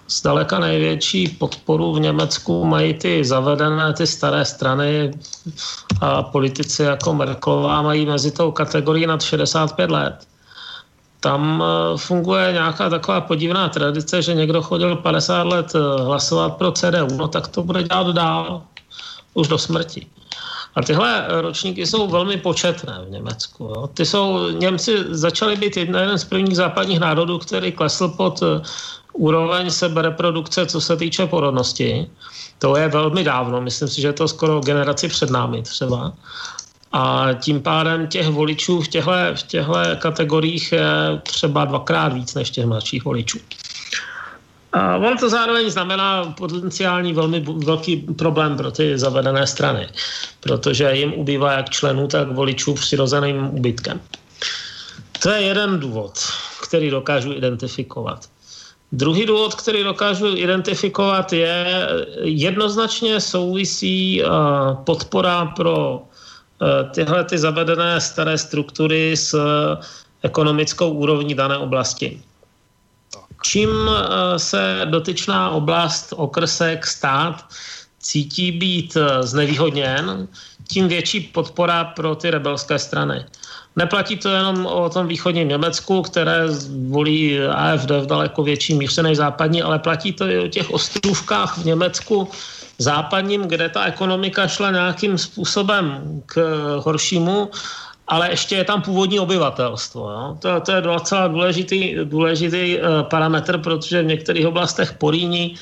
[0.08, 5.12] Zdaleka největší podporu v Německu mají ty zavedené, ty staré strany
[6.02, 10.28] a politici jako Merklová mají mezi tou kategorií nad 65 let.
[11.20, 17.18] Tam eh, funguje nějaká taková podivná tradice, že někdo chodil 50 let hlasovat pro CDU,
[17.18, 18.62] no tak to bude dělat dál,
[19.34, 20.08] už do smrti.
[20.76, 23.64] A tyhle ročníky jsou velmi početné v Německu.
[23.64, 23.88] Jo.
[23.94, 28.62] Ty jsou, Němci začali být jeden z prvních západních národů, který klesl pod eh,
[29.14, 32.08] úroveň sebereprodukce, co se týče porodnosti.
[32.60, 36.14] To je velmi dávno, myslím si, že je to skoro generaci před námi třeba.
[36.92, 40.86] A tím pádem těch voličů v těchto, v těchto kategoriích je
[41.24, 43.40] třeba dvakrát víc než těch mladších voličů.
[44.76, 49.88] A on to zároveň znamená potenciální velmi velký problém pro ty zavedené strany,
[50.40, 54.02] protože jim ubývá jak členů, tak voličů přirozeným ubytkem.
[55.24, 56.20] To je jeden důvod,
[56.68, 58.26] který dokážu identifikovat.
[58.92, 61.88] Druhý důvod, který dokážu identifikovat, je
[62.22, 64.24] jednoznačně souvisí
[64.84, 66.02] podpora pro
[66.94, 69.40] tyhle ty zavedené staré struktury s
[70.22, 72.22] ekonomickou úrovní dané oblasti.
[73.46, 73.70] Čím
[74.38, 77.46] se dotyčná oblast, okrsek, stát
[78.00, 80.28] cítí být znevýhodněn,
[80.68, 83.26] tím větší podpora pro ty rebelské strany.
[83.76, 86.48] Neplatí to jenom o tom východním Německu, které
[86.90, 91.58] volí AFD v daleko větší míře než západní, ale platí to i o těch ostrůvkách
[91.58, 92.30] v Německu
[92.78, 96.42] západním, kde ta ekonomika šla nějakým způsobem k
[96.84, 97.52] horšímu,
[98.08, 100.12] ale ještě je tam původní obyvatelstvo.
[100.12, 100.38] Jo?
[100.40, 105.56] To, to je docela důležitý, důležitý uh, parametr, protože v některých oblastech Poríní,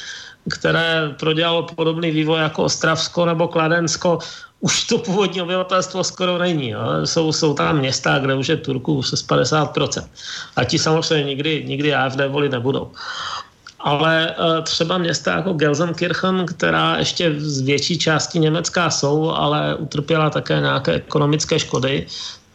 [0.49, 4.19] které prodělalo podobný vývoj jako Ostravsko nebo Kladensko,
[4.59, 6.69] už to původní obyvatelstvo skoro není.
[6.69, 6.79] Jo.
[7.05, 10.07] Jsou, jsou tam města, kde už je Turků přes 50%.
[10.55, 12.91] A ti samozřejmě nikdy, nikdy AFD volit nebudou.
[13.83, 20.29] Ale e, třeba města jako Gelsenkirchen, která ještě z větší části Německa jsou, ale utrpěla
[20.29, 22.07] také nějaké ekonomické škody,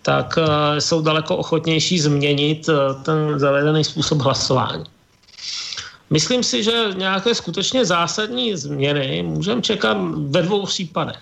[0.02, 2.72] tak e, jsou daleko ochotnější změnit e,
[3.02, 4.84] ten zavedený způsob hlasování.
[6.10, 9.96] Myslím si, že nějaké skutečně zásadní změny můžeme čekat
[10.30, 11.18] ve dvou případech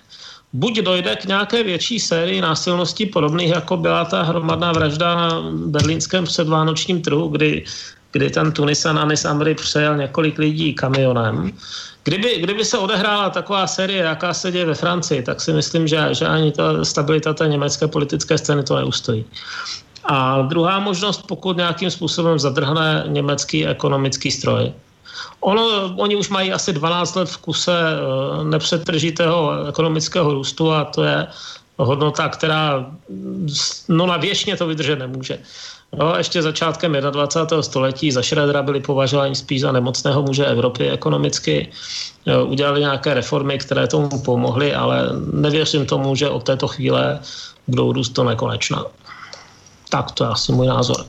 [0.52, 6.24] buď dojde k nějaké větší sérii násilností podobných, jako byla ta hromadná vražda na berlínském
[6.24, 7.64] předvánočním trhu, kdy,
[8.16, 11.52] kdy ten Tunisan Anis Amri přejel několik lidí kamionem.
[12.04, 16.08] Kdyby, kdyby se odehrála taková série, jaká se děje ve Francii, tak si myslím, že,
[16.12, 19.24] že ani ta stabilita té německé politické scény to neustojí.
[20.04, 24.72] A druhá možnost, pokud nějakým způsobem zadrhne německý ekonomický stroj,
[25.40, 31.04] Ono, oni už mají asi 12 let v kuse eh, nepřetržitého ekonomického růstu a to
[31.04, 31.26] je
[31.76, 32.86] hodnota, která
[33.88, 35.38] no na věčně to vydržet nemůže.
[35.92, 37.62] No, ještě začátkem 21.
[37.62, 41.68] století za Schrödera byli považováni spíš za nemocného muže Evropy ekonomicky.
[42.46, 47.20] Udělali nějaké reformy, které tomu pomohly, ale nevěřím tomu, že od této chvíle
[47.66, 48.84] budou růst to nekonečná.
[49.88, 51.06] Tak to je asi můj názor.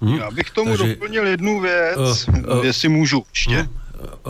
[0.00, 0.16] Hmm.
[0.16, 1.96] Já bych tomu Takže, doplnil jednu věc,
[2.28, 3.68] uh, uh, jestli můžu ještě.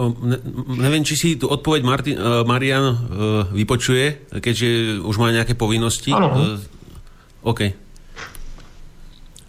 [0.06, 3.08] Uh, ne, nevím, či si tu odpověď Martin, Marian
[3.52, 6.12] vypočuje, keďže už má nějaké povinnosti.
[6.12, 6.58] Ano.
[7.42, 7.60] OK.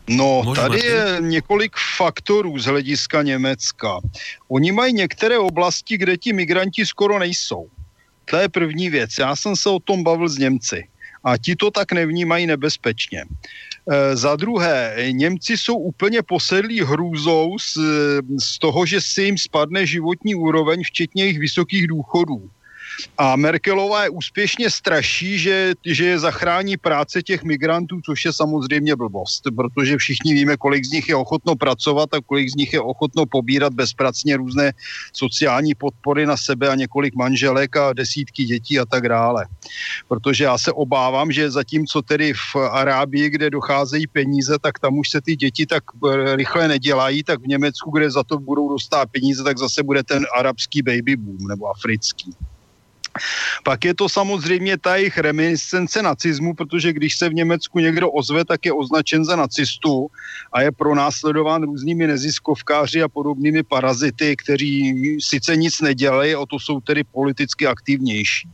[0.09, 3.99] No, Můžu, tady je několik faktorů z hlediska Německa.
[4.47, 7.67] Oni mají některé oblasti, kde ti migranti skoro nejsou.
[8.25, 9.09] To je první věc.
[9.19, 10.87] Já jsem se o tom bavil s Němci.
[11.23, 13.25] A ti to tak nevnímají nebezpečně.
[13.25, 17.77] E, za druhé, Němci jsou úplně posedlí hrůzou z,
[18.43, 22.49] z toho, že si jim spadne životní úroveň, včetně jejich vysokých důchodů.
[23.17, 28.95] A Merkelová je úspěšně straší, že, že je zachrání práce těch migrantů, což je samozřejmě
[28.95, 32.81] blbost, protože všichni víme, kolik z nich je ochotno pracovat a kolik z nich je
[32.81, 34.73] ochotno pobírat bezpracně různé
[35.13, 39.45] sociální podpory na sebe a několik manželek a desítky dětí a tak dále.
[40.07, 45.09] Protože já se obávám, že zatímco tedy v Arábii, kde docházejí peníze, tak tam už
[45.09, 49.09] se ty děti tak eh, rychle nedělají, tak v Německu, kde za to budou dostat
[49.11, 52.35] peníze, tak zase bude ten arabský baby boom nebo africký.
[53.63, 58.45] Pak je to samozřejmě ta jejich reminiscence nacismu, protože když se v Německu někdo ozve,
[58.45, 60.07] tak je označen za nacistu
[60.53, 66.81] a je pronásledován různými neziskovkáři a podobnými parazity, kteří sice nic nedělají, o to jsou
[66.81, 68.49] tedy politicky aktivnější.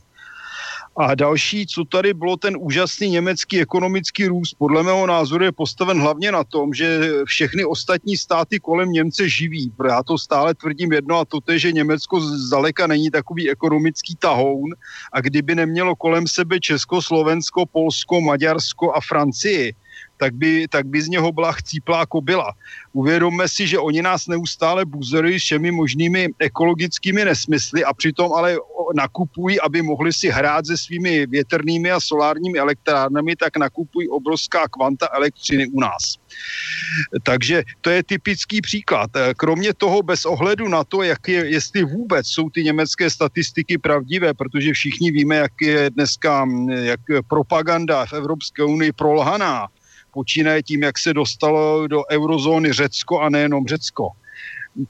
[0.98, 6.02] A další, co tady bylo, ten úžasný německý ekonomický růst, podle mého názoru je postaven
[6.02, 9.72] hlavně na tom, že všechny ostatní státy kolem Němce živí.
[9.88, 14.70] Já to stále tvrdím jedno a to je, že Německo zdaleka není takový ekonomický tahoun
[15.14, 19.74] a kdyby nemělo kolem sebe Česko, Slovensko, Polsko, Maďarsko a Francii,
[20.22, 22.54] tak by, tak by z něho byla chcíplá kobila.
[22.94, 28.58] Uvědomme si, že oni nás neustále buzerují všemi možnými ekologickými nesmysly a přitom ale
[28.94, 35.10] nakupují, aby mohli si hrát se svými větrnými a solárními elektrárnami, tak nakupují obrovská kvanta
[35.10, 36.22] elektřiny u nás.
[37.24, 39.10] Takže to je typický příklad.
[39.38, 44.34] Kromě toho, bez ohledu na to, jak je, jestli vůbec jsou ty německé statistiky pravdivé,
[44.34, 49.68] protože všichni víme, jak je dneska jak propaganda v Evropské unii prolhaná,
[50.14, 54.10] počínaje tím, jak se dostalo do eurozóny Řecko a nejenom Řecko,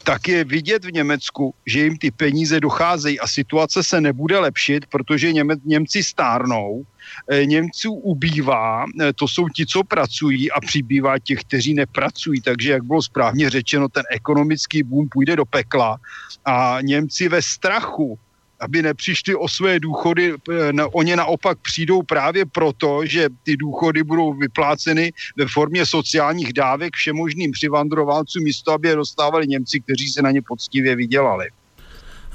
[0.04, 4.86] tak je vidět v Německu, že jim ty peníze docházejí a situace se nebude lepšit,
[4.86, 6.84] protože Něme, Němci stárnou,
[7.32, 12.42] eh, Němců ubývá, eh, to jsou ti, co pracují a přibývá těch, kteří nepracují.
[12.42, 15.98] Takže, jak bylo správně řečeno, ten ekonomický boom půjde do pekla
[16.46, 18.20] a Němci ve strachu
[18.62, 24.34] aby nepřišli o své důchody, eh, oni naopak přijdou právě proto, že ty důchody budou
[24.34, 30.32] vypláceny ve formě sociálních dávek všemožným přivandrovalcům, místo aby je dostávali Němci, kteří se na
[30.32, 31.50] ně poctivě vydělali.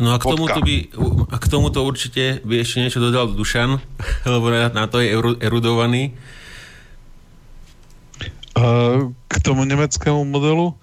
[0.01, 0.89] No a k tomuto, by,
[1.31, 3.81] a k tomuto určite by ešte niečo dodal Dušan,
[4.29, 6.13] lebo na to je erudovaný.
[9.29, 10.77] K tomu nemeckému modelu?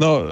[0.00, 0.24] No,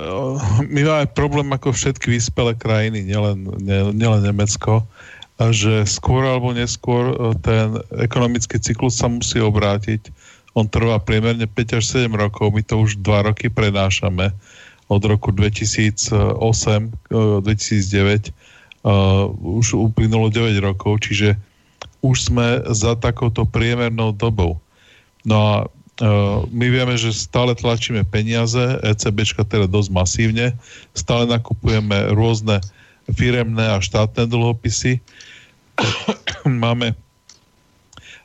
[0.65, 3.45] my máme problém ako všetky vyspelé krajiny, nielen,
[3.93, 4.89] nielen Nemecko,
[5.37, 10.13] že skôr alebo neskôr e, ten ekonomický cyklus sa musí obrátiť.
[10.53, 14.33] On trvá priemerne 5 až 7 rokov, my to už 2 roky prenášame
[14.91, 16.11] od roku 2008,
[17.15, 18.35] 2009,
[18.83, 21.39] uh, už uplynulo 9 rokov, čiže
[22.03, 24.59] už sme za takouto priemernou dobou.
[25.23, 25.80] No a Eh,
[26.49, 30.57] my vieme, že stále tlačíme peniaze, ECBčka teda dosť masívne,
[30.97, 32.65] stále nakupujeme rôzne
[33.13, 34.97] firemné a štátne dlhopisy.
[36.49, 36.97] Máme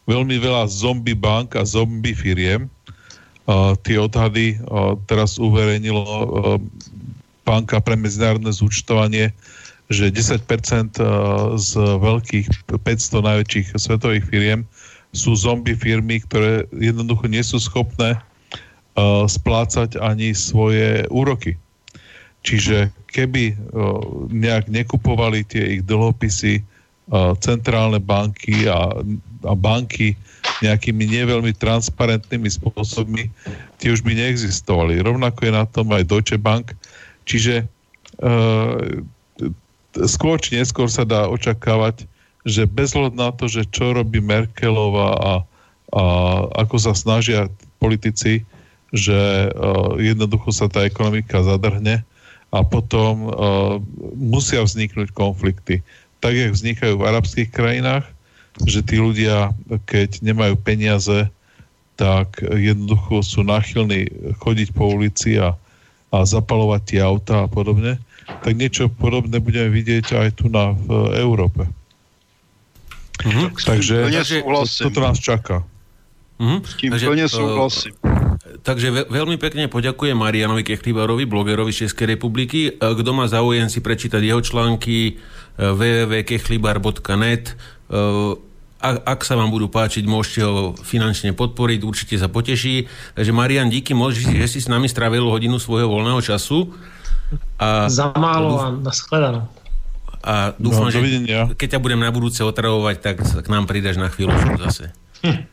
[0.07, 2.71] veľmi veľa zombie bank a zombie firiem.
[3.45, 6.01] Uh, tie odhady uh, teraz uverejnilo
[7.45, 9.29] Banka pre medzinárodné zúčtovanie,
[9.93, 10.97] že 10%
[11.61, 12.81] z veľkých 500
[13.21, 14.65] najväčších svetových firiem
[15.15, 21.55] sú zombie firmy, ktoré jednoducho nie sú schopné uh, splácať ani svoje úroky.
[22.45, 23.57] Čiže keby uh,
[24.29, 28.91] nejak nekupovali tie ich dlhopisy uh, centrálne banky a,
[29.47, 30.13] a banky
[30.61, 33.31] nejakými neveľmi transparentnými spôsobmi,
[33.81, 35.01] tie už by neexistovali.
[35.01, 36.75] Rovnako je na tom aj Deutsche Bank.
[37.25, 37.65] Čiže
[38.21, 39.01] uh,
[40.03, 42.05] skôr či neskôr sa dá očakávať
[42.45, 45.33] že bez na to, že čo robí Merkelová a,
[45.89, 46.03] a
[46.61, 47.49] ako sa snažia
[47.81, 48.45] politici,
[48.93, 52.05] že uh, jednoducho sa tá ekonomika zadrhne
[52.53, 53.33] a potom uh,
[54.15, 55.81] musia vzniknúť konflikty.
[56.21, 58.05] Tak, jak vznikajú v arabských krajinách,
[58.63, 59.51] že tí ľudia,
[59.89, 61.27] keď nemajú peniaze,
[61.99, 64.07] tak jednoducho sú náchylní
[64.39, 65.55] chodiť po ulici a,
[66.11, 67.99] a zapalovať tie auta a podobne,
[68.43, 71.67] tak niečo podobné budeme vidieť aj tu na, v Európe.
[73.23, 73.55] Mm-hmm.
[73.55, 73.95] Takže
[74.83, 75.63] toto nás čaká.
[76.35, 76.59] Mm-hmm.
[76.67, 77.93] S tím takže, plne súhlasím.
[78.65, 82.75] Takže ve, veľmi pekne poďakujem Marianovi Kechlibarovi, blogerovi Českej republiky.
[82.75, 85.15] Kto má záujem si prečítať jeho články
[85.55, 87.55] www.kechlibar.net
[88.85, 92.85] ak, ak sa vám budú páčiť, môžete ho finančne podporiť, určite sa poteší.
[93.17, 96.69] Takže Marian, díky moc, že si s nami strávil hodinu svojho voľného času.
[97.57, 99.49] A, Za málo a nashledanou
[100.25, 101.05] a dúfam, no, že
[101.53, 104.89] keď ťa budem na budúce otravovať, tak k nám pridaš na chvíľu zase.
[105.21, 105.45] Hm.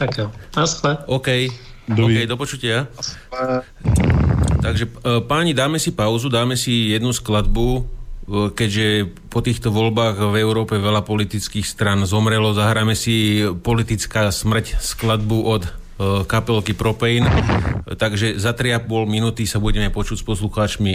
[0.00, 0.26] Tak jo,
[0.56, 1.04] naschle.
[1.04, 1.52] OK,
[1.92, 2.88] OK, do počutia.
[4.64, 4.90] Takže e,
[5.20, 7.82] páni, dáme si pauzu, dáme si jednu skladbu, e,
[8.56, 15.38] keďže po týchto voľbách v Európe veľa politických stran zomrelo, zahráme si politická smrť skladbu
[15.44, 15.70] od e,
[16.24, 17.28] kapelky Propane.
[17.84, 20.92] Takže za 3,5 minúty sa budeme počuť s poslucháčmi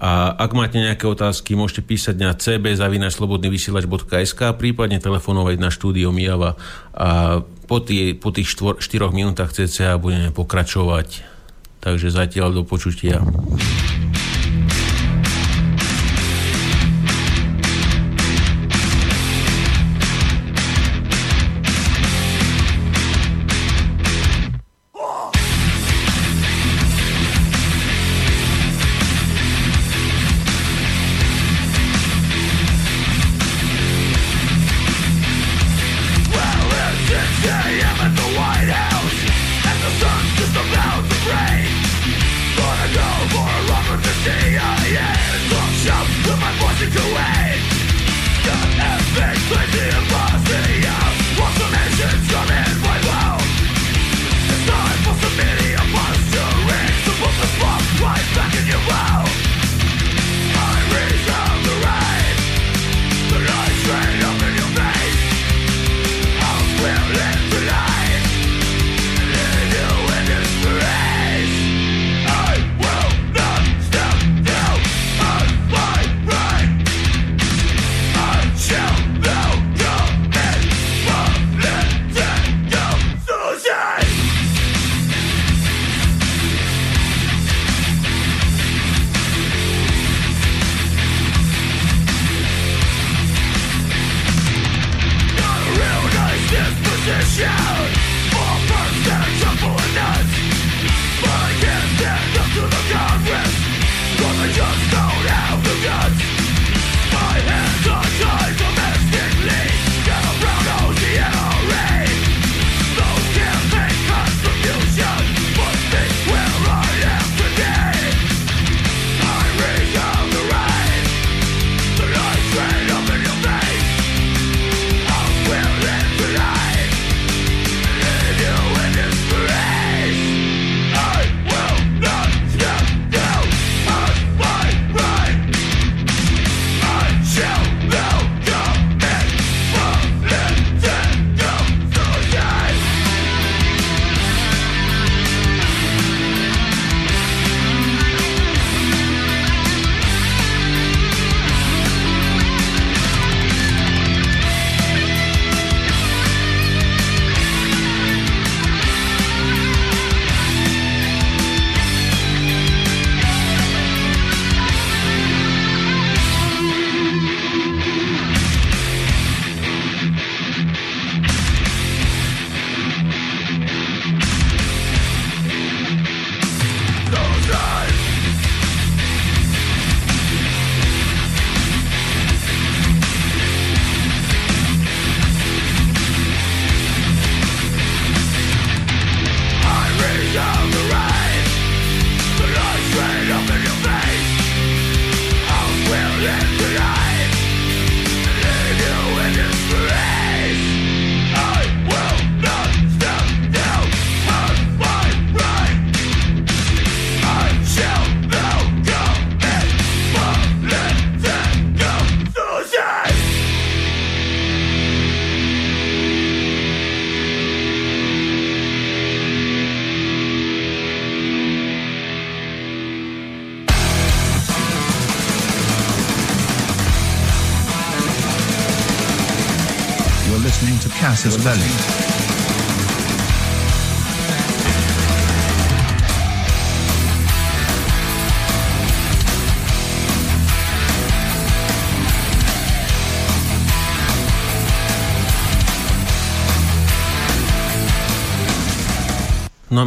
[0.00, 6.56] a ak máte nejaké otázky, môžete písať na cb.slobodnyvysielač.sk prípadne telefonovať na štúdio Mijava
[6.96, 8.80] a po, tý, po tých 4
[9.12, 11.28] minútach cca budeme pokračovať.
[11.84, 13.20] Takže zatiaľ do počutia.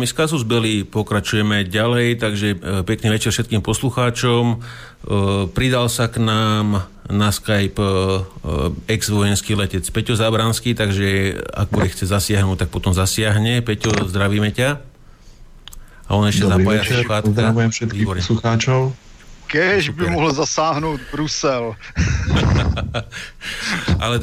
[0.03, 4.43] My z Kasus Belli pokračujeme ďalej, takže e, pekný večer všetkým poslucháčom.
[4.51, 4.55] E,
[5.47, 7.87] pridal sa k nám na Skype e,
[8.91, 13.63] ex-vojenský letec Peťo Zábranský, takže ak bude chce zasiahnuť, tak potom zasiahne.
[13.63, 14.83] Peťo, zdravíme ťa.
[16.11, 17.31] A on ešte zapája sluchátka.
[17.39, 18.91] Zdravujem všetkých poslucháčov.
[19.53, 21.77] Kež by mohl zasáhnout Brusel.
[24.03, 24.17] Ale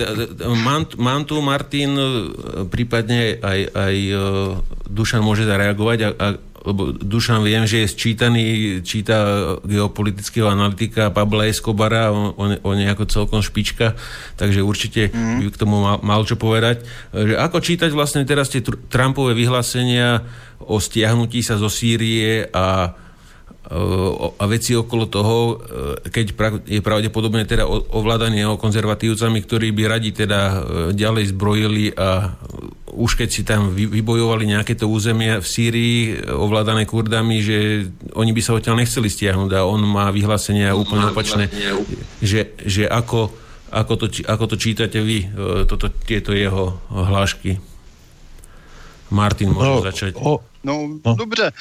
[0.98, 2.06] mám tu Martin, e,
[2.66, 3.96] prípadne aj, aj
[4.90, 6.26] Dušan môže zareagovať, a, a,
[6.66, 8.44] lebo Dušan viem, že je sčítaný,
[8.84, 9.16] číta
[9.64, 13.96] geopolitického analytika Pabla Escobara, on, on, on je ako celkom špička,
[14.36, 15.46] takže určite mm.
[15.46, 16.84] by k tomu mal, mal čo povedať.
[17.14, 20.26] Že ako čítať vlastne teraz tie Trumpové vyhlásenia
[20.60, 22.92] o stiahnutí sa zo Sýrie a
[23.70, 26.26] a veci okolo toho, e, keď
[26.66, 30.58] je pravdepodobne teda ovládanie konzervatívcami, ktorí by radi teda e,
[30.90, 32.34] ďalej zbrojili a
[32.90, 37.86] už keď si tam vybojovali nejaké to územie v Sýrii ovládané Kurdami, že
[38.18, 41.46] oni by sa odtiaľ nechceli stiahnuť a on má vyhlásenia úplne opačné,
[42.18, 43.30] že, že ako,
[43.70, 47.62] ako, to, ako to čítate vy, e, toto, tieto jeho hlášky.
[49.14, 50.12] Martin môže no, začať.
[50.18, 51.52] O, No, no, dobře.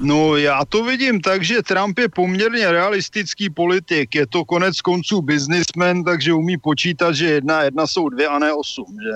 [0.00, 4.14] No, já to vidím tak, že Trump je poměrně realistický politik.
[4.14, 8.52] Je to konec konců biznismen, takže umí počítat, že jedna jedna jsou dvě a ne
[8.52, 8.96] osm.
[9.02, 9.12] Že?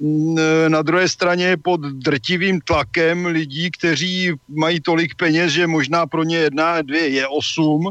[0.00, 0.36] Mm,
[0.68, 6.24] na druhé straně je pod drtivým tlakem lidí, kteří mají tolik peněz, že možná pro
[6.24, 7.88] ně jedna a dvě je osm.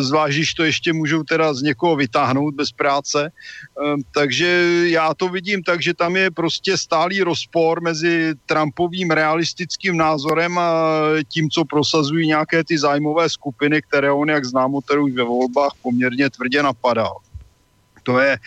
[0.00, 3.30] Zvlášť, když to ještě můžou teda z někoho vytáhnout bez práce.
[3.76, 4.46] Ehm, takže
[4.88, 10.92] já to vidím tak, že tam je prostě stálý rozpor mezi Trumpovým realistickým názorem a
[11.28, 15.72] tím, co prosazují nějaké ty zájmové skupiny, které on, jak známo, tedy už ve volbách
[15.82, 17.16] poměrně tvrdě napadal.
[18.02, 18.38] To je,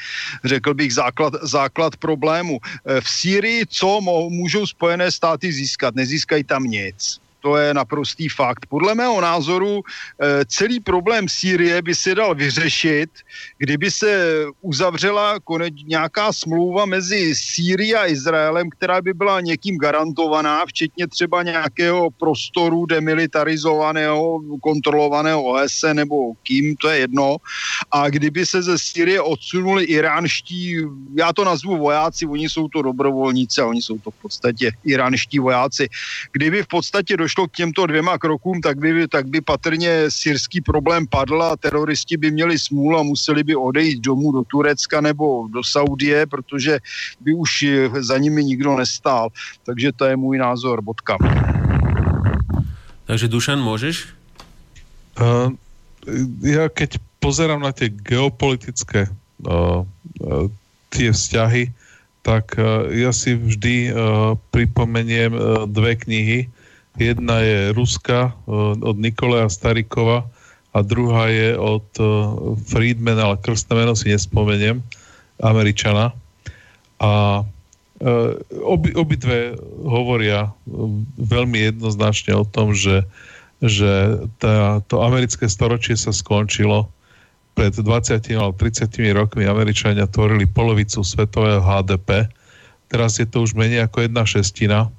[0.44, 2.60] řekl bych, základ, základ problému.
[2.64, 5.96] E, v Sýrii co můžou Spojené státy získat?
[5.96, 8.66] Nezískají tam nic to je naprostý fakt.
[8.70, 13.10] Podle mého názoru eh, celý problém Sýrie by se dal vyřešit,
[13.58, 20.66] kdyby se uzavřela koneč, nějaká smlouva mezi Sýrií a Izraelem, která by byla někým garantovaná,
[20.66, 27.38] včetně třeba nějakého prostoru demilitarizovaného, kontrolovaného OSN nebo kým, to je jedno.
[27.92, 30.78] A kdyby se ze Sýrie odsunuli iránští,
[31.16, 35.40] já to nazvu vojáci, oni jsou to dobrovolníci a oni jsou to v podstatě iránští
[35.40, 35.88] vojáci.
[36.32, 40.66] Kdyby v podstatě do došlo k těmto dvěma krokům, tak by, tak by patrně syrský
[40.66, 45.46] problém padl a teroristi by měli smůlu a museli by odejít domů do Turecka nebo
[45.54, 46.80] do Saudie, protože
[47.22, 47.66] by už
[48.02, 49.30] za nimi nikdo nestál.
[49.62, 51.22] Takže to je můj názor, bodka.
[53.06, 54.10] Takže Dušan, môžeš?
[55.22, 55.54] Uh,
[56.42, 59.06] ja keď pozerám na tie geopolitické
[59.46, 60.50] uh, uh,
[60.94, 61.74] tie vzťahy,
[62.26, 66.50] tak uh, ja si vždy uh, pripomeniem uh, dve knihy.
[67.00, 68.52] Jedna je Ruska eh,
[68.84, 70.28] od Nikolea Starikova
[70.76, 72.06] a druhá je od eh,
[72.68, 74.84] Friedmana, ale krstné meno si nespomeniem,
[75.40, 76.12] Američana.
[77.00, 77.12] A
[78.04, 80.52] eh, obi, obidve hovoria
[81.16, 83.08] veľmi jednoznačne o tom, že,
[83.64, 86.92] že tá, to americké storočie sa skončilo.
[87.56, 92.28] Pred 20 alebo 30 rokmi Američania tvorili polovicu svetového HDP.
[92.92, 94.92] Teraz je to už menej ako jedna šestina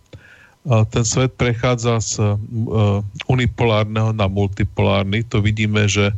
[0.65, 2.25] ten svet prechádza z e,
[3.33, 5.25] unipolárneho na multipolárny.
[5.33, 6.15] To vidíme, že e,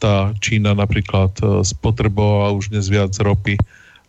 [0.00, 3.60] tá Čína napríklad e, spotrebovala už dnes viac ropy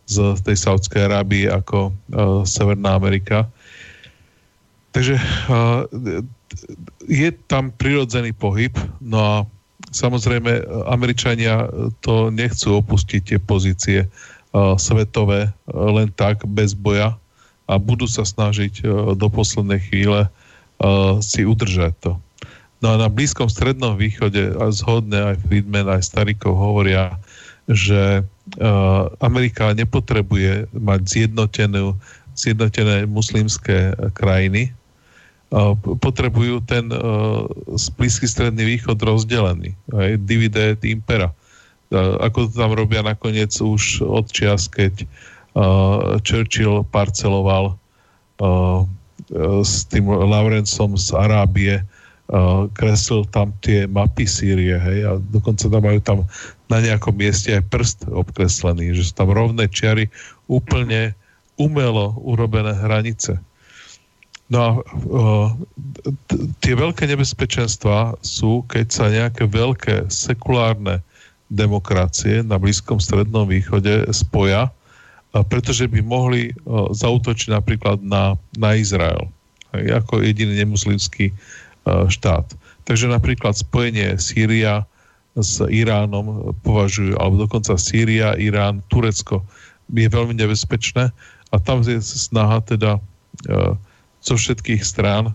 [0.08, 1.96] z tej Saudskej Arábie ako
[2.44, 3.48] Severná Amerika.
[4.92, 5.16] Takže
[7.08, 9.36] je tam prirodzený pohyb, no a
[9.96, 11.64] samozrejme Američania
[12.04, 14.04] to nechcú opustiť tie pozície
[14.76, 17.16] svetové len tak bez boja,
[17.72, 20.30] a budú sa snažiť e, do poslednej chvíle e,
[21.24, 22.12] si udržať to.
[22.84, 27.16] No a na Blízkom strednom východe a zhodne aj Friedman, aj Starikov hovoria,
[27.72, 28.22] že e,
[29.24, 31.96] Amerika nepotrebuje mať zjednotenú,
[32.36, 34.76] zjednotené muslimské krajiny,
[36.00, 36.88] potrebujú ten
[38.00, 41.28] Blízky stredný východ rozdelený, aj divide impera.
[42.24, 45.08] Ako to tam robia nakoniec už od čias, keď uh,
[46.24, 47.76] Churchill parceloval
[48.40, 48.88] uh,
[49.64, 51.84] s tým Laurencom z Arábie,
[52.32, 56.20] uh, kreslil tam tie mapy Sýrie, hej, a dokonca tam majú tam
[56.72, 60.08] na nejakom mieste aj prst obkreslený, že sú tam rovné čiary
[60.48, 61.12] úplne
[61.60, 63.36] umelo urobené hranice.
[64.52, 65.48] No a uh,
[66.60, 71.00] tie veľké nebezpečenstvá sú, keď sa nejaké veľké sekulárne
[71.52, 74.72] demokracie na Blízkom strednom východe spoja,
[75.32, 79.32] pretože by mohli uh, zautočiť napríklad na, na Izrael
[79.72, 81.32] ako jediný nemuslimský
[81.88, 82.44] štát.
[82.84, 84.84] Takže napríklad spojenie Sýria
[85.40, 89.48] s Iránom považujú, alebo dokonca Sýria, Irán, Turecko
[89.88, 91.08] je veľmi nebezpečné
[91.52, 93.80] a tam je snaha teda uh,
[94.20, 95.32] zo všetkých strán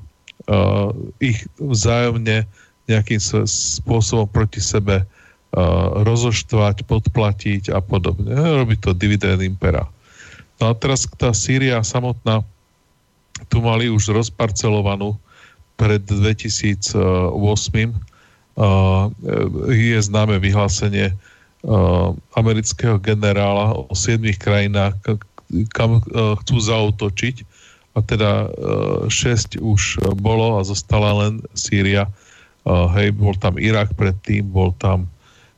[1.18, 2.46] ich vzájomne
[2.86, 3.18] nejakým
[3.50, 5.02] spôsobom proti sebe
[6.04, 8.36] rozoštvať, podplatiť a podobne.
[8.36, 9.88] Robí to dividend impera.
[10.60, 12.44] No a teraz tá Sýria samotná
[13.48, 15.16] tu mali už rozparcelovanú
[15.76, 16.96] pred 2008.
[18.56, 19.12] Uh,
[19.68, 21.12] je známe vyhlásenie
[22.38, 24.94] amerického generála o siedmých krajinách,
[25.74, 27.42] kam chcú zautočiť
[27.96, 32.06] a teda uh, 6 už bolo a zostala len Sýria.
[32.66, 35.06] Hej, bol tam Irak predtým, bol tam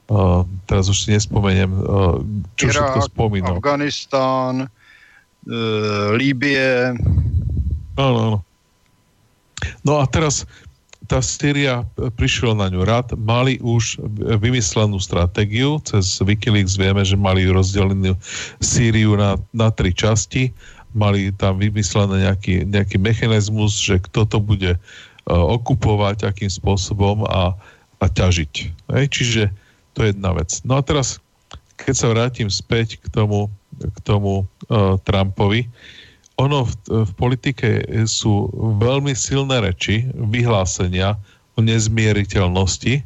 [0.09, 2.21] uh, teraz už si nespomeniem, uh,
[2.57, 3.57] čo Irak, všetko spomínal.
[3.57, 6.97] Afganistán, uh, Líbie.
[7.97, 8.39] Áno, áno.
[9.83, 10.47] No a teraz
[11.09, 11.89] tá Syria
[12.21, 13.97] prišiel na ňu rad, mali už
[14.45, 18.13] vymyslenú stratégiu, cez Wikileaks vieme, že mali rozdelenú
[18.61, 20.53] Sýriu na, na tri časti,
[20.93, 24.81] mali tam vymyslený nejaký, nejaký mechanizmus, že kto to bude uh,
[25.33, 27.57] okupovať, akým spôsobom a,
[28.05, 28.53] a ťažiť.
[28.93, 29.05] Hej?
[29.09, 29.43] Čiže
[29.99, 30.63] to je jedna vec.
[30.63, 31.19] No a teraz,
[31.75, 33.51] keď sa vrátim späť k tomu,
[33.83, 35.67] k tomu uh, Trumpovi,
[36.39, 36.73] ono v,
[37.03, 38.47] v politike sú
[38.79, 41.19] veľmi silné reči, vyhlásenia
[41.59, 43.03] o nezmieriteľnosti.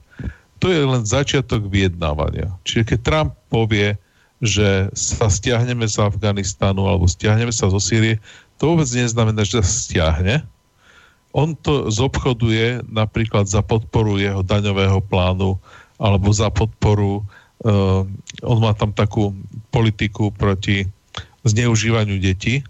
[0.60, 2.52] To je len začiatok vyjednávania.
[2.69, 3.97] Čiže keď Trump povie,
[4.44, 8.20] že sa stiahneme z Afganistanu alebo stiahneme sa zo Sýrie,
[8.60, 10.44] to vôbec neznamená, že sa stiahne.
[11.32, 15.56] On to zobchoduje napríklad za podporu jeho daňového plánu
[16.02, 17.22] alebo za podporu,
[17.62, 18.02] uh,
[18.42, 19.30] on má tam takú
[19.70, 20.90] politiku proti
[21.46, 22.66] zneužívaniu detí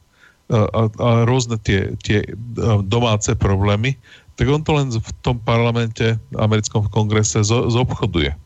[0.53, 3.97] uh, a, a rôzne tie, tie uh, domáce problémy,
[4.37, 8.37] tak on to len v tom parlamente, americkom kongrese zo, zobchoduje.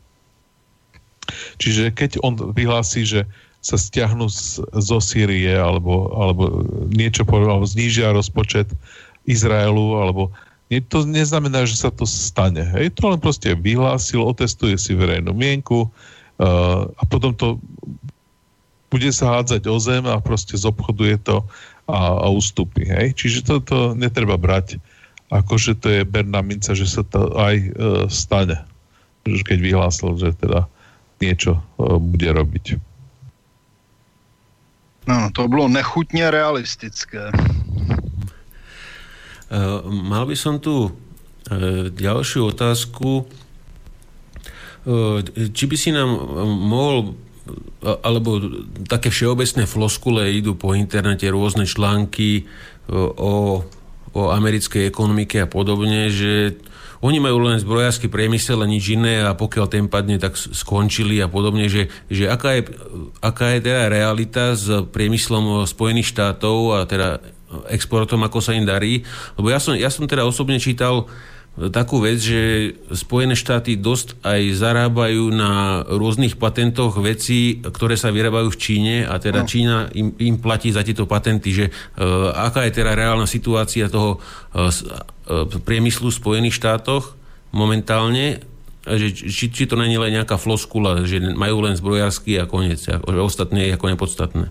[1.59, 3.21] Čiže keď on vyhlási, že
[3.59, 8.71] sa stiahnu z, zo Sýrie alebo, alebo niečo povedal, alebo znížia rozpočet
[9.27, 10.31] Izraelu, alebo
[10.67, 12.59] to neznamená, že sa to stane.
[12.59, 17.55] Hej, to len proste vyhlásil, otestuje si verejnú mienku uh, a potom to
[18.91, 21.43] bude sa hádzať o zem a proste zobchoduje to
[21.87, 22.83] a, a ustúpi.
[22.87, 23.15] Hej?
[23.15, 24.79] Čiže toto to netreba brať
[25.27, 27.67] ako, že to je berná minca, že sa to aj uh,
[28.07, 28.59] stane.
[29.27, 30.67] Keď vyhlásil, že teda
[31.19, 32.79] niečo uh, bude robiť.
[35.07, 37.31] No, to bylo nechutně realistické.
[39.47, 40.91] Uh, mal by som tu uh,
[41.91, 43.23] ďalšiu otázku.
[44.87, 45.23] Uh,
[45.55, 46.09] či by si nám
[46.47, 47.15] mohol
[48.03, 48.43] alebo
[48.91, 52.43] také všeobecné floskule idú po internete rôzne články
[52.91, 53.63] o,
[54.11, 56.59] o americkej ekonomike a podobne, že
[56.97, 61.29] oni majú len zbrojársky priemysel a nič iné a pokiaľ ten padne, tak skončili a
[61.29, 62.73] podobne, že, že aká, je,
[63.21, 67.21] aká je teda realita s priemyslom Spojených štátov a teda
[67.71, 69.03] exportom, ako sa im darí.
[69.39, 71.07] Lebo ja som, ja som teda osobne čítal
[71.57, 78.53] takú vec, že Spojené štáty dosť aj zarábajú na rôznych patentoch vecí, ktoré sa vyrábajú
[78.53, 79.49] v Číne a teda no.
[79.49, 84.21] Čína im, im platí za tieto patenty, že uh, aká je teda reálna situácia toho
[84.21, 84.69] uh,
[85.65, 87.17] priemyslu v Spojených štátoch
[87.49, 88.45] momentálne,
[88.85, 93.01] že či, či to není len nejaká floskula, že majú len zbrojársky a koniec, a
[93.01, 94.45] ostatné je ako nepodstatné.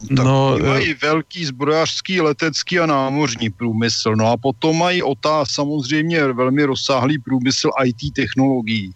[0.00, 4.16] Tak no, mají e- velký zbrojařský, letecký a námořní průmysl.
[4.16, 8.92] No a potom mají OTA samozřejmě velmi rozsáhlý průmysl IT technologií.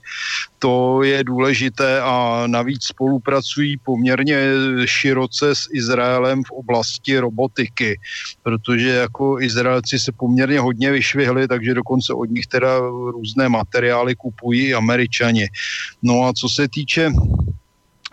[0.58, 4.38] To je důležité a navíc spolupracují poměrně
[4.84, 8.00] široce s Izraelem v oblasti robotiky,
[8.42, 12.78] protože jako Izraelci se poměrně hodně vyšvihli, takže dokonce od nich teda
[13.12, 15.48] různé materiály kupují američani.
[16.02, 17.12] No a co se týče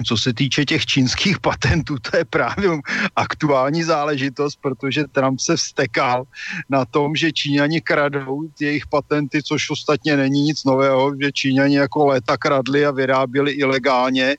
[0.06, 2.70] co se týče těch čínských patentů, to je právě
[3.16, 6.24] aktuální záležitost, protože Trump se vstekal
[6.70, 12.06] na tom, že Číňani kradou jejich patenty, což ostatně není nic nového, že Číňani jako
[12.06, 14.36] léta kradli a vyráběli ilegálně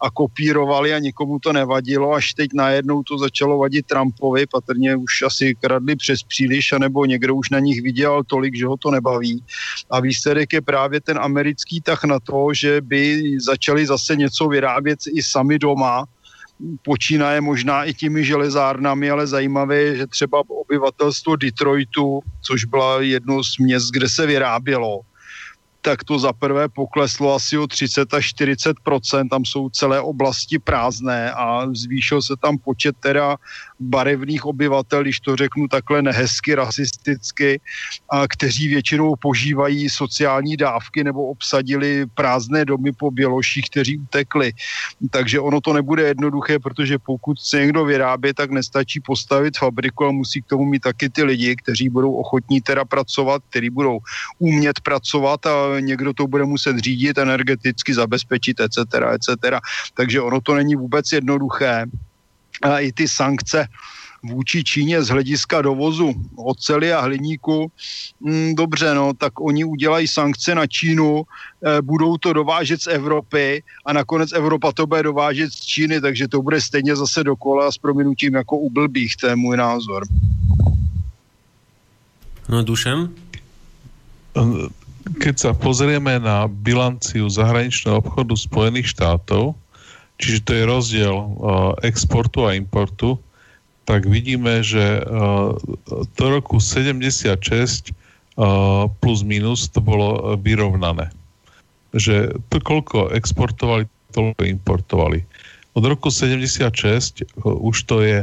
[0.00, 5.22] a kopírovali a nikomu to nevadilo, až teď najednou to začalo vadit Trumpovi, patrně už
[5.22, 9.44] asi kradli přes příliš, anebo někdo už na nich viděl tolik, že ho to nebaví.
[9.90, 14.99] A výsledek je právě ten americký tah na to, že by začali zase něco vyrábět
[15.06, 16.04] věc i sami doma.
[16.82, 23.44] Počínaje možná i těmi železárnami, ale zajímavé je, že třeba obyvatelstvo Detroitu, což byla jedno
[23.44, 25.00] z měst, kde se vyrábělo,
[25.80, 28.76] tak to za prvé pokleslo asi o 30 až 40
[29.30, 33.36] tam jsou celé oblasti prázdné a zvýšil se tam počet teda
[33.80, 37.60] barevných obyvatel, když to řeknu takhle nehezky, rasisticky,
[38.10, 44.52] a kteří většinou požívají sociální dávky nebo obsadili prázdné domy po Běloších, kteří utekli.
[45.10, 50.10] Takže ono to nebude jednoduché, protože pokud se někdo vyrábí, tak nestačí postavit fabriku a
[50.10, 53.98] musí k tomu mít taky ty lidi, kteří budou ochotní teda pracovat, kteří budou
[54.38, 58.78] umět pracovat a někdo to bude muset řídit, energeticky zabezpečit, etc.,
[59.14, 59.60] etc.
[59.94, 61.86] Takže ono to není vůbec jednoduché
[62.80, 63.68] i ty sankce
[64.22, 67.72] vůči Číně z hlediska dovozu oceli a hliníku,
[68.20, 73.62] mm, dobře, no, tak oni udělají sankce na Čínu, e, budou to dovážet z Evropy
[73.86, 77.78] a nakonec Evropa to bude dovážet z Číny, takže to bude stejně zase dokola s
[77.78, 80.04] prominutím jako u blbých, to je můj názor.
[82.48, 83.14] No, Dušem?
[85.22, 89.54] Keď sa pozrieme na bilanciu zahraničného obchodu Spojených štátov,
[90.20, 93.16] čiže to je rozdiel uh, exportu a importu,
[93.88, 95.56] tak vidíme, že uh,
[96.14, 101.10] do roku 76 uh, plus minus to bolo vyrovnané.
[101.96, 105.24] Že to, koľko exportovali, toľko importovali.
[105.74, 108.22] Od roku 76 uh, už to je,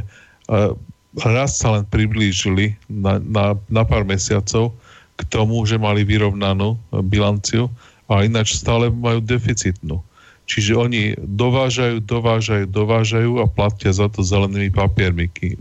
[1.20, 4.72] raz sa len priblížili na, na, na pár mesiacov
[5.18, 6.80] k tomu, že mali vyrovnanú
[7.10, 7.68] bilanciu,
[8.08, 10.00] a ináč stále majú deficitnú.
[10.48, 14.72] Čiže oni dovážajú, dovážajú, dovážajú a platia za to zelenými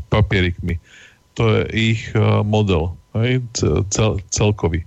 [0.09, 0.79] papierikmi.
[1.35, 3.43] To je ich uh, model, hej,
[3.91, 4.87] cel, celkový.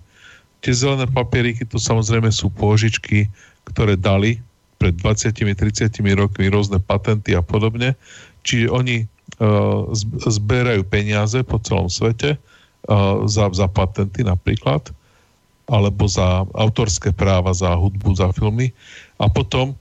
[0.63, 3.27] Tie zelené papieriky to samozrejme sú pôžičky,
[3.67, 4.39] ktoré dali
[4.80, 7.99] pred 20-30 rokmi rôzne patenty a podobne.
[8.47, 9.84] Čiže oni uh,
[10.23, 14.95] zberajú peniaze po celom svete uh, za, za patenty napríklad,
[15.67, 18.71] alebo za autorské práva, za hudbu, za filmy.
[19.19, 19.76] A potom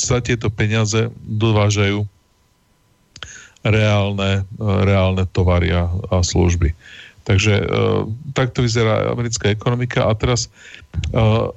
[0.00, 2.06] za tieto peniaze dovážajú
[3.66, 5.90] reálne, reálne tovary a,
[6.22, 6.74] služby.
[7.26, 8.06] Takže uh,
[8.38, 10.46] takto vyzerá americká ekonomika a teraz
[11.10, 11.50] uh,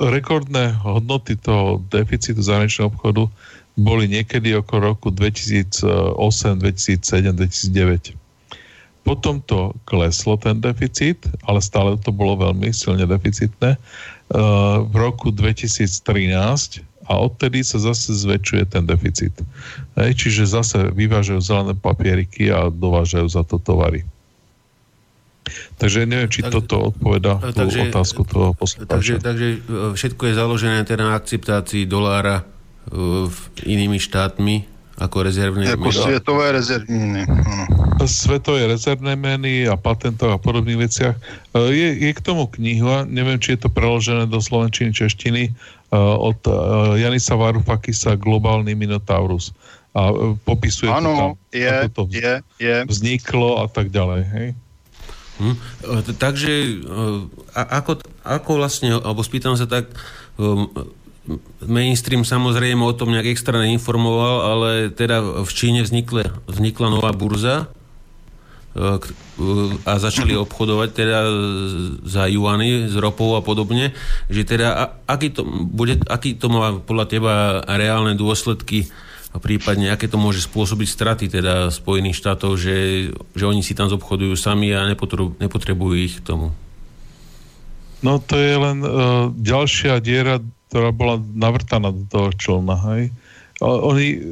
[0.00, 3.28] rekordné hodnoty toho deficitu zahraničného obchodu
[3.76, 8.16] boli niekedy okolo roku 2008, 2007, 2009.
[9.02, 13.74] Potom to kleslo ten deficit, ale stále to bolo veľmi silne deficitné.
[14.88, 19.34] V roku 2013 a odtedy sa zase zväčšuje ten deficit.
[19.98, 24.06] Hej, čiže zase vyvážajú zelené papieriky a dovážajú za to tovary.
[25.76, 28.88] Takže neviem, či tak, toto odpoveda tú takže, otázku toho poslucháča.
[28.88, 33.28] Takže, takže eh, všetko je založené teda na akceptácii dolára uh,
[33.66, 36.02] inými štátmi ako rezervné Ako meny.
[36.04, 37.24] svetové rezervné meny.
[38.04, 41.16] Svetové rezervné meny a patentov a podobných veciach.
[41.16, 45.52] E, je, je k tomu kniha, neviem, či je to preložené do slovenčiny, češtiny, e,
[45.96, 46.52] od e,
[47.00, 49.56] Janisa Varufakisa Globálny Minotaurus.
[49.92, 50.08] A
[50.48, 52.76] popisuje ano, to tam, je, ako to je, je.
[52.88, 54.22] vzniklo a tak ďalej.
[54.24, 54.48] Hej?
[55.36, 55.56] Hm.
[56.16, 56.52] Takže
[57.52, 59.92] ako, ako vlastne, alebo spýtam sa tak,
[61.62, 67.70] mainstream samozrejme o tom nejak extra neinformoval, ale teda v Číne vznikla, vznikla nová burza
[68.74, 68.98] e,
[69.86, 71.18] a začali obchodovať teda
[72.02, 73.94] za juany s ropou a podobne,
[74.26, 77.34] že teda aký to, bude, aký to má podľa teba
[77.70, 78.90] reálne dôsledky
[79.32, 83.88] a prípadne aké to môže spôsobiť straty teda Spojených štátov, že, že oni si tam
[83.88, 86.52] zobchodujú sami a nepotrebujú, nepotrebujú ich k tomu.
[88.02, 90.42] No to je len uh, ďalšia diera
[90.72, 92.80] ktorá bola navrtaná do toho člna.
[92.96, 93.12] Hej?
[93.60, 94.24] Oni,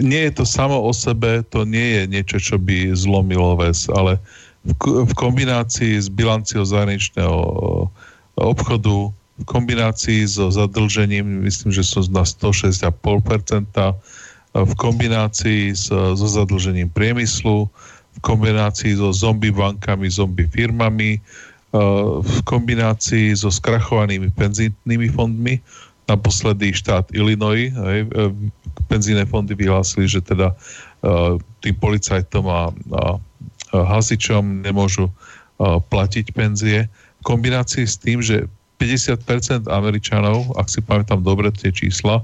[0.00, 4.16] nie je to samo o sebe, to nie je niečo, čo by zlomilo väz, ale
[4.64, 4.72] v,
[5.04, 7.38] v kombinácii s bilanciou zahraničného
[8.40, 12.96] obchodu, v kombinácii so zadlžením, myslím, že sú na 106,5%,
[14.56, 17.68] v kombinácii so, so zadlžením priemyslu,
[18.16, 21.20] v kombinácii so zombie bankami, zombie firmami,
[22.22, 25.58] v kombinácii so skrachovanými penzijnými fondmi.
[26.06, 28.06] Naposledy štát Illinois, hej,
[28.86, 30.54] penzíne fondy vyhlásili, že teda
[31.60, 33.18] tým policajtom a, a,
[33.74, 35.10] hasičom nemôžu
[35.90, 36.86] platiť penzie.
[37.20, 38.46] V kombinácii s tým, že
[38.78, 42.22] 50% Američanov, ak si pamätám dobre tie čísla,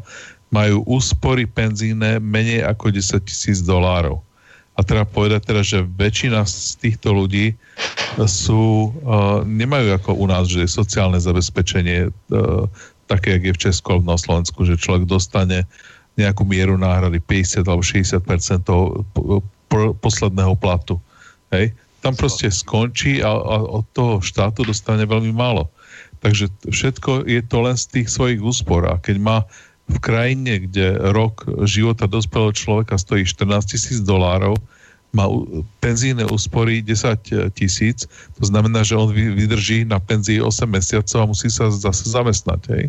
[0.52, 4.20] majú úspory penzíne menej ako 10 tisíc dolárov.
[4.72, 7.52] A treba povedať teda, že väčšina z týchto ľudí
[8.24, 12.64] sú, uh, nemajú ako u nás, že sociálne zabezpečenie uh,
[13.04, 15.68] také, jak je v Česku alebo na Slovensku, že človek dostane
[16.16, 18.20] nejakú mieru náhrady, 50 alebo 60
[18.64, 19.04] toho
[20.00, 21.00] posledného platu.
[21.52, 21.72] Hej?
[22.04, 25.68] Tam proste skončí a, a od toho štátu dostane veľmi málo.
[26.20, 28.86] Takže všetko je to len z tých svojich úspor.
[28.88, 29.38] A keď má
[29.90, 34.54] v krajine, kde rok života dospelého človeka stojí 14 tisíc dolárov,
[35.12, 35.28] má
[35.84, 38.08] penzíne úspory 10 tisíc,
[38.40, 42.60] to znamená, že on vydrží na penzii 8 mesiacov a musí sa zase zamestnať.
[42.72, 42.84] Hej?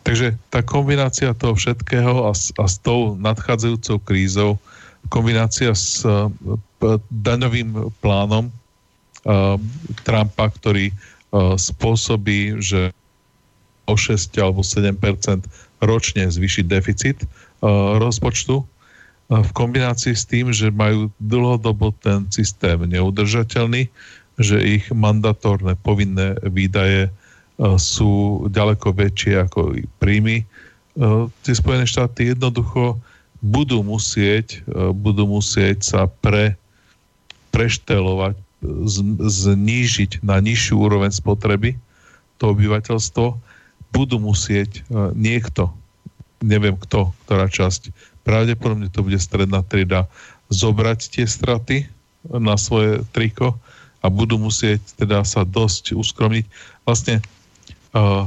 [0.00, 4.56] Takže tá kombinácia toho všetkého a, a s tou nadchádzajúcou krízou,
[5.12, 6.32] kombinácia s uh,
[7.12, 9.60] daňovým plánom uh,
[10.08, 12.96] Trumpa, ktorý uh, spôsobí, že
[13.84, 14.96] o 6 alebo 7
[15.80, 18.66] ročne zvýšiť deficit uh, rozpočtu, uh,
[19.40, 23.88] v kombinácii s tým, že majú dlhodobo ten systém neudržateľný,
[24.40, 30.48] že ich mandatórne povinné výdaje uh, sú ďaleko väčšie ako príjmy.
[31.46, 32.98] Tie Spojené štáty jednoducho
[33.40, 34.60] budú musieť,
[34.92, 36.58] budú musieť sa pre,
[37.54, 38.36] preštelovať,
[39.24, 41.78] znížiť na nižšiu úroveň spotreby
[42.36, 43.36] to obyvateľstvo
[43.90, 45.70] budú musieť uh, niekto,
[46.40, 47.90] neviem kto, ktorá časť,
[48.22, 50.06] pravdepodobne to bude stredná trieda,
[50.50, 51.86] zobrať tie straty
[52.26, 53.56] na svoje triko
[54.02, 56.44] a budú musieť teda sa dosť uskromniť.
[56.84, 57.22] Vlastne
[57.94, 58.26] uh,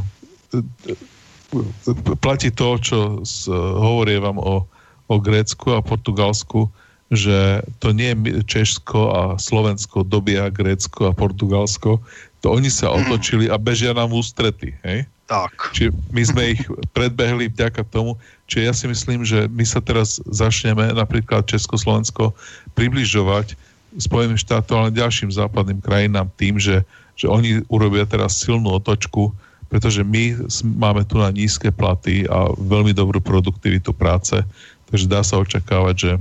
[2.24, 4.64] platí to, čo uh, hovorí vám o,
[5.10, 6.70] o Grécku a Portugalsku,
[7.14, 12.02] že to nie je Češsko a Slovensko dobia Grécko a Portugalsko,
[12.44, 15.08] to oni sa otočili a bežia nám v ústrety, hej?
[15.32, 15.72] Tak.
[15.72, 16.62] Čiže my sme ich
[16.92, 18.20] predbehli vďaka tomu,
[18.52, 22.36] čiže ja si myslím, že my sa teraz začneme napríklad Československo
[22.76, 23.56] približovať
[23.94, 26.82] Spojeným štátom, ale ďalším západným krajinám tým, že,
[27.14, 29.30] že oni urobia teraz silnú otočku,
[29.70, 34.42] pretože my máme tu na nízke platy a veľmi dobrú produktivitu práce,
[34.90, 36.12] takže dá sa očakávať, že,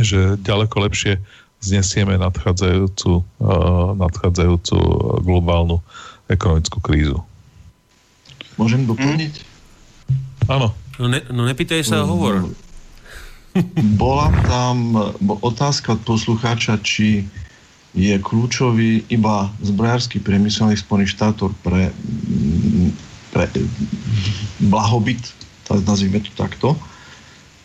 [0.00, 1.20] že ďaleko lepšie
[1.62, 4.76] znesieme nadchádzajúcu, uh, nadchádzajúcu
[5.22, 5.78] globálnu
[6.26, 7.20] ekonomickú krízu.
[8.56, 9.34] Môžem doplniť?
[10.50, 10.74] Áno.
[11.00, 12.50] No, ne, no nepýtaj sa, hovor.
[14.00, 14.96] Bola tam
[15.44, 17.28] otázka od poslucháča, či
[17.92, 21.92] je kľúčový iba zbrojársky priemyselných Spojených štátov pre,
[23.36, 23.44] pre
[24.64, 25.20] blahobyt,
[25.68, 26.72] nazvime to takto.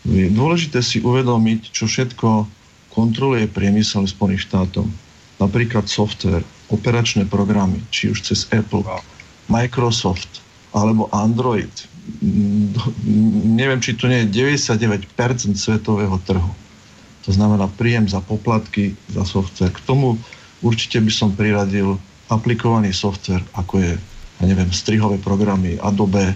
[0.08, 2.48] Je dôležité si uvedomiť, čo všetko
[2.96, 4.88] kontroluje priemysel Spojených štátov.
[5.38, 8.88] Napríklad software, operačné programy, či už cez Apple,
[9.52, 11.70] Microsoft, alebo Android.
[13.46, 15.12] Neviem, či to nie je 99%
[15.60, 16.52] svetového trhu.
[17.28, 19.76] To znamená príjem za poplatky, za software.
[19.76, 20.16] K tomu
[20.64, 22.00] určite by som priradil
[22.32, 23.94] aplikovaný software, ako je,
[24.40, 26.32] ja neviem, strihové programy, Adobe,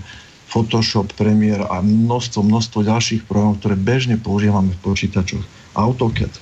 [0.52, 5.44] Photoshop, Premiere a množstvo, množstvo ďalších programov, ktoré bežne používame v počítačoch.
[5.72, 6.34] AutoCAD.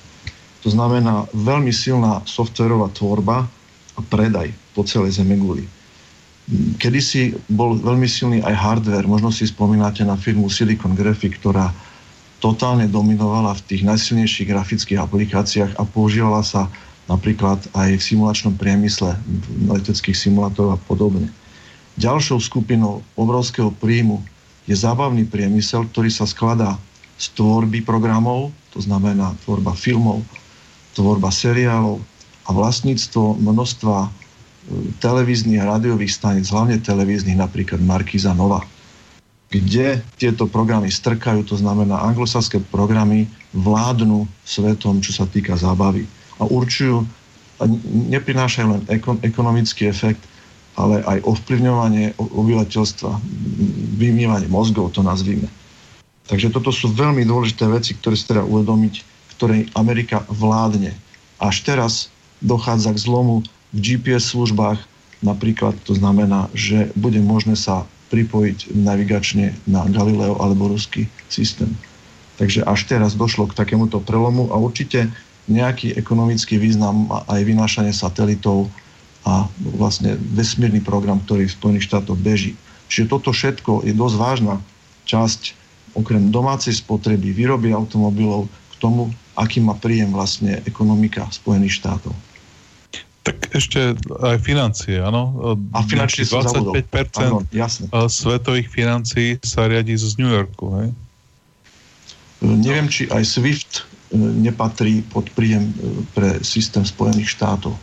[0.66, 3.46] To znamená veľmi silná softverová tvorba
[3.94, 5.64] a predaj po celej Zemeguli
[6.82, 9.06] kedysi bol veľmi silný aj hardware.
[9.06, 11.70] Možno si spomínate na firmu Silicon Graphic, ktorá
[12.42, 16.66] totálne dominovala v tých najsilnejších grafických aplikáciách a používala sa
[17.06, 21.30] napríklad aj v simulačnom priemysle, v leteckých simulátoroch a podobne.
[22.00, 24.24] Ďalšou skupinou obrovského príjmu
[24.64, 26.80] je zábavný priemysel, ktorý sa skladá
[27.20, 30.24] z tvorby programov, to znamená tvorba filmov,
[30.96, 32.00] tvorba seriálov
[32.48, 34.08] a vlastníctvo množstva
[35.04, 38.64] televíznych a rádiových staníc, hlavne televíznych, napríklad Markíza Nova,
[39.52, 46.08] kde tieto programy strkajú, to znamená anglosaské programy vládnu svetom, čo sa týka zábavy
[46.40, 47.04] a určujú,
[47.60, 47.68] a
[48.08, 50.24] neprinášajú len ekon, ekonomický efekt,
[50.78, 53.10] ale aj ovplyvňovanie obyvateľstva,
[53.98, 55.48] vymývanie mozgov, to nazvíme.
[56.30, 58.94] Takže toto sú veľmi dôležité veci, ktoré si treba uvedomiť,
[59.34, 60.94] ktorej Amerika vládne.
[61.42, 61.92] Až teraz
[62.38, 63.42] dochádza k zlomu
[63.74, 64.78] v GPS službách
[65.20, 71.70] napríklad to znamená, že bude možné sa pripojiť navigačne na Galileo alebo ruský systém.
[72.40, 75.12] Takže až teraz došlo k takémuto prelomu a určite
[75.46, 78.72] nejaký ekonomický význam a aj vynášanie satelitov
[79.24, 82.56] a vlastne vesmírny program, ktorý v Spojených štátoch beží.
[82.88, 84.54] Čiže toto všetko je dosť vážna
[85.06, 85.40] časť
[85.94, 92.14] okrem domácej spotreby, výroby automobilov k tomu, aký má príjem vlastne ekonomika Spojených štátov.
[93.20, 93.94] Tak ešte
[94.24, 95.36] aj financie, áno.
[95.76, 97.92] A financie 25% Pardon, jasne.
[97.92, 100.88] svetových financií sa riadi z New Yorku, hej?
[102.40, 103.80] E, neviem, či aj SWIFT e,
[104.16, 105.68] nepatrí pod príjem
[106.16, 107.76] pre systém Spojených štátov.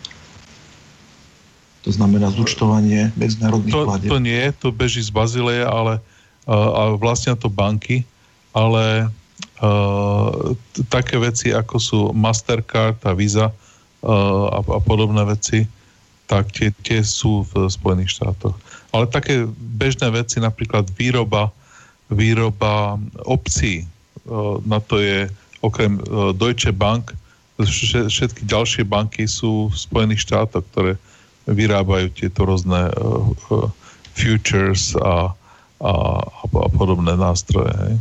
[1.87, 4.11] To znamená zúčtovanie medzinárodných to, platieb.
[4.11, 6.03] To nie, to beží z Bazileje, ale
[6.43, 8.03] a, a vlastne to banky
[8.57, 9.13] ale
[9.61, 10.57] uh,
[10.89, 15.69] také veci ako sú Mastercard a Visa uh, a, a podobné veci,
[16.25, 18.57] tak tie, tie sú v Spojených štátoch.
[18.91, 19.45] Ale také
[19.77, 21.53] bežné veci, napríklad výroba,
[22.09, 22.97] výroba
[23.29, 23.85] obcí,
[24.25, 25.29] uh, na to je
[25.61, 25.97] okrem
[26.37, 27.13] Deutsche Bank,
[27.57, 30.93] všetky ďalšie banky sú v Spojených štátoch, ktoré
[31.47, 33.71] vyrábajú tieto rôzne uh, uh,
[34.17, 35.31] futures a,
[35.79, 35.93] a,
[36.43, 37.71] a podobné nástroje.
[37.71, 37.95] Hej.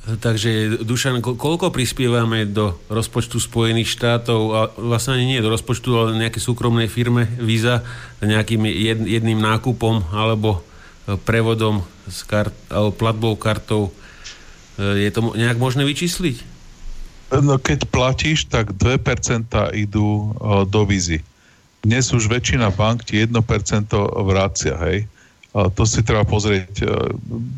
[0.00, 6.40] Takže, Dušan, koľko prispievame do rozpočtu Spojených štátov a vlastne nie do rozpočtu, ale nejaké
[6.40, 7.84] súkromnej firme Visa
[8.24, 8.64] nejakým
[9.04, 10.64] jedným nákupom alebo
[11.04, 13.92] e, prevodom s kart, alebo platbou kartou.
[14.80, 16.48] Je to nejak možné vyčísliť?
[17.44, 20.32] No keď platíš, tak 2% idú
[20.66, 21.20] do Vizy.
[21.80, 23.32] Dnes už väčšina bank ti 1%
[24.24, 25.08] vrácia, hej
[25.50, 26.72] to si treba pozrieť.
[26.78, 26.86] E,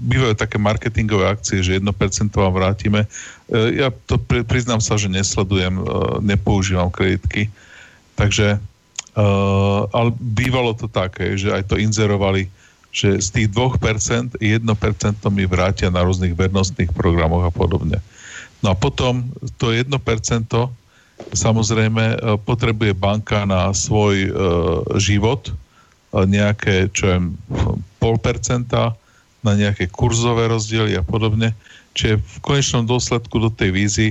[0.09, 1.85] bývajú také marketingové akcie, že 1%
[2.33, 3.05] vám vrátime.
[3.53, 4.17] E, ja to
[4.49, 5.83] priznám sa, že nesledujem, e,
[6.25, 7.53] nepoužívam kreditky,
[8.17, 8.61] takže
[9.93, 12.49] ale bývalo to také, že aj to inzerovali,
[12.89, 14.41] že z tých 2% 1%
[15.29, 18.01] mi vrátia na rôznych vernostných programoch a podobne.
[18.65, 19.29] No a potom
[19.61, 19.93] to 1%
[21.31, 24.35] samozrejme potrebuje banka na svoj
[24.99, 25.55] život,
[26.13, 27.19] nejaké, čo je
[28.03, 28.93] pol percenta
[29.41, 31.55] na nejaké kurzové rozdiely a podobne.
[31.95, 34.09] Čiže v konečnom dôsledku do tej vízy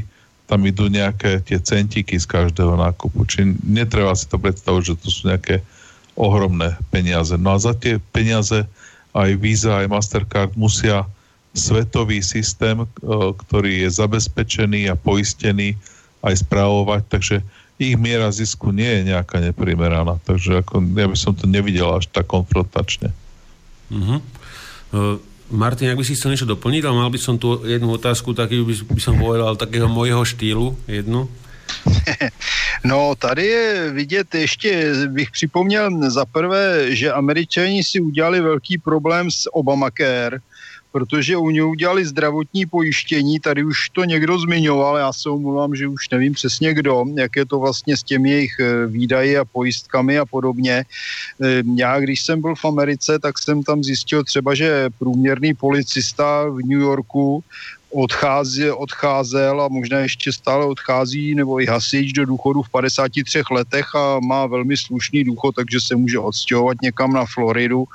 [0.50, 3.24] tam idú nejaké tie centiky z každého nákupu.
[3.24, 5.64] Čiže netreba si to predstaviť, že to sú nejaké
[6.20, 7.32] ohromné peniaze.
[7.40, 8.68] No a za tie peniaze
[9.16, 11.08] aj Visa, aj Mastercard musia
[11.56, 12.84] svetový systém,
[13.48, 15.80] ktorý je zabezpečený a poistený
[16.22, 17.36] aj správovať, takže
[17.82, 20.22] ich miera zisku nie je nejaká neprimeraná.
[20.22, 23.10] Takže ako, ja by som to nevidel až tak konfrontačne.
[23.90, 24.22] Uh-huh.
[24.94, 25.18] Uh,
[25.52, 28.62] Martin, ak by si chcel niečo doplniť, ale mal by som tu jednu otázku, taký
[28.64, 31.28] by, by som povedal takého mojho štýlu, jednu.
[32.84, 39.32] No, tady je vidět ještě, bych připomněl za prvé, že američani si udělali velký problém
[39.32, 40.40] s Obamacare,
[40.92, 45.88] protože u něj udělali zdravotní pojištění, tady už to někdo zmiňoval, já se omluvám, že
[45.88, 50.18] už nevím přesně kdo, jak je to vlastně s těmi jejich eh, výdaji a pojistkami
[50.18, 50.86] a podobně.
[51.44, 56.46] Eh, já, když jsem byl v Americe, tak jsem tam zjistil třeba, že průměrný policista
[56.50, 57.44] v New Yorku
[57.92, 63.96] odchází, odcházel a možná ještě stále odchází, nebo i hasič do důchodu v 53 letech
[63.96, 67.86] a má velmi slušný důchod, takže se může odstěhovat někam na Floridu,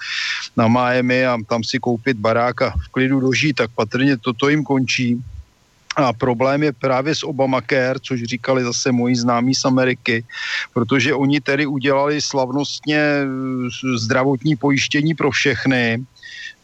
[0.57, 4.65] na Miami a tam si koupit barák a v klidu dožít, tak patrně toto jim
[4.65, 5.23] končí.
[5.97, 10.25] A problém je právě s Obamacare, což říkali zase moji známí z Ameriky,
[10.75, 13.01] protože oni tedy udělali slavnostně
[13.97, 16.05] zdravotní pojištění pro všechny,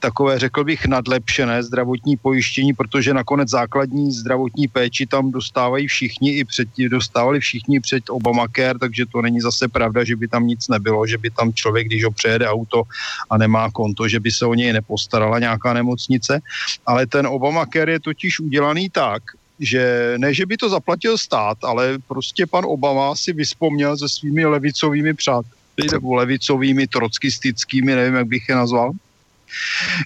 [0.02, 6.44] takové, řekl bych, nadlepšené zdravotní pojištění, protože nakonec základní zdravotní péči tam dostávají všichni i
[6.44, 11.06] před, dostávali všichni před Obamacare, takže to není zase pravda, že by tam nic nebylo,
[11.06, 12.82] že by tam člověk, když ho přejede auto
[13.30, 16.42] a nemá konto, že by se o něj nepostarala nějaká nemocnice.
[16.86, 19.22] Ale ten Obamacare je totiž udělaný tak,
[19.62, 24.46] že ne, že by to zaplatil stát, ale prostě pan Obama si vyspomněl se svými
[24.46, 28.90] levicovými přáteli nebo levicovými, trockistickými, nevím, jak bych je nazval,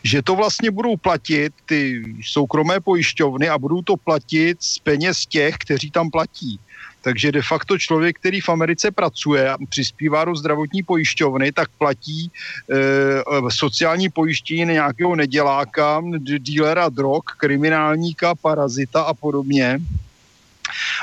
[0.02, 5.56] že to vlastně budou platit ty soukromé pojišťovny a budou to platit z peněz těch,
[5.58, 6.60] kteří tam platí.
[7.02, 12.26] Takže de facto člověk, který v Americe pracuje a přispívá do zdravotní pojišťovny, tak platí
[12.26, 12.30] e,
[13.48, 16.02] sociální pojištění nějakého neděláka,
[16.38, 19.78] dílera drog, kriminálníka, parazita a podobně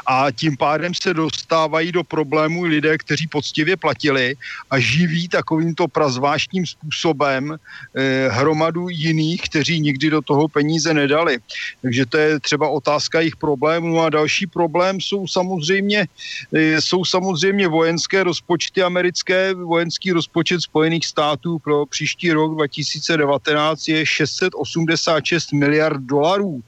[0.05, 4.35] a tím pádem se dostávají do problémů lidé, kteří poctivě platili
[4.69, 11.37] a živí takovýmto prazvláštním způsobem eh, hromadu jiných, kteří nikdy do toho peníze nedali.
[11.81, 16.07] Takže to je třeba otázka jejich problémů a další problém jsou samozřejmě,
[16.53, 19.53] eh, jsou samozřejmě vojenské rozpočty americké.
[19.53, 26.61] Vojenský rozpočet Spojených států pro příští rok 2019 je 686 miliard dolarů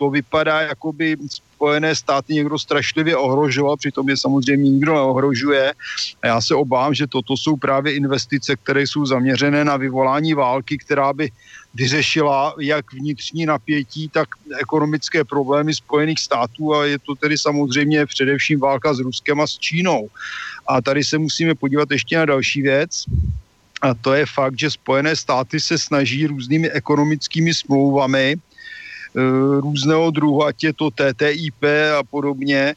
[0.00, 1.16] to vypadá, jako by
[1.60, 5.72] Spojené státy někdo strašlivě ohrožoval, přitom je samozřejmě nikdo neohrožuje.
[6.22, 10.78] A já se obávám, že toto jsou právě investice, které jsou zaměřené na vyvolání války,
[10.78, 11.28] která by
[11.74, 14.28] vyřešila jak vnitřní napětí, tak
[14.60, 19.58] ekonomické problémy Spojených států a je to tedy samozřejmě především válka s Ruskem a s
[19.58, 20.08] Čínou.
[20.64, 23.04] A tady se musíme podívat ještě na další věc.
[23.82, 28.36] A to je fakt, že Spojené státy se snaží různými ekonomickými smlouvami
[29.60, 31.64] různého druhu, ať je to TTIP
[31.98, 32.74] a podobně,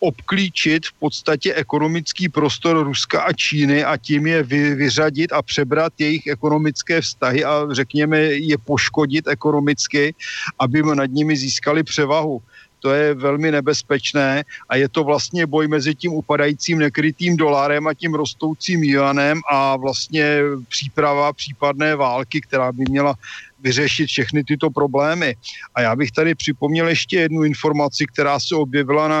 [0.00, 5.92] obklíčit v podstatě ekonomický prostor Ruska a Číny a tím je vy, vyřadit a přebrat
[5.98, 10.14] jejich ekonomické vztahy a řekněme je poškodit ekonomicky,
[10.58, 12.42] aby nad nimi získali převahu.
[12.80, 17.94] To je velmi nebezpečné a je to vlastně boj mezi tím upadajícím nekrytým dolárem a
[17.94, 20.38] tím rostoucím juanem a vlastně
[20.68, 23.14] příprava případné války, která by měla
[23.60, 25.36] vyřešit všechny tyto problémy.
[25.74, 29.20] A já bych tady připomněl ještě jednu informaci, která se objevila na,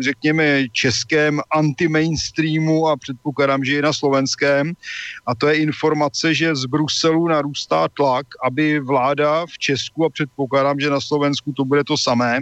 [0.00, 4.72] řekněme, českém anti-mainstreamu a předpokládám, že i na slovenském.
[5.26, 10.80] A to je informace, že z Bruselu narůstá tlak, aby vláda v Česku a předpokládám,
[10.80, 12.40] že na Slovensku to bude to samé,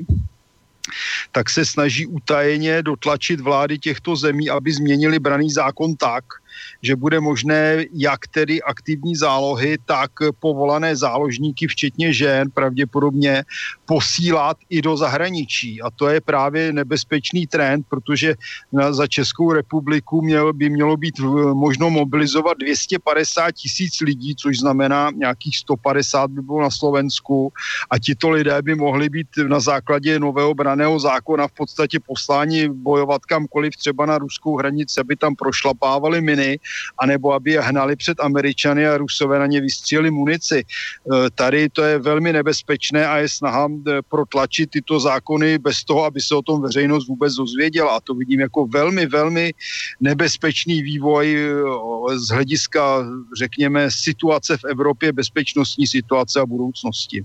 [1.33, 6.25] tak se snaží utajeně dotlačit vlády těchto zemí, aby změnili braný zákon tak,
[6.83, 13.45] že bude možné jak tedy aktivní zálohy, tak povolané záložníky, včetně žen, pravděpodobně
[13.85, 15.83] posílat i do zahraničí.
[15.83, 18.35] A to je právě nebezpečný trend, protože
[18.73, 21.21] na, za Českou republiku měl, by mělo být
[21.55, 27.53] možno mobilizovat 250 tisíc lidí, což znamená nějakých 150 by bylo na Slovensku
[27.91, 33.25] a tito lidé by mohli být na základě nového braného zákona v podstatě posláni bojovat
[33.25, 36.59] kamkoliv třeba na ruskou hranici, aby tam prošlapávali miny
[36.99, 40.59] anebo aby je hnali před Američany a Rusové na ně vystříleli munici.
[40.59, 40.65] E,
[41.35, 46.21] tady to je velmi nebezpečné a je snaha e, protlačit tyto zákony bez toho, aby
[46.21, 47.97] se o tom veřejnost vůbec dozvěděla.
[47.97, 49.55] A to vidím jako velmi, velmi
[50.01, 53.05] nebezpečný vývoj e, z hlediska,
[53.39, 57.25] řekněme, situace v Evropě, bezpečnostní situace a budoucnosti.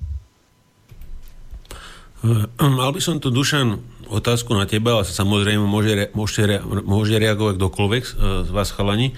[2.57, 3.77] Mal by som tu, Dušan,
[4.09, 6.41] otázku na teba, ale samozrejme môže, môže,
[6.81, 8.03] môže reagovať kdokoľvek
[8.45, 9.13] z vás, chalani.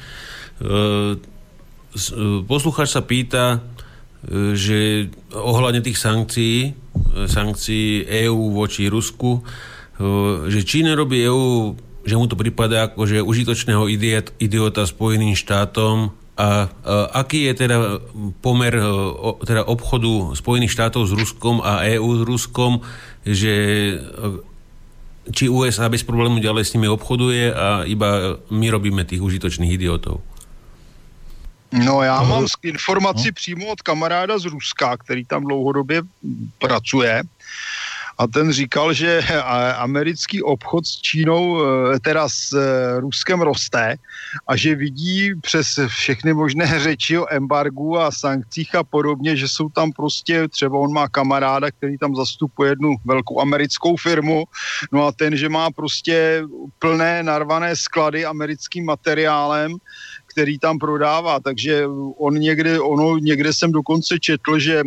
[2.47, 3.63] Poslucháč sa pýta,
[4.53, 6.75] že ohľadne tých sankcií,
[7.31, 9.45] sankcií EÚ voči Rusku,
[10.51, 11.73] že či nerobí EÚ,
[12.03, 17.53] že mu to prípada ako že užitočného idiot, idiota Spojeným štátom a, a aký je
[17.53, 17.77] teda
[18.41, 18.77] pomer
[19.41, 22.85] teda obchodu Spojených štátov s Ruskom a EÚ s Ruskom,
[23.25, 23.53] že
[25.33, 30.21] či USA bez problému ďalej s nimi obchoduje a iba my robíme tých užitočných idiotov?
[31.71, 33.33] No já mám informaci no.
[33.33, 36.01] přímo od kamaráda z Ruska, který tam dlouhodobě
[36.59, 37.23] pracuje
[38.17, 39.21] a ten říkal, že
[39.77, 43.95] americký obchod s Čínou, e, teda s e, Ruskem roste
[44.47, 49.69] a že vidí přes všechny možné řeči o embargu a sankcích a podobně, že jsou
[49.69, 54.43] tam prostě, třeba on má kamaráda, který tam zastupuje jednu velkou americkou firmu,
[54.91, 56.43] no a ten, že má prostě
[56.79, 59.75] plné narvané sklady americkým materiálem,
[60.25, 61.87] který tam prodává, takže
[62.17, 64.83] on někde, ono, někde jsem dokonce četl, že e,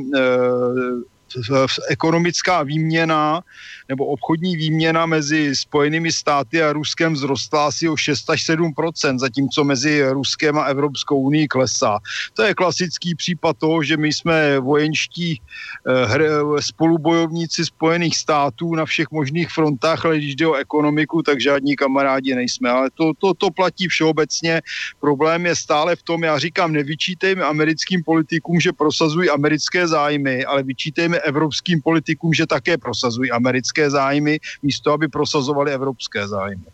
[1.89, 3.43] ekonomická výměna
[3.89, 9.65] nebo obchodní výměna mezi Spojenými státy a Ruskem vzrostla asi o 6 až 7% zatímco
[9.65, 11.98] mezi Ruskem a Evropskou unii klesá.
[12.35, 19.11] To je klasický případ toho, že my jsme vojenští eh, spolubojovníci Spojených států na všech
[19.11, 22.70] možných frontách, ale když jde o ekonomiku, tak žádní kamarádi nejsme.
[22.70, 24.62] Ale to, to, to platí všeobecně.
[25.01, 30.62] Problém je stále v tom, já říkám, nevyčítejme americkým politikům, že prosazují americké zájmy, ale
[30.62, 36.67] vyčítejme evropským politikům, že také prosazují americké zájmy, místo aby prosazovali evropské zájmy.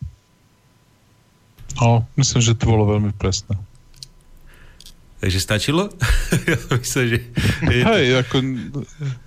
[1.82, 3.56] No, myslím, že to bylo velmi presné.
[5.20, 5.88] Takže stačilo?
[6.50, 7.18] ja myslím, že...
[7.66, 8.36] Hej, ako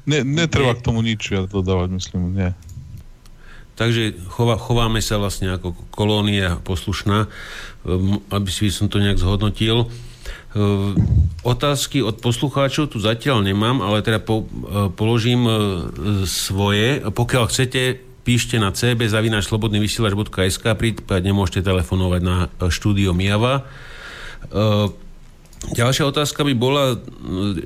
[0.05, 2.51] ne, netreba k tomu nič ja dodávať, myslím, nie.
[3.73, 7.31] Takže chová, chováme sa vlastne ako kolónia poslušná,
[7.87, 9.87] um, aby si som to nejak zhodnotil.
[10.49, 10.97] Ehm,
[11.45, 15.53] otázky od poslucháčov tu zatiaľ nemám, ale teda po, e, položím e,
[16.25, 17.05] svoje.
[17.05, 23.69] Pokiaľ chcete, píšte na cb.slobodnyvysielač.sk prípadne môžete telefonovať na e, štúdio Miava.
[25.59, 26.95] Ďalšia otázka by bola,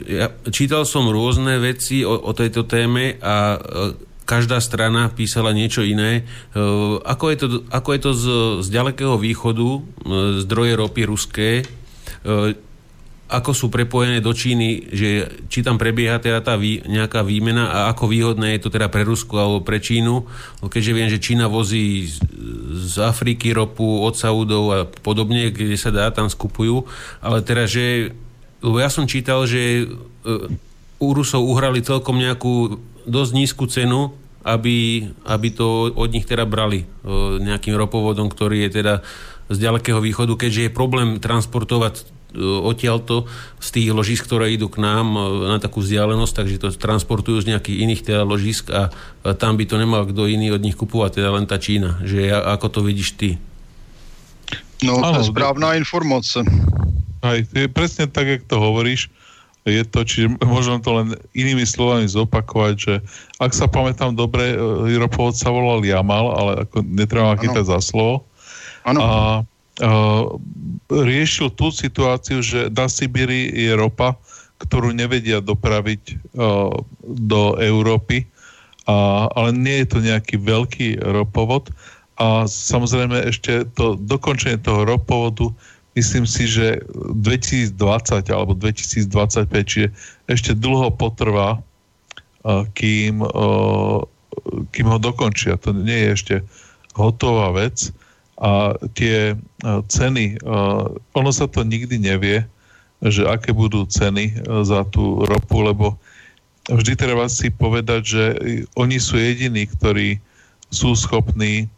[0.09, 3.61] ja čítal som rôzne veci o, o tejto téme a
[4.25, 6.25] každá strana písala niečo iné.
[7.05, 8.25] Ako je to, ako je to z,
[8.65, 9.85] z ďalekého východu,
[10.41, 11.61] zdroje ropy ruské,
[13.33, 17.79] ako sú prepojené do Číny, že či tam prebieha teda tá vý, nejaká výmena a
[17.89, 20.15] ako výhodné je to teda pre Rusko alebo pre Čínu,
[20.61, 22.21] no keďže viem, že Čína vozí z,
[22.77, 26.85] z Afriky ropu od Saudov a podobne, kde sa dá, tam skupujú,
[27.25, 28.13] ale teda, že
[28.63, 30.47] lebo ja som čítal, že uh,
[31.03, 34.15] u Rusov uhrali celkom nejakú dosť nízku cenu,
[34.45, 38.93] aby, aby to od nich teda brali uh, nejakým ropovodom, ktorý je teda
[39.51, 43.29] z ďalekého východu, keďže je problém transportovať odtiaľto
[43.61, 45.13] z tých ložisk, ktoré idú k nám
[45.47, 48.89] na takú vzdialenosť, takže to transportujú z nejakých iných teda ložisk a
[49.37, 52.01] tam by to nemal kto iný od nich kupovať, teda len tá Čína.
[52.01, 53.29] Že ako to vidíš ty?
[54.83, 56.43] No, to je správna informácia.
[57.23, 59.07] Aj, je presne tak, jak to hovoríš.
[59.63, 62.93] Je to, čiže môžem to len inými slovami zopakovať, že
[63.39, 67.79] ak sa pamätám dobre, e, ropovod sa volal Jamal, ale ako netreba ma chytať za
[67.79, 68.27] slovo.
[68.83, 68.99] Ano.
[68.99, 69.09] A
[70.89, 74.13] riešil tú situáciu, že na Sibíri je ropa,
[74.61, 76.33] ktorú nevedia dopraviť
[77.03, 78.29] do Európy,
[78.83, 81.71] a, ale nie je to nejaký veľký ropovod.
[82.21, 85.49] A samozrejme ešte to dokončenie toho ropovodu
[85.95, 87.77] myslím si, že 2020
[88.33, 89.87] alebo 2025, čiže
[90.29, 91.61] ešte dlho potrvá,
[92.73, 93.23] kým,
[94.73, 95.61] kým ho dokončia.
[95.61, 96.35] To nie je ešte
[96.97, 97.93] hotová vec
[98.43, 99.39] a tie
[99.87, 100.35] ceny,
[101.15, 102.43] ono sa to nikdy nevie,
[102.99, 105.95] že aké budú ceny za tú ropu, lebo
[106.67, 108.23] vždy treba si povedať, že
[108.75, 110.19] oni sú jediní, ktorí
[110.75, 111.71] sú schopní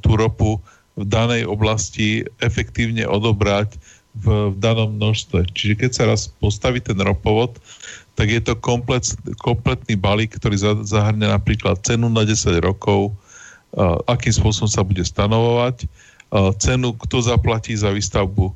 [0.00, 0.56] tú ropu
[0.96, 3.76] v danej oblasti efektívne odobrať
[4.24, 5.52] v, v danom množstve.
[5.52, 7.60] Čiže keď sa raz postaví ten ropovod,
[8.18, 9.06] tak je to komplet,
[9.40, 13.14] kompletný balík, ktorý zahrňa napríklad cenu na 10 rokov,
[14.06, 15.86] akým spôsobom sa bude stanovovať,
[16.58, 18.54] cenu, kto zaplatí za výstavbu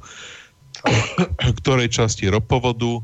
[1.63, 3.01] ktorej časti ropovodu,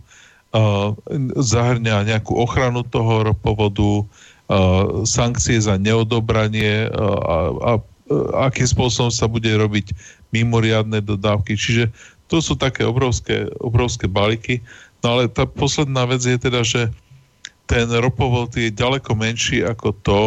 [1.39, 4.07] zahrňa nejakú ochranu toho ropovodu,
[5.07, 7.73] sankcie za neodobranie a, a
[8.51, 9.95] akým spôsobom sa bude robiť
[10.35, 11.55] mimoriadne dodávky.
[11.55, 11.95] Čiže
[12.27, 14.59] to sú také obrovské, obrovské balíky.
[15.07, 16.91] No ale tá posledná vec je teda, že
[17.71, 20.21] ten ropovod je ďaleko menší ako to,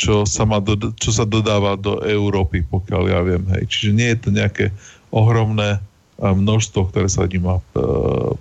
[0.00, 3.44] čo sa, má do, čo sa dodáva do Európy, pokiaľ ja viem.
[3.52, 3.68] Hej.
[3.68, 4.64] Čiže nie je to nejaké
[5.12, 5.76] ohromné
[6.16, 8.32] množstvo, ktoré sa ním má uh,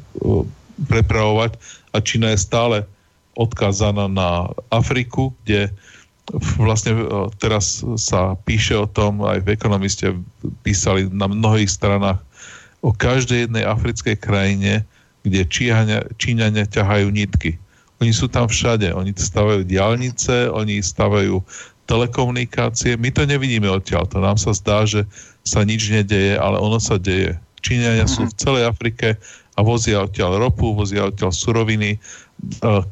[0.88, 1.60] prepravovať.
[1.92, 2.78] A Čína je stále
[3.36, 5.72] odkázaná na Afriku, kde
[6.62, 7.04] vlastne e,
[7.42, 10.14] teraz sa píše o tom, aj v ekonomiste
[10.62, 12.22] písali na mnohých stranách
[12.86, 14.86] o každej jednej africkej krajine,
[15.26, 17.58] kde Číňania, Číňania ťahajú nitky.
[18.00, 18.96] Oni sú tam všade.
[18.96, 21.44] Oni stavajú diálnice, oni stavajú
[21.90, 22.96] telekomunikácie.
[22.96, 24.06] My to nevidíme odtiaľ.
[24.14, 25.04] To nám sa zdá, že
[25.42, 27.36] sa nič nedeje, ale ono sa deje.
[27.60, 29.20] Číňania sú v celej Afrike
[29.58, 32.00] a vozia odtiaľ ropu, vozia odtiaľ suroviny,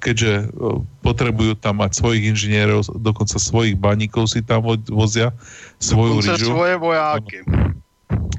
[0.03, 0.51] keďže
[0.99, 4.59] potrebujú tam mať svojich inžinierov, dokonca svojich baníkov si tam
[4.91, 5.31] vozia,
[5.79, 6.47] svoju dokonca ryžu.
[6.51, 7.37] svoje vojáky.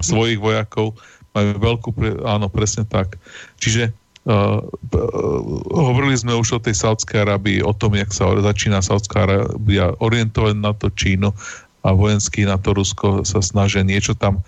[0.04, 0.92] Svojich vojakov.
[1.32, 1.88] Majú veľkú,
[2.28, 3.16] áno, presne tak.
[3.56, 3.94] Čiže
[4.28, 4.60] Uh,
[4.92, 5.40] uh,
[5.72, 10.54] hovorili sme už o tej Saudskej Arabii, o tom, jak sa začína Saudská Arábia orientovať
[10.60, 11.32] na to Čínu
[11.80, 14.44] a vojenský na to Rusko sa snažia niečo tam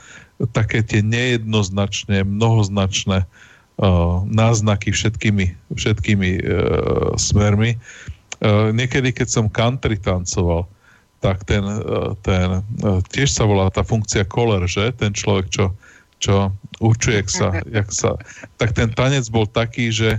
[0.53, 3.25] také tie nejednoznačné, mnohoznačné
[4.29, 7.81] náznaky všetkými, všetkými uh, smermi.
[8.41, 10.69] Uh, niekedy, keď som country tancoval,
[11.25, 14.93] tak ten, uh, ten uh, tiež sa volá tá funkcia color, že?
[14.97, 15.73] Ten človek, čo,
[16.21, 18.17] čo určuje, jak sa, jak sa...
[18.57, 20.19] Tak ten tanec bol taký, že,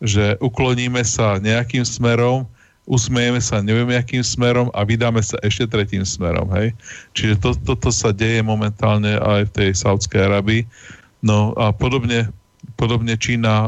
[0.00, 2.48] že ukloníme sa nejakým smerom,
[2.88, 6.72] usmejeme sa neviem akým smerom a vydáme sa ešte tretím smerom, hej.
[7.12, 10.64] Čiže to, toto sa deje momentálne aj v tej Saudskej Arabii.
[11.20, 12.32] No a podobne
[12.78, 13.66] podobne Čína,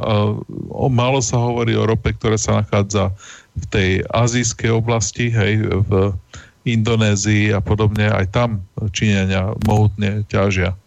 [0.70, 3.10] málo sa hovorí o rope, ktorá sa nachádza
[3.58, 6.14] v tej azijskej oblasti, hej, v
[6.62, 8.62] Indonézii a podobne, aj tam
[8.94, 10.78] Číňania mohutne ťažia.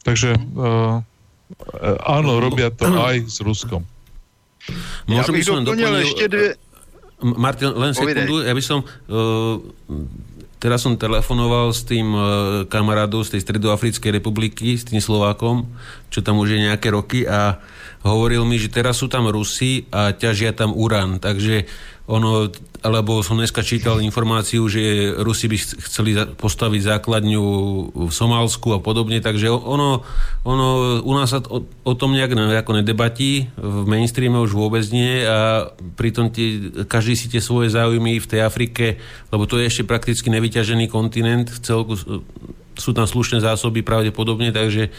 [0.00, 1.04] Takže uh,
[2.04, 3.84] áno, robia to aj s Ruskom.
[5.08, 6.46] Môžem ja by som doplnil ešte dve...
[7.20, 9.60] Martin, len sekundu, ja by som uh,
[10.60, 12.20] Teraz som telefonoval s tým e,
[12.68, 15.64] kamarádom z tej Stredoafrickej republiky, s tým Slovákom,
[16.12, 17.56] čo tam už je nejaké roky a
[18.04, 21.16] hovoril mi, že teraz sú tam Rusi a ťažia tam urán.
[21.16, 21.64] Takže
[22.10, 22.50] ono,
[22.82, 25.56] alebo som dneska čítal informáciu, že Rusi by
[25.86, 27.44] chceli postaviť základňu
[27.94, 30.02] v Somálsku a podobne, takže ono,
[30.42, 35.22] ono u nás sa o, o tom nejak nejako nedebatí, v mainstreame už vôbec nie
[35.22, 38.98] a pritom tie, každý si tie svoje záujmy v tej Afrike,
[39.30, 41.94] lebo to je ešte prakticky nevyťažený kontinent, v celku
[42.80, 44.90] sú tam slušné zásoby pravdepodobne, takže e,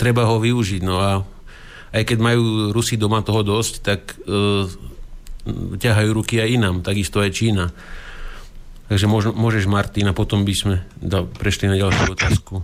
[0.00, 0.80] treba ho využiť.
[0.80, 1.10] No a
[1.92, 4.66] aj keď majú Rusi doma toho dosť, tak e,
[5.78, 7.70] ťahajú ruky aj inám, takisto aj Čína.
[8.86, 10.74] Takže môžeš, Martin, a potom by sme
[11.38, 12.62] prešli na ďalšiu otázku.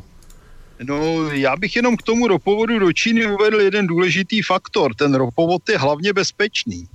[0.83, 4.95] No, já bych jenom k tomu ropovodu do Číny uvedl jeden důležitý faktor.
[4.95, 6.89] Ten ropovod je hlavně bezpečný.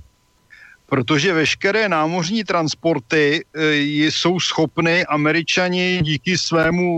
[0.88, 3.76] protože veškeré námořní transporty e,
[4.08, 6.88] jsou schopny američani díky svému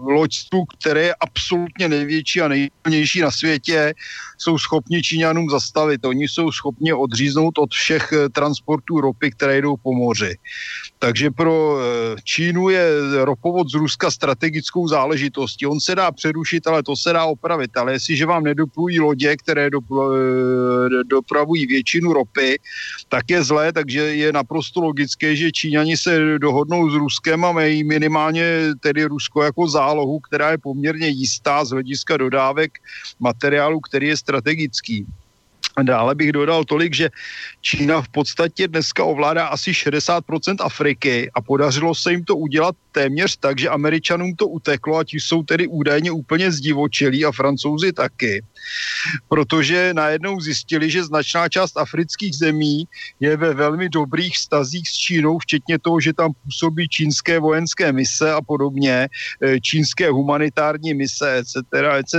[0.00, 3.94] loďstvu, které je absolutně největší a nejsilnější na světě,
[4.40, 6.04] jsou schopni Číňanům zastavit.
[6.04, 10.36] Oni jsou schopni odříznout od všech e, transportů ropy, které jdou po moři.
[10.98, 12.84] Takže pro e, Čínu je
[13.24, 15.66] ropovod z Ruska strategickou záležitostí.
[15.66, 17.76] On se dá přerušit, ale to se dá opravit.
[17.76, 19.70] Ale jestliže vám nedoplují lodě, které
[21.06, 22.58] dopravují většinu ropy,
[23.08, 27.84] tak je zlé, takže je naprosto logické, že Číňani se dohodnou s Ruskem a mají
[27.84, 32.78] minimálně tedy Rusko jako zálohu, která je poměrně jistá z hlediska dodávek
[33.20, 35.06] materiálu, který je strategický.
[35.82, 37.10] Dále bych dodal tolik, že
[37.60, 43.36] Čína v podstatě dneska ovládá asi 60% Afriky a podařilo se jim to udělat téměř
[43.36, 48.42] tak, že Američanům to uteklo a ti jsou tedy údajně úplně zdivočilí a Francouzi taky.
[49.28, 52.84] Protože najednou zjistili, že značná část afrických zemí
[53.20, 58.32] je ve velmi dobrých stazích s Čínou, včetně toho, že tam působí čínské vojenské mise
[58.32, 59.08] a podobně,
[59.42, 61.56] e, čínské humanitární mise, etc.,
[61.98, 62.14] etc.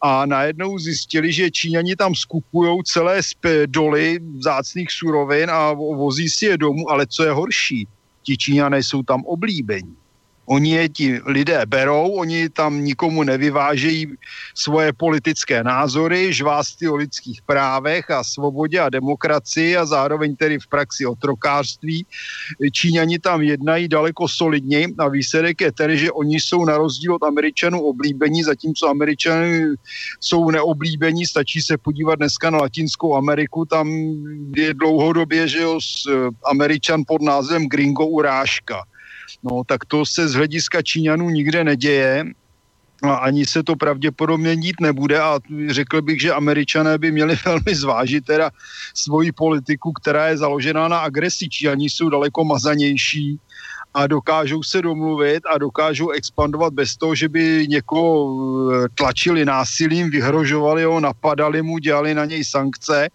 [0.00, 3.20] A najednou zjistili, že Číňani tam skupují celé
[3.66, 7.88] doly vzácných surovin a vozí si je domů, ale co je horší,
[8.22, 9.96] ti Číňané jsou tam oblíbení.
[10.48, 14.06] Oni je ti lidé berou, oni tam nikomu nevyvážejí
[14.54, 20.66] svoje politické názory, žvásty o lidských právech a svobodě a demokracii a zároveň tedy v
[20.66, 22.06] praxi o trokářství.
[22.72, 27.22] Číňani tam jednají daleko solidněji a výsledek je tedy, že oni jsou na rozdíl od
[27.22, 29.66] Američanů oblíbení, zatímco Američany
[30.20, 33.88] jsou neoblíbení, stačí se podívat dneska na Latinskou Ameriku, tam
[34.56, 35.78] je dlouhodobě, že jo,
[36.44, 38.84] Američan pod názvem Gringo urážka
[39.42, 42.24] No tak to se z hlediska Číňanů nikde neděje
[43.02, 45.38] a ani se to pravděpodobně dít nebude a
[45.68, 48.50] řekl bych, že američané by měli velmi zvážit teda
[48.94, 51.48] svoji politiku, která je založená na agresi.
[51.48, 53.38] Číňani jsou daleko mazanější
[53.94, 58.12] a dokážou se domluvit a dokážou expandovat bez toho, že by někoho
[58.72, 63.08] eh, tlačili násilím, vyhrožovali ho, napadali mu, dělali na něj sankce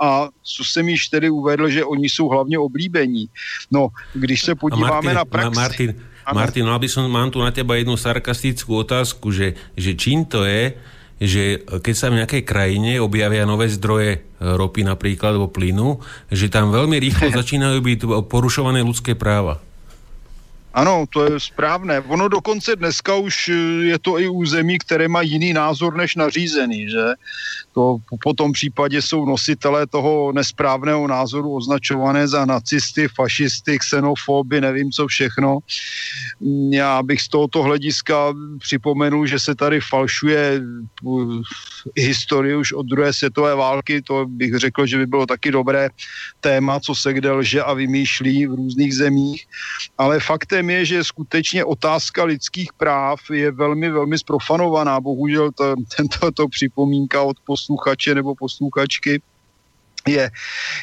[0.00, 3.28] a co jsem již tedy uvedl, že oni jsou hlavně oblíbení.
[3.70, 5.60] No, když se podíváme Martin, na praxi...
[5.60, 5.94] Martin,
[6.34, 10.46] Martin, no aby som, mám tu na teba jednu sarkastickú otázku, že, že čím to
[10.46, 10.78] je,
[11.20, 11.42] že
[11.84, 16.00] keď sa v nejakej krajine objavia nové zdroje ropy napríklad, alebo plynu,
[16.32, 17.98] že tam veľmi rýchlo začínajú byť
[18.30, 19.60] porušované ľudské práva.
[20.74, 22.00] Ano, to je správné.
[22.00, 23.54] Ono dokonce dneska už eh,
[23.90, 27.04] je to i u zemí, které mají jiný názor než nařízený, že?
[27.74, 34.90] To po tom případě jsou nositelé toho nesprávného názoru označované za nacisty, fašisty, xenofoby, nevím
[34.90, 35.58] co všechno.
[36.70, 41.10] Já bych z tohoto hlediska připomenul, že se tady falšuje eh,
[41.96, 45.88] historii už od druhé světové války, to bych řekl, že by bylo taky dobré
[46.40, 49.46] téma, co se kde lže a vymýšlí v různých zemích,
[49.98, 55.00] ale faktem je, že skutečně otázka lidských práv je velmi, velmi sprofanovaná.
[55.00, 55.50] Bohužel
[56.20, 59.20] to, to připomínka od posluchače nebo posluchačky
[60.08, 60.30] je,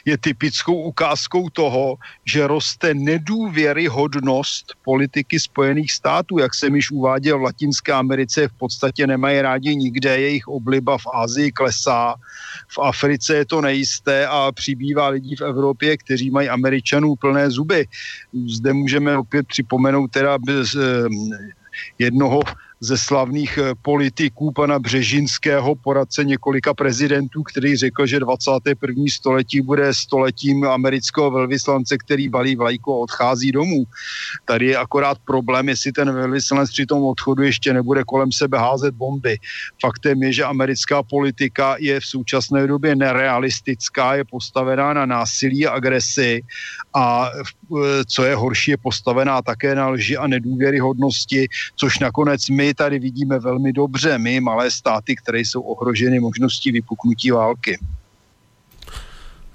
[0.05, 6.37] je typickou ukázkou toho, že roste nedůvěryhodnost politiky Spojených států.
[6.37, 11.07] Jak jsem již uváděl, v Latinské Americe v podstatě nemají rádi nikde, jejich obliba v
[11.13, 12.15] Ázii klesá,
[12.69, 17.87] v Africe je to nejisté a přibývá lidí v Evropě, kteří mají Američanů plné zuby.
[18.47, 21.09] Zde můžeme opět připomenout teda bez, eh,
[21.99, 22.41] jednoho
[22.79, 29.03] ze slavných eh, politiků pana Břežinského, poradce několika prezidentů, který řekl, že 21.
[29.09, 33.83] století bude stoletím amerického velvyslance, který balí vlajku a odchází domů.
[34.45, 38.95] Tady je akorát problém, jestli ten velvyslanec při tom odchodu ještě nebude kolem sebe házet
[38.95, 39.37] bomby.
[39.81, 45.71] Faktem je, že americká politika je v současné době nerealistická, je postavená na násilí a
[45.71, 46.41] agresi
[46.93, 52.66] a eh, co je horší, je postavená také na lži a nedůvěryhodnosti, což nakonec my
[52.73, 57.79] tady vidíme velmi dobře, my malé státy, které jsou ohroženy možností vypuknutí války.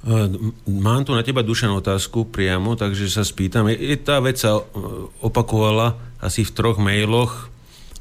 [0.02, 0.26] Eh,
[0.66, 3.70] mám tu na teba dušenú otázku priamo, takže sa spýtam.
[3.70, 4.62] I tá vec sa eh,
[5.22, 7.46] opakovala asi v troch mailoch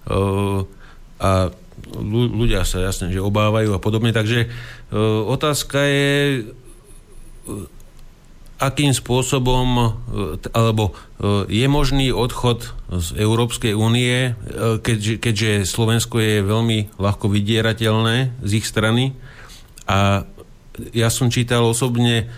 [0.09, 0.65] eh,
[1.21, 1.53] a
[2.01, 4.13] ľudia sa jasne, že obávajú a podobne.
[4.13, 4.49] Takže
[5.25, 6.09] otázka je,
[8.61, 9.87] akým spôsobom, e,
[10.53, 17.25] alebo e, je možný odchod z Európskej únie, e, keďže, keďže Slovensko je veľmi ľahko
[17.25, 19.17] vydierateľné z ich strany.
[19.89, 20.29] A
[20.93, 22.29] ja som čítal osobne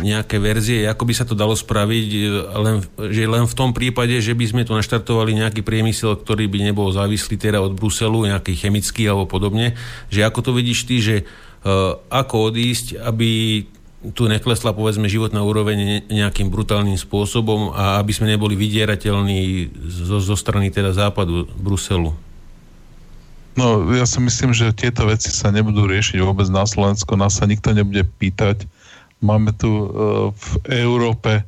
[0.00, 2.08] nejaké verzie, ako by sa to dalo spraviť,
[2.56, 2.80] len,
[3.12, 6.88] že len v tom prípade, že by sme tu naštartovali nejaký priemysel, ktorý by nebol
[6.88, 9.76] závislý teda od Bruselu, nejaký chemický alebo podobne,
[10.08, 11.16] že ako to vidíš ty, že
[12.08, 13.60] ako odísť, aby
[14.10, 20.34] tu neklesla povedzme životná úroveň nejakým brutálnym spôsobom a aby sme neboli vydierateľní zo, zo
[20.34, 22.10] strany teda západu Bruselu?
[23.54, 27.44] No, ja si myslím, že tieto veci sa nebudú riešiť vôbec na Slovensku, nás sa
[27.46, 28.64] nikto nebude pýtať.
[29.22, 29.86] Máme tu uh,
[30.34, 30.48] v
[30.82, 31.46] Európe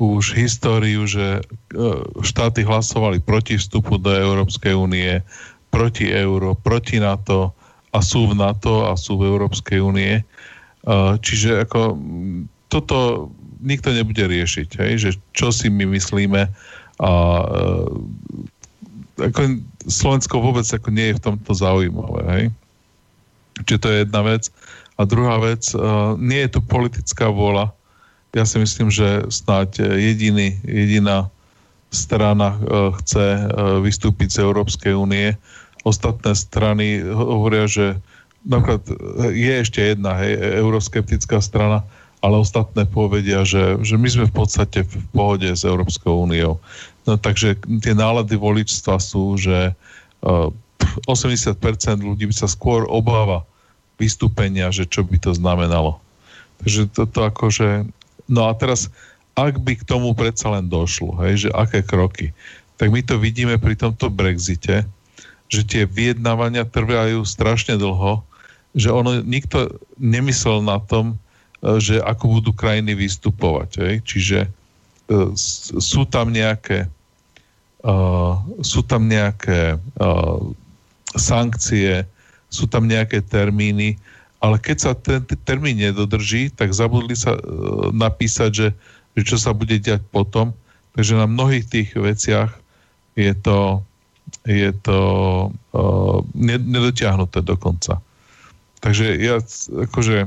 [0.00, 5.22] už históriu, že uh, štáty hlasovali proti vstupu do Európskej únie,
[5.68, 7.52] proti euro, proti NATO
[7.92, 10.24] a sú v NATO a sú v Európskej únie.
[11.22, 11.94] Čiže ako
[12.66, 13.30] toto
[13.62, 14.92] nikto nebude riešiť, hej?
[14.98, 16.50] že čo si my myslíme
[16.98, 17.12] a
[19.22, 19.40] ako
[19.86, 22.22] Slovensko vôbec ako nie je v tomto zaujímavé.
[22.34, 22.44] Hej?
[23.68, 24.50] Čiže to je jedna vec.
[24.98, 25.62] A druhá vec,
[26.18, 27.70] nie je tu politická vôľa.
[28.34, 31.30] Ja si myslím, že snáď jediný, jediná
[31.92, 32.56] strana
[33.00, 33.46] chce
[33.84, 35.36] vystúpiť z Európskej únie.
[35.84, 38.00] Ostatné strany hovoria, že
[38.46, 38.82] napríklad
[39.30, 41.86] je ešte jedna, hej, e, euroskeptická strana,
[42.22, 46.62] ale ostatné povedia, že, že my sme v podstate v pohode s Európskou úniou.
[47.02, 49.74] No, takže tie nálady voličstva sú, že
[50.22, 50.46] uh,
[50.78, 51.58] e, 80%
[51.98, 53.42] ľudí by sa skôr obáva
[53.98, 55.98] vystúpenia, že čo by to znamenalo.
[56.62, 57.90] Takže toto akože...
[58.30, 58.86] No a teraz,
[59.34, 62.30] ak by k tomu predsa len došlo, hej, že aké kroky,
[62.78, 64.86] tak my to vidíme pri tomto Brexite,
[65.50, 68.22] že tie vyjednávania trvajú strašne dlho,
[68.72, 69.68] že ono nikto
[70.00, 71.16] nemyslel na tom,
[71.60, 73.70] e, že ako budú krajiny vystupovať.
[73.80, 73.94] Hej?
[74.08, 74.38] Čiže
[75.12, 75.30] uh,
[75.78, 76.88] sú tam nejaké
[77.84, 80.40] uh, sú tam nejaké uh,
[81.12, 82.08] sankcie,
[82.48, 84.00] sú tam nejaké termíny,
[84.42, 87.40] ale keď sa ten termín nedodrží, tak zabudli sa uh,
[87.92, 88.68] napísať, že,
[89.14, 90.56] že čo sa bude diať potom.
[90.92, 92.52] Takže na mnohých tých veciach
[93.16, 93.80] je to,
[94.44, 94.98] je to
[95.48, 98.00] uh, nedotiahnuté dokonca.
[98.82, 99.38] Takže ja
[99.86, 100.26] akože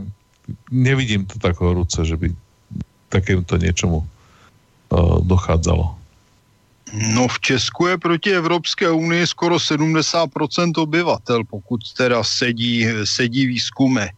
[0.72, 2.32] nevidím to tak horúce, že by
[3.12, 6.05] takémuto niečomu uh, dochádzalo.
[6.96, 14.02] No v Česku je proti Evropské unii skoro 70% obyvatel, pokud teda sedí, sedí výzkumy.
[14.02, 14.12] E,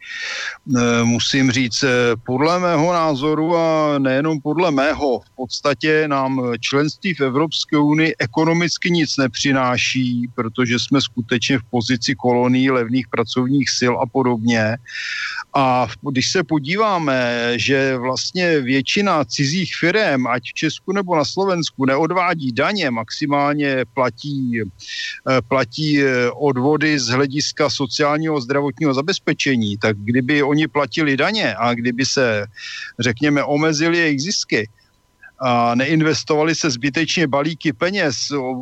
[1.03, 7.21] musím říct, e, podle mého názoru a nejenom podle mého, v podstatě nám členství v
[7.21, 14.05] Evropské unii ekonomicky nic nepřináší, protože jsme skutečně v pozici kolonií levných pracovních sil a
[14.05, 14.77] podobně.
[15.57, 21.85] A když se podíváme, že vlastně většina cizích firm, ať v Česku nebo na Slovensku,
[21.85, 30.43] neodvádí daně, maximálně platí, eh, platí eh, odvody z hlediska sociálního zdravotního zabezpečení, tak kdyby
[30.43, 32.45] oni platili daně a kdyby se,
[32.99, 34.69] řekněme, omezili jejich zisky,
[35.39, 38.15] a neinvestovali se zbytečně balíky peněz,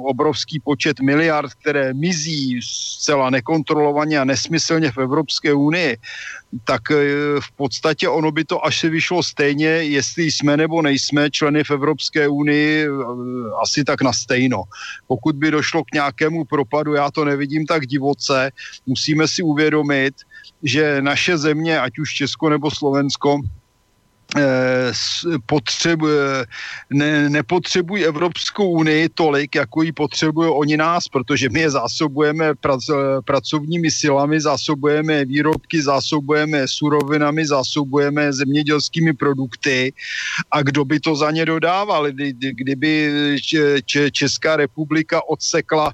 [0.06, 5.98] obrovský počet miliard, které mizí zcela nekontrolovaně a nesmyslně v Evropské unii,
[6.64, 6.96] tak e,
[7.40, 11.72] v podstatě ono by to až se vyšlo stejně, jestli jsme nebo nejsme členy v
[11.72, 12.90] Evropské unii, e,
[13.62, 14.64] asi tak na stejno.
[15.08, 18.52] Pokud by došlo k nějakému propadu, já to nevidím tak divoce,
[18.86, 20.14] musíme si uvědomit,
[20.64, 23.40] že naše země, ať už Česko nebo Slovensko,
[24.38, 24.92] Eh,
[25.46, 26.46] potřebuje,
[26.90, 32.84] ne, nepotřebují Evropskou unii tolik, jako ji potřebují oni nás, protože my je zásobujeme prac,
[33.26, 39.94] pracovními silami, zásobujeme výrobky, zásobujeme surovinami, zásobujeme zemědělskými produkty.
[40.52, 42.08] A kdo by to za ně dodával,
[42.52, 43.12] kdyby
[44.12, 45.94] Česká republika odsekla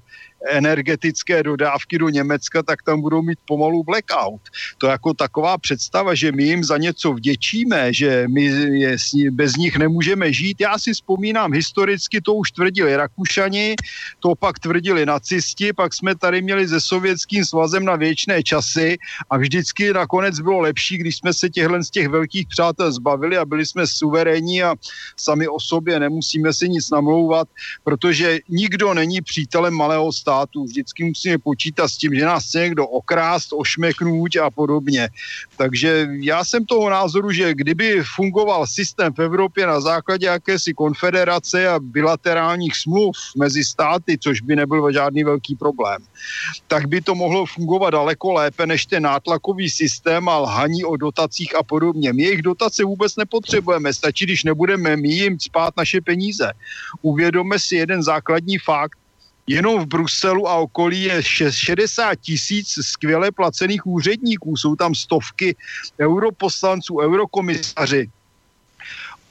[0.50, 4.42] energetické dodávky do Německa, tak tam budou mít pomalu blackout.
[4.78, 8.96] To jako taková představa, že my jim za něco vděčíme, že my je,
[9.32, 10.62] bez nich nemůžeme žít.
[10.62, 13.76] Já si vzpomínám, historicky to už tvrdili Rakušani,
[14.20, 18.98] to pak tvrdili nacisti, pak jsme tady měli se sovětským svazem na věčné časy
[19.30, 23.46] a vždycky nakonec bylo lepší, když jsme se těchhle z těch velkých přátel zbavili a
[23.46, 24.76] byli jsme suverénní a
[25.18, 27.48] sami o sobě nemusíme si nic namlouvat,
[27.84, 30.64] protože nikdo není přítelem malého státu státu.
[30.64, 35.10] Vždycky musíme počítat s tím, že nás chce někdo okrást, ošmeknout a podobně.
[35.58, 41.68] Takže já jsem toho názoru, že kdyby fungoval systém v Evropě na základě jakési konfederace
[41.68, 46.00] a bilaterálních smluv mezi státy, což by nebyl žádný velký problém,
[46.68, 51.56] tak by to mohlo fungovat daleko lépe než ten nátlakový systém a lhaní o dotacích
[51.60, 52.14] a podobně.
[52.14, 56.54] My jejich dotace vůbec nepotřebujeme, stačí, když nebudeme my jim spát naše peníze.
[57.02, 59.01] Uvědomme si jeden základní fakt,
[59.48, 64.58] Jenom v Bruselu a okolí je 60 tisíc skvěle placených úředníků.
[64.58, 65.56] Jsou tam stovky
[66.00, 68.10] europoslanců, eurokomisaři.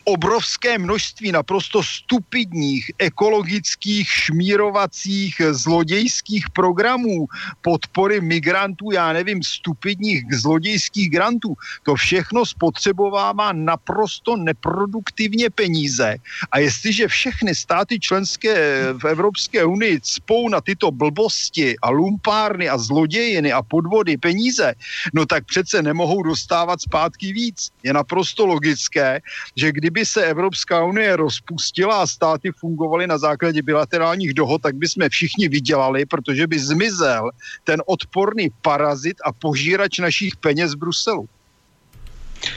[0.05, 7.27] Obrovské množství naprosto stupidních, ekologických, šmírovacích, zlodějských programů,
[7.61, 11.55] podpory migrantů, já nevím, stupidních zlodějských grantů.
[11.83, 16.17] To všechno spotřebovává naprosto neproduktivně peníze.
[16.53, 18.55] A jestliže všechny státy členské
[18.93, 24.75] v Evropské unii cpou na tyto blbosti a lumpárny a zlodějiny a podvody peníze,
[25.15, 27.69] no tak přece nemohou dostávat zpátky víc.
[27.83, 29.21] Je naprosto logické,
[29.57, 34.79] že kdyby kdyby se Evropská unie rozpustila a státy fungovaly na základě bilaterálních dohod, tak
[34.79, 37.31] by jsme všichni vydělali, protože by zmizel
[37.65, 41.27] ten odporný parazit a požírač našich peněz z Bruselu.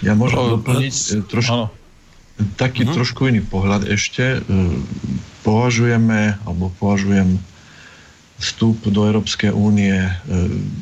[0.06, 1.68] Ja môžem o, doplniť trošku,
[2.56, 2.96] taký mm-hmm.
[2.96, 4.40] trošku iný pohľad ešte.
[4.40, 4.40] E,
[5.44, 7.42] považujeme, alebo považujem
[8.44, 10.12] vstup do Európskej únie e,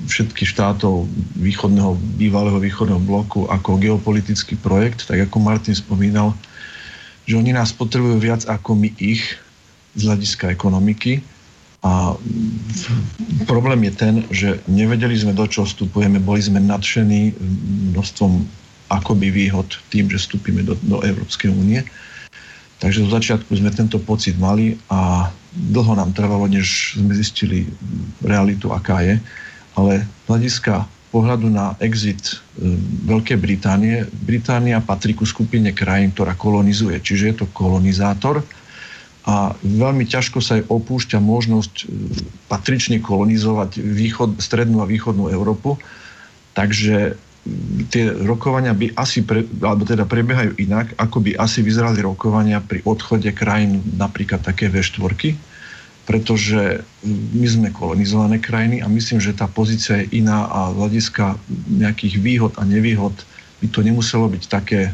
[0.09, 1.05] všetkých štátov
[1.37, 6.33] východného, bývalého východného bloku ako geopolitický projekt, tak ako Martin spomínal,
[7.29, 9.37] že oni nás potrebujú viac ako my ich
[9.93, 11.21] z hľadiska ekonomiky.
[11.81, 12.13] A
[13.49, 17.33] problém je ten, že nevedeli sme, do čoho vstupujeme, boli sme nadšení
[17.93, 18.45] množstvom
[18.89, 21.81] akoby výhod tým, že vstúpime do, do Európskej únie.
[22.81, 27.67] Takže zo začiatku sme tento pocit mali a dlho nám trvalo, než sme zistili
[28.23, 29.19] realitu, aká je.
[29.75, 32.75] Ale z hľadiska pohľadu na exit e,
[33.07, 38.39] Veľkej Británie, Británia patrí ku skupine krajín, ktorá kolonizuje, čiže je to kolonizátor
[39.21, 41.85] a veľmi ťažko sa aj opúšťa možnosť e,
[42.47, 45.77] patrične kolonizovať východ, strednú a východnú Európu.
[46.55, 47.19] Takže
[47.89, 52.85] tie rokovania by asi, pre, alebo teda prebiehajú inak, ako by asi vyzerali rokovania pri
[52.85, 55.33] odchode krajín napríklad také V4,
[56.05, 56.85] pretože
[57.33, 61.25] my sme kolonizované krajiny a myslím, že tá pozícia je iná a z hľadiska
[61.81, 63.13] nejakých výhod a nevýhod
[63.61, 64.93] by to nemuselo byť také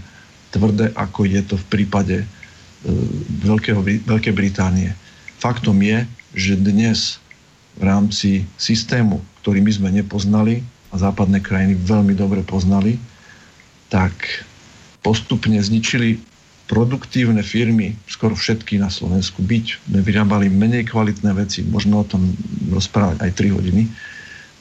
[0.52, 2.26] tvrdé, ako je to v prípade e,
[3.44, 4.96] Veľkého, Veľkej Británie.
[5.40, 7.20] Faktom je, že dnes
[7.76, 10.64] v rámci systému, ktorý my sme nepoznali
[10.98, 13.00] západné krajiny veľmi dobre poznali,
[13.88, 14.44] tak
[15.06, 16.20] postupne zničili
[16.68, 22.36] produktívne firmy, skoro všetky na Slovensku byť, vyrábali menej kvalitné veci, môžeme o tom
[22.68, 23.84] rozprávať aj 3 hodiny.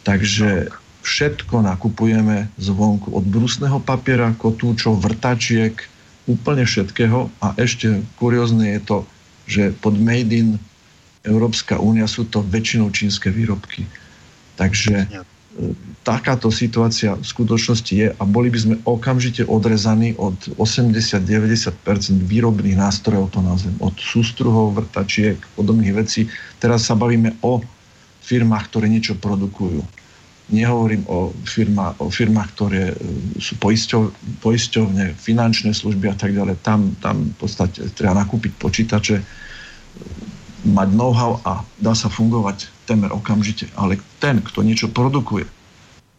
[0.06, 0.70] Takže
[1.02, 5.74] všetko nakupujeme zvonku, od brusného papiera, kotúčov, vrtačiek,
[6.30, 8.98] úplne všetkého a ešte kuriózne je to,
[9.46, 10.58] že pod Made in
[11.26, 13.86] Európska únia sú to väčšinou čínske výrobky.
[14.58, 15.10] Takže
[16.07, 21.74] takáto situácia v skutočnosti je a boli by sme okamžite odrezaní od 80-90%
[22.23, 26.31] výrobných nástrojov, to nazvem, od sústruhov, vrtačiek, podobných vecí.
[26.62, 27.59] Teraz sa bavíme o
[28.23, 29.83] firmách, ktoré niečo produkujú.
[30.47, 32.97] Nehovorím o, firma, o firmách, ktoré e,
[33.43, 34.15] sú poisťov,
[34.47, 36.62] poisťovne, finančné služby a tak ďalej.
[36.62, 39.16] Tam, tam v podstate treba nakúpiť počítače,
[40.70, 43.66] mať know-how a dá sa fungovať temer okamžite.
[43.74, 45.50] Ale ten, kto niečo produkuje,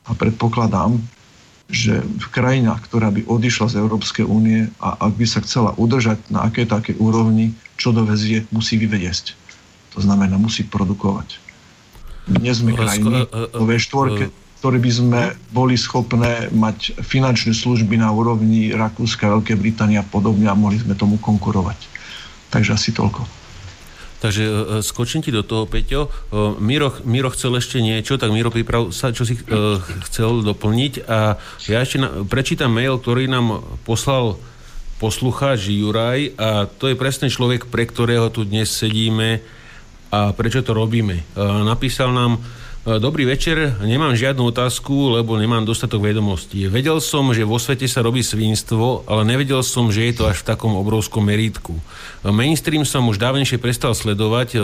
[0.07, 1.03] a predpokladám,
[1.67, 6.31] že v krajinách, ktorá by odišla z Európskej únie a ak by sa chcela udržať
[6.31, 9.35] na aké také úrovni, čo dovezie, musí vyvediesť.
[9.95, 11.43] To znamená, musí produkovať.
[12.27, 14.31] Dnes sme krajiny vo V4,
[14.63, 15.21] ktoré by sme
[15.51, 20.95] boli schopné mať finančné služby na úrovni Rakúska, Veľkej Británie a podobne a mohli sme
[20.95, 21.77] tomu konkurovať.
[22.47, 23.36] Takže asi toľko.
[24.17, 26.09] Takže e, e, skočím ti do toho, Peťo.
[26.09, 26.09] E,
[26.57, 29.37] Miro, Miro chcel ešte niečo, tak Miro priprav sa, čo si
[30.09, 30.93] chcel doplniť.
[31.05, 31.37] A
[31.69, 34.41] ja ešte na, prečítam mail, ktorý nám poslal
[34.97, 39.45] poslucháč Juraj a to je presne človek, pre ktorého tu dnes sedíme
[40.09, 41.21] a prečo to robíme.
[41.61, 42.41] Napísal nám,
[42.87, 46.71] Dobrý večer, nemám žiadnu otázku, lebo nemám dostatok vedomostí.
[46.71, 50.39] Vedel som, že vo svete sa robí svinstvo, ale nevedel som, že je to až
[50.39, 51.75] v takom obrovskom merítku.
[52.23, 54.55] Mainstream som už dávnejšie prestal sledovať,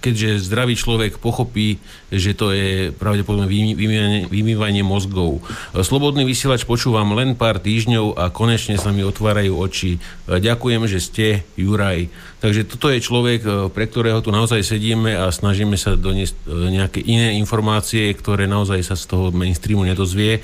[0.00, 1.76] keďže zdravý človek pochopí,
[2.08, 3.44] že to je pravdepodobne
[4.32, 5.44] vymývanie mozgov.
[5.76, 10.00] Slobodný vysielač počúvam len pár týždňov a konečne sa mi otvárajú oči.
[10.24, 11.26] Ďakujem, že ste
[11.60, 12.08] Juraj.
[12.38, 17.02] Takže toto je človek, pre ktorého tu naozaj sedíme a snažíme sa doniesť e, nejaké
[17.02, 20.38] iné informácie, ktoré naozaj sa z toho mainstreamu nedozvie.
[20.38, 20.40] E,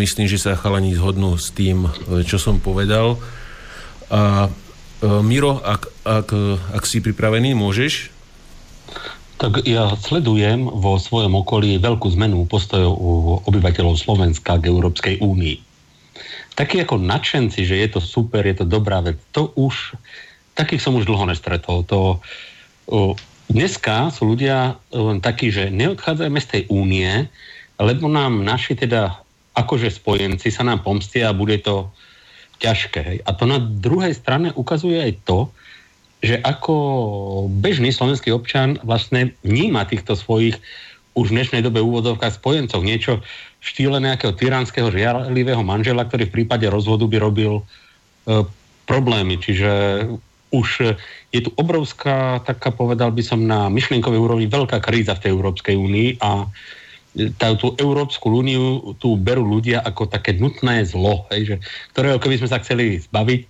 [0.00, 3.20] myslím, že sa chalani zhodnú s tým, e, čo som povedal.
[4.08, 4.48] A
[5.04, 6.28] Miro, ak, ak,
[6.72, 8.08] ak si pripravený, môžeš?
[9.36, 12.96] Tak ja sledujem vo svojom okolí veľkú zmenu postojov
[13.44, 15.60] obyvateľov Slovenska k Európskej únii.
[16.54, 19.98] Takí ako nadšenci, že je to super, je to dobrá vec, to už,
[20.54, 21.86] takých som už dlho nestretol.
[21.90, 22.18] To,
[22.90, 23.18] o,
[23.50, 27.26] dneska sú ľudia len takí, že neodchádzajme z tej únie,
[27.78, 29.18] lebo nám naši teda
[29.54, 31.90] akože spojenci sa nám pomstia a bude to
[32.58, 33.22] ťažké.
[33.22, 35.50] A to na druhej strane ukazuje aj to,
[36.24, 36.74] že ako
[37.60, 40.56] bežný slovenský občan vlastne vníma týchto svojich
[41.14, 42.82] už v dnešnej dobe úvodovkách spojencov.
[42.82, 47.62] Niečo v štýle nejakého tyranského žiarlivého manžela, ktorý v prípade rozvodu by robil e,
[48.88, 49.38] problémy.
[49.38, 49.70] Čiže
[50.54, 50.94] už
[51.34, 55.74] je tu obrovská, taká povedal by som na myšlienkovej úrovni, veľká kríza v tej Európskej
[55.74, 56.46] únii a
[57.38, 61.56] tá, tú Európsku úniu tu berú ľudia ako také nutné zlo, hej, že,
[61.94, 63.40] ktorého keby sme sa chceli zbaviť,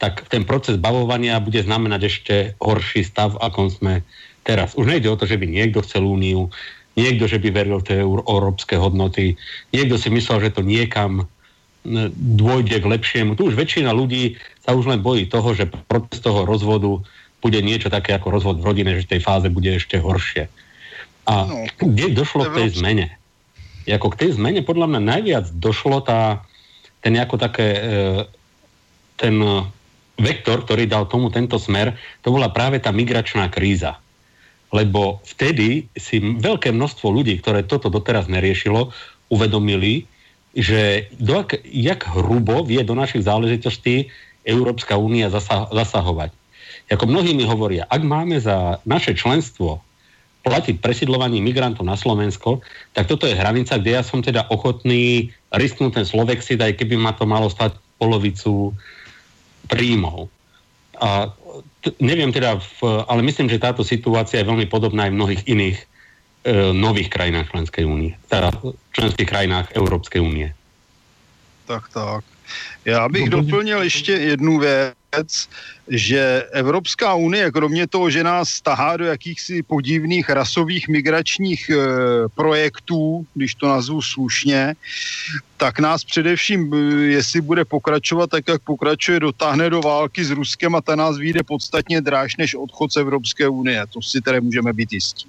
[0.00, 4.02] tak ten proces bavovania bude znamenať ešte horší stav, ako sme
[4.42, 4.74] teraz.
[4.74, 6.50] Už nejde o to, že by niekto chcel úniu,
[6.98, 9.38] niekto, že by veril tie európske hodnoty,
[9.70, 11.28] niekto si myslel, že to niekam
[12.14, 13.34] dôjde k lepšiemu.
[13.34, 17.02] Tu už väčšina ľudí sa už len bojí toho, že proces toho rozvodu
[17.42, 20.46] bude niečo také ako rozvod v rodine, že v tej fáze bude ešte horšie.
[21.26, 23.06] A no, kde došlo k tej zmene?
[23.82, 26.46] Ako k tej zmene podľa mňa najviac došlo tá,
[27.02, 27.80] ten ako také, e,
[29.18, 29.34] ten
[30.22, 33.98] vektor, ktorý dal tomu tento smer, to bola práve tá migračná kríza.
[34.70, 38.94] Lebo vtedy si veľké množstvo ľudí, ktoré toto doteraz neriešilo,
[39.34, 40.06] uvedomili,
[40.52, 44.12] že do ak, jak hrubo vie do našich záležitostí
[44.44, 45.32] Európska únia
[45.72, 46.30] zasahovať.
[46.92, 49.80] Ako mnohí mi hovoria, ak máme za naše členstvo
[50.42, 52.60] platiť presidlovanie migrantov na Slovensko,
[52.92, 57.14] tak toto je hranica, kde ja som teda ochotný risknúť ten Slovexit, aj keby ma
[57.14, 58.74] to malo stať polovicu
[59.70, 60.26] príjmov.
[60.98, 61.30] A
[61.86, 65.42] t- neviem teda, v, ale myslím, že táto situácia je veľmi podobná aj v mnohých
[65.46, 65.78] iných
[66.72, 68.50] nových krajinách členskej únie, teda
[68.92, 70.54] členských krajinách Európskej únie.
[71.66, 72.24] Tak, tak.
[72.84, 75.48] Já bych doplnil ještě jednu věc věc,
[75.88, 81.76] že Evropská unie, kromě toho, že nás tahá do jakýchsi podivných rasových migračních e,
[82.34, 84.74] projektů, když to nazvu slušně,
[85.56, 90.74] tak nás především, e, jestli bude pokračovat tak, jak pokračuje, dotáhne do války s Ruskem
[90.74, 93.84] a ta nás vyjde podstatně dráž než odchod z Evropské unie.
[93.92, 95.28] To si tedy můžeme být jistí.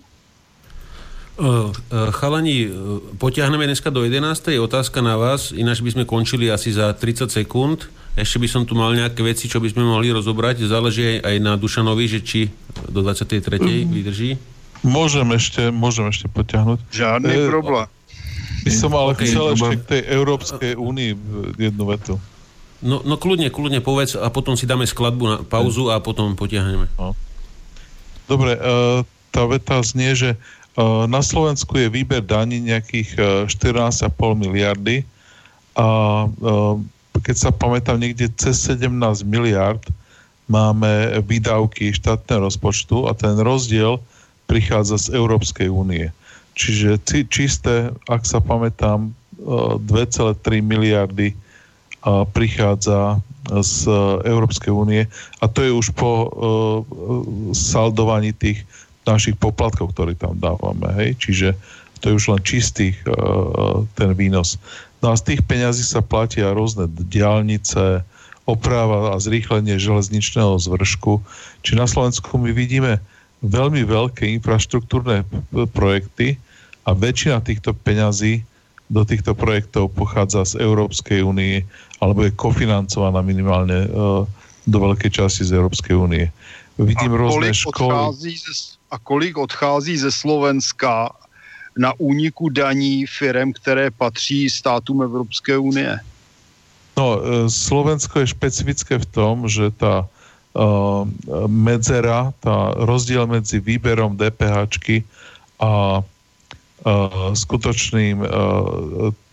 [2.14, 2.70] Chalani,
[3.18, 4.54] potiahneme dneska do 11.
[4.62, 7.90] Otázka na vás, ináč by sme končili asi za 30 sekúnd.
[8.14, 10.70] Ešte by som tu mal nejaké veci, čo by sme mohli rozobrať.
[10.70, 12.54] Záleží aj na Dušanovi, že či
[12.86, 13.50] do 23.
[13.50, 13.90] Mm.
[13.90, 14.38] vydrží.
[14.86, 16.94] Môžem ešte, môžem ešte potiahnuť.
[16.94, 17.90] Žiadny e, problém.
[18.62, 21.12] By som ale okay, chcel ešte k tej Európskej únii
[21.58, 22.22] jednu vetu.
[22.86, 26.94] No, no kľudne, kľudne povedz a potom si dáme skladbu na pauzu a potom potiahneme.
[27.00, 27.18] No.
[28.30, 28.60] Dobre,
[29.34, 30.30] tá veta znie, že
[30.82, 35.06] na Slovensku je výber daní nejakých uh, 14,5 miliardy
[35.78, 35.88] a
[36.26, 36.82] uh,
[37.22, 38.90] keď sa pamätám, niekde cez 17
[39.30, 39.82] miliard
[40.50, 44.02] máme výdavky štátneho rozpočtu a ten rozdiel
[44.50, 46.10] prichádza z Európskej únie.
[46.58, 51.34] Čiže čisté, ak sa pamätám, 2,3 miliardy
[52.36, 53.76] prichádza z
[54.24, 55.02] Európskej únie
[55.40, 56.32] a to je už po
[57.52, 58.64] saldovaní tých
[59.04, 60.90] našich poplatkov, ktoré tam dávame.
[61.00, 61.10] Hej?
[61.20, 61.48] Čiže
[62.00, 62.96] to je už len čistý
[63.96, 64.60] ten výnos.
[65.00, 68.04] No a z tých peňazí sa platia rôzne diálnice,
[68.44, 71.24] oprava a zrýchlenie železničného zvršku.
[71.64, 73.00] Či na Slovensku my vidíme
[73.44, 75.24] veľmi veľké infraštruktúrne
[75.72, 76.40] projekty
[76.84, 78.44] a väčšina týchto peňazí
[78.92, 81.64] do týchto projektov pochádza z Európskej únie
[82.04, 84.28] alebo je kofinancovaná minimálne uh,
[84.68, 86.28] do veľkej časti z Európskej únie.
[86.76, 88.12] Vidím a rôzne školy.
[88.12, 91.10] Ze, a kolik odchází ze Slovenska
[91.78, 96.00] na úniku daní firm, které patří státům Evropské unie?
[96.98, 100.06] No, e, Slovensko je špecifické v tom, že tá
[100.54, 101.10] uh,
[101.50, 104.70] medzera, tá rozdiel medzi výberom DPH
[105.58, 108.30] a uh, skutočným uh,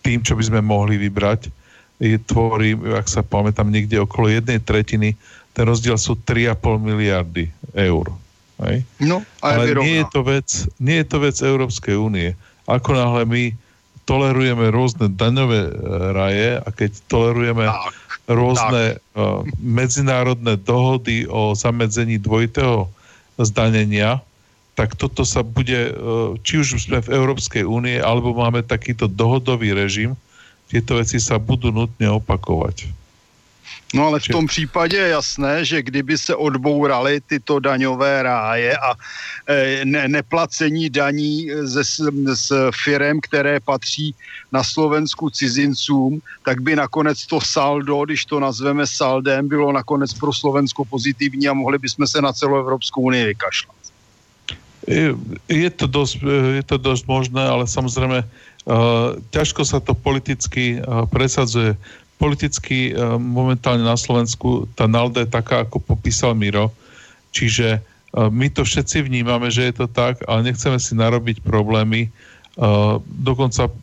[0.01, 1.53] tým, čo by sme mohli vybrať,
[2.01, 5.13] je, tvorí, ak sa pamätám, niekde okolo jednej tretiny,
[5.53, 8.09] ten rozdiel sú 3,5 miliardy eur.
[8.65, 8.85] Hej?
[9.01, 12.37] No, Ale nie je, to vec, nie je to vec Európskej únie.
[12.69, 13.43] Ako náhle my
[14.05, 15.73] tolerujeme rôzne daňové e,
[16.13, 17.93] raje a keď tolerujeme tak,
[18.31, 19.17] rôzne tak.
[19.17, 22.87] Uh, medzinárodné dohody o zamedzení dvojitého
[23.41, 24.23] zdanenia,
[24.77, 29.75] tak toto sa bude, uh, či už sme v Európskej únie, alebo máme takýto dohodový
[29.75, 30.15] režim,
[30.71, 32.87] tieto veci sa budú nutne opakovať.
[33.93, 38.95] No ale v tom případě je jasné, že kdyby se odbouraly tyto daňové ráje a
[39.47, 41.83] e, ne, neplacení daní ze,
[42.33, 42.51] z
[42.83, 44.15] firem, které patří
[44.51, 50.33] na Slovensku cizincům, tak by nakonec to saldo, když to nazveme saldem, bylo nakonec pro
[50.33, 53.75] Slovensko pozitivní a mohli bychom se na celou Evropskou unii vykašlat.
[54.87, 55.13] Je,
[55.47, 56.25] je, to dosť,
[56.57, 61.77] je to dosť možné, ale samozrejme uh, ťažko sa to politicky uh, presadzuje
[62.21, 66.69] politicky uh, momentálne na Slovensku tá nalda je taká, ako popísal Miro,
[67.33, 72.13] čiže uh, my to všetci vnímame, že je to tak, ale nechceme si narobiť problémy.
[72.61, 73.73] Uh, dokonca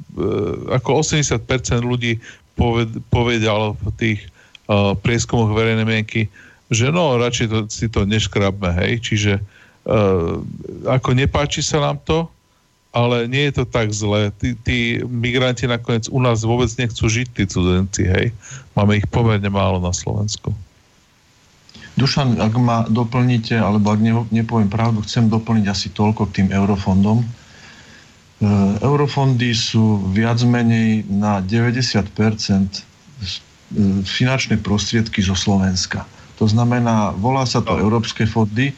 [0.71, 1.43] ako 80%
[1.83, 2.23] ľudí
[2.59, 4.21] poved, povedal v tých
[5.07, 6.27] prieskumoch verejnej mienky,
[6.69, 9.33] že no, radšej to, si to neškrabme, hej, čiže
[10.85, 12.29] ako nepáči sa nám to,
[12.93, 14.33] ale nie je to tak zlé.
[14.41, 18.27] Tí, tí migranti nakoniec u nás vôbec nechcú žiť, tí cudzenci, hej.
[18.73, 20.57] Máme ich pomerne málo na Slovensku.
[21.99, 26.49] Dušan, ak ma doplníte, alebo ak ne, nepoviem pravdu, chcem doplniť asi toľko k tým
[26.55, 27.21] eurofondom.
[27.21, 27.27] E,
[28.81, 32.81] eurofondy sú viac menej na 90% e,
[34.07, 36.07] finančné prostriedky zo Slovenska.
[36.39, 37.83] To znamená, volá sa to no.
[37.83, 38.71] Európske fondy,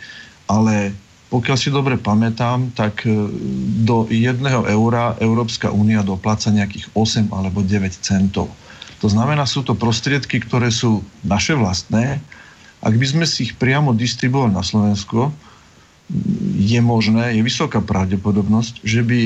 [0.49, 0.97] ale
[1.31, 3.15] pokiaľ si dobre pamätám, tak e,
[3.87, 8.51] do jedného eura Európska únia dopláca nejakých 8 alebo 9 centov.
[8.99, 12.19] To znamená, sú to prostriedky, ktoré sú naše vlastné.
[12.83, 15.31] Ak by sme si ich priamo distribuovali na Slovensko,
[16.59, 19.21] je možné, je vysoká pravdepodobnosť, že by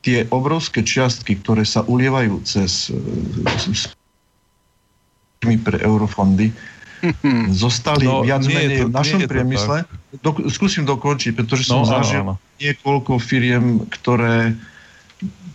[0.00, 2.96] tie obrovské čiastky, ktoré sa ulievajú cez e,
[5.60, 6.50] pre eurofondy,
[7.62, 9.86] zostali no, viac menej to, v našom priemysle.
[10.08, 12.56] Do, skúsim dokončiť, pretože som no, zažil áno, áno.
[12.56, 14.56] niekoľko firiem, ktoré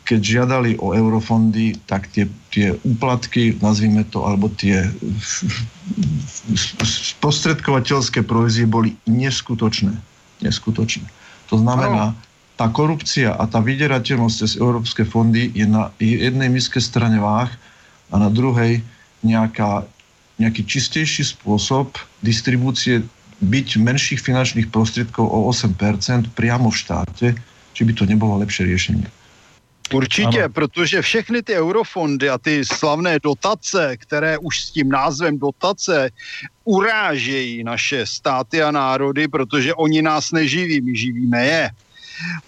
[0.04, 4.84] keď žiadali o eurofondy, tak tie, tie úplatky, nazvime to, alebo tie
[6.84, 9.96] sprostredkovateľské provizie boli neskutočné.
[10.44, 11.08] Neskutočné.
[11.48, 12.12] To znamená,
[12.60, 17.50] tá korupcia a tá vyderateľnosť cez európske fondy je na jednej miske strane váh
[18.12, 18.84] a na druhej
[19.24, 19.88] nejaká
[20.42, 21.94] nejaký čistejší spôsob
[22.26, 23.06] distribúcie
[23.44, 27.28] byť menších finančných prostriedkov o 8% priamo v štáte,
[27.74, 29.07] či by to nebolo lepšie riešenie.
[29.94, 30.49] Určitě, ano.
[30.49, 36.10] protože všechny ty eurofondy a ty slavné dotace, které už s tím názvem dotace
[36.64, 41.70] urážejí naše státy a národy, protože oni nás neživí, my živíme je,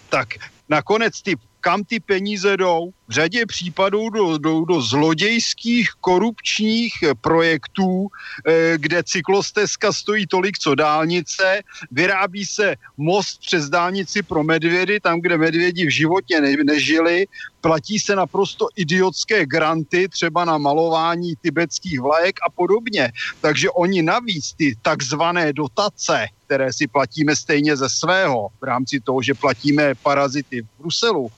[0.08, 0.28] tak
[0.68, 2.90] nakonec ty kam ty peníze jdou.
[3.08, 8.08] V řadě případů jdou do, do zlodějských korupčních projektů,
[8.46, 15.20] eh, kde cyklostezka stojí tolik, co dálnice, vyrábí se most přes dálnici pro medvědy, tam,
[15.20, 17.26] kde medvědi v životě ne, nežili,
[17.60, 23.12] platí se naprosto idiotské granty, třeba na malování tibetských vlajek a podobně.
[23.40, 29.22] Takže oni navíc ty takzvané dotace, které si platíme stejně ze svého, v rámci toho,
[29.22, 31.28] že platíme parazity v Bruselu,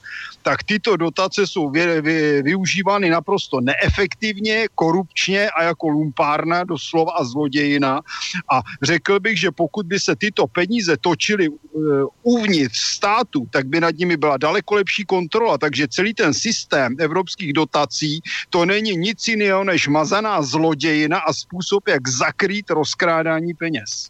[0.41, 7.23] tak tyto dotace jsou vy, vy, využívány naprosto neefektivně, korupčně a jako lumpárna doslova a
[7.23, 8.01] zlodějina.
[8.51, 13.79] A řekl bych, že pokud by se tyto peníze točily uh, uvnitř státu, tak by
[13.79, 15.57] nad nimi byla daleko lepší kontrola.
[15.57, 21.87] Takže celý ten systém evropských dotací, to není nic jiného než mazaná zlodějina a způsob,
[21.87, 24.09] jak zakrýt rozkrádání peněz.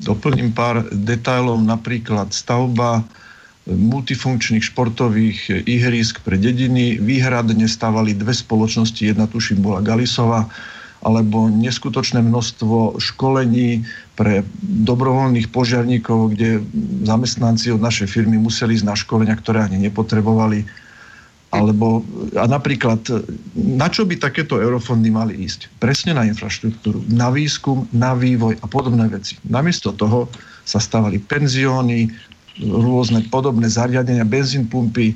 [0.00, 3.04] Doplním pár detailov, napríklad stavba
[3.68, 6.96] multifunkčných športových ihrisk pre dediny.
[6.96, 10.48] Výhradne stávali dve spoločnosti, jedna tuším bola Galisova,
[10.98, 13.86] alebo neskutočné množstvo školení
[14.18, 14.42] pre
[14.82, 16.58] dobrovoľných požiarníkov, kde
[17.06, 20.66] zamestnanci od našej firmy museli ísť na školenia, ktoré ani nepotrebovali.
[21.48, 22.04] Alebo,
[22.36, 23.08] a napríklad,
[23.56, 25.80] na čo by takéto eurofondy mali ísť?
[25.80, 29.40] Presne na infraštruktúru, na výskum, na vývoj a podobné veci.
[29.48, 30.28] Namiesto toho
[30.68, 32.12] sa stávali penzióny,
[32.62, 35.14] rôzne podobné zariadenia, benzín pumpy.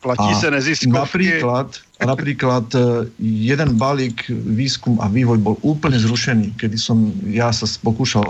[0.00, 0.96] Platí sa neziskovky.
[0.96, 1.68] Napríklad,
[2.00, 2.80] napríklad e,
[3.20, 8.24] jeden balík výskum a vývoj bol úplne zrušený, kedy som ja sa pokúšal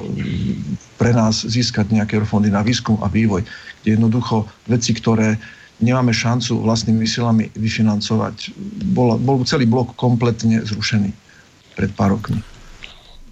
[0.98, 3.46] pre nás získať nejaké fondy na výskum a vývoj,
[3.86, 5.38] jednoducho veci, ktoré
[5.78, 8.50] nemáme šancu vlastnými silami vyfinancovať,
[8.90, 11.14] bol, bol celý blok kompletne zrušený
[11.78, 12.42] pred pár rokmi.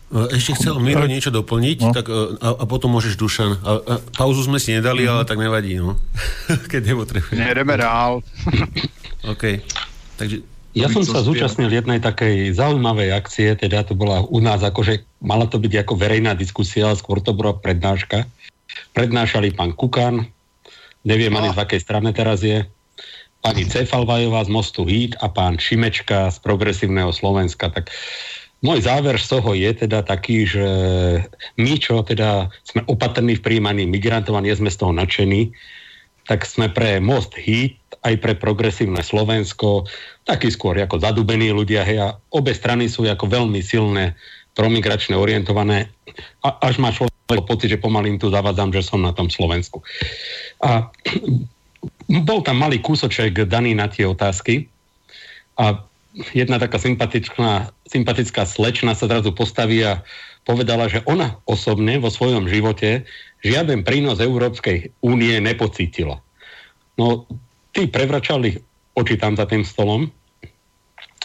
[0.08, 1.92] Ešte chcel Miro niečo doplniť, no.
[1.92, 3.60] tak, e, a, a potom môžeš Dušan.
[3.60, 5.10] A, a, pauzu sme si nedali, mm.
[5.12, 6.00] ale tak nevadí, no.
[6.72, 7.36] Keď nepotrebujeme.
[7.36, 8.24] Nejdeme dál.
[9.32, 9.60] OK.
[10.16, 10.40] Takže
[10.72, 15.44] ja som sa zúčastnil jednej takej zaujímavej akcie, teda to bola u nás akože, mala
[15.44, 18.24] to byť ako verejná diskusia, ale skôr to bola prednáška.
[18.96, 20.24] Prednášali pán Kukan,
[21.04, 22.64] neviem ani z akej strane teraz je,
[23.42, 27.70] pani Cefalvajová z Mostu Hít a pán Šimečka z Progresívneho Slovenska.
[27.70, 27.90] Tak
[28.62, 30.68] môj záver z toho je teda taký, že
[31.58, 35.54] my, čo teda sme opatrní v príjmaní migrantov a nie sme z toho nadšení,
[36.28, 39.88] tak sme pre Most Hit, aj pre progresívne Slovensko,
[40.28, 44.14] taký skôr ako zadubení ľudia, hej, a obe strany sú ako veľmi silné,
[44.54, 45.90] promigračne orientované,
[46.42, 49.82] a až má človek pocit, že pomaly im tu zavadzam, že som na tom Slovensku.
[50.62, 50.90] A
[52.08, 54.66] bol tam malý kúsoček daný na tie otázky
[55.58, 55.78] a
[56.14, 60.00] jedna taká sympatická, sympatická slečna sa zrazu postaví a
[60.48, 63.04] povedala, že ona osobne vo svojom živote
[63.44, 66.24] žiaden prínos Európskej únie nepocítila.
[66.96, 67.28] No,
[67.76, 68.58] tí prevračali
[68.96, 70.10] oči tam za tým stolom,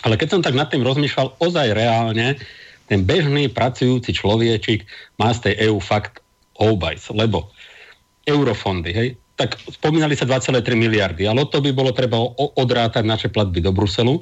[0.03, 2.35] ale keď som tak nad tým rozmýšľal, ozaj reálne,
[2.91, 4.83] ten bežný pracujúci človečik
[5.15, 6.19] má z tej EU fakt
[6.59, 7.49] houbajs, lebo
[8.27, 13.63] eurofondy, hej, tak spomínali sa 2,3 miliardy, ale to by bolo treba odrátať naše platby
[13.63, 14.21] do Bruselu.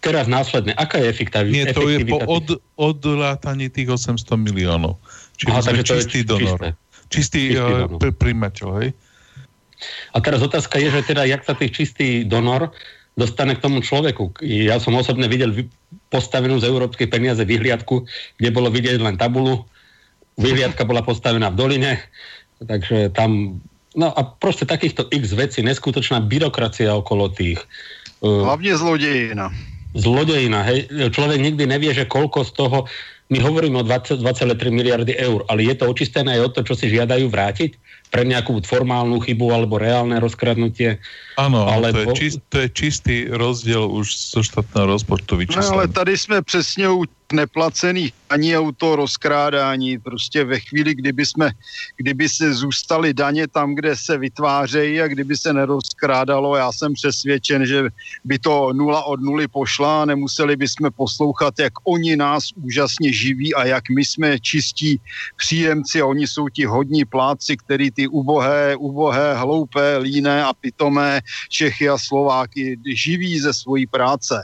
[0.00, 1.52] Teraz následne, aká je efektivita?
[1.52, 5.00] Nie, to je po od, odlátaní tých 800 miliónov.
[5.40, 6.58] Čiže Aha, sme čistý je donor.
[6.60, 6.68] Čisté.
[7.08, 8.88] Čistý, čistý uh, príjmateľ, hej?
[10.14, 12.72] A teraz otázka je, že teda, jak sa tých čistý donor
[13.14, 14.42] dostane k tomu človeku.
[14.42, 15.54] Ja som osobne videl
[16.10, 18.06] postavenú z európskej peniaze vyhliadku,
[18.38, 19.62] kde bolo vidieť len tabulu.
[20.34, 21.92] Vyhliadka bola postavená v doline,
[22.58, 23.62] takže tam...
[23.94, 27.62] No a proste takýchto x vecí, neskutočná byrokracia okolo tých...
[28.18, 29.54] Uh, Hlavne zlodejina.
[29.94, 30.90] Zlodejina, hej.
[30.90, 32.78] Človek nikdy nevie, že koľko z toho...
[33.32, 34.20] My hovoríme o 2,3
[34.68, 37.72] miliardy eur, ale je to očistené aj o to, čo si žiadajú vrátiť?
[38.14, 41.02] pre nejakú formálnu chybu alebo reálne rozkradnutie.
[41.34, 41.92] Áno, alebo...
[41.92, 45.66] to, je čist, to je čistý rozdiel už zo štátneho rozpočtu vyčíslený.
[45.66, 49.98] No ale tady jsme přesně u neplacených ani u to rozkrádání.
[49.98, 51.50] Prostě ve chvíli, kdyby, jsme,
[51.96, 57.66] kdyby se zůstaly daně tam, kde se vytvářejí a kdyby se nerozkrádalo, já jsem přesvědčen,
[57.66, 57.90] že
[58.24, 63.54] by to nula od nuly pošla a nemuseli bychom poslouchat, jak oni nás úžasně živí
[63.54, 65.00] a jak my jsme čistí
[65.36, 71.20] příjemci a oni jsou ti hodní pláci, který ty ubohé, ubohé, hloupé, líné a pitomé
[71.48, 74.34] Čechy a Slováky živí ze svojí práce.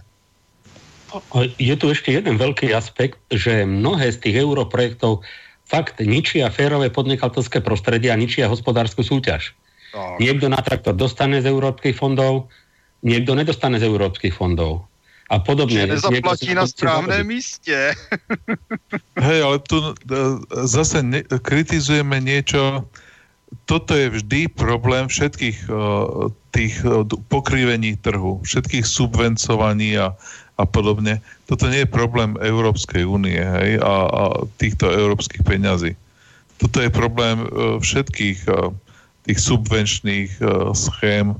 [1.59, 5.27] Je tu ešte jeden veľký aspekt, že mnohé z tých europrojektov
[5.67, 9.55] fakt ničia férové podnikateľské prostredie a ničia hospodárskú súťaž.
[9.91, 10.23] Tak.
[10.23, 12.47] Niekto na traktor dostane z európskych fondov,
[13.03, 14.87] niekto nedostane z európskych fondov.
[15.31, 15.87] A podobne.
[15.87, 17.95] Že nezaplatí na správne míste.
[19.27, 19.93] Hej, ale tu e,
[20.67, 22.87] zase ne, kritizujeme niečo,
[23.67, 30.15] toto je vždy problém všetkých uh, tých uh, pokrivení trhu, všetkých subvencovaní a,
[30.59, 31.19] a podobne.
[31.51, 33.43] Toto nie je problém Európskej únie
[33.79, 34.23] a, a
[34.59, 35.99] týchto európskych peňazí.
[36.63, 38.39] Toto je problém uh, všetkých
[39.21, 40.41] tých subvenčných
[40.73, 41.37] schém,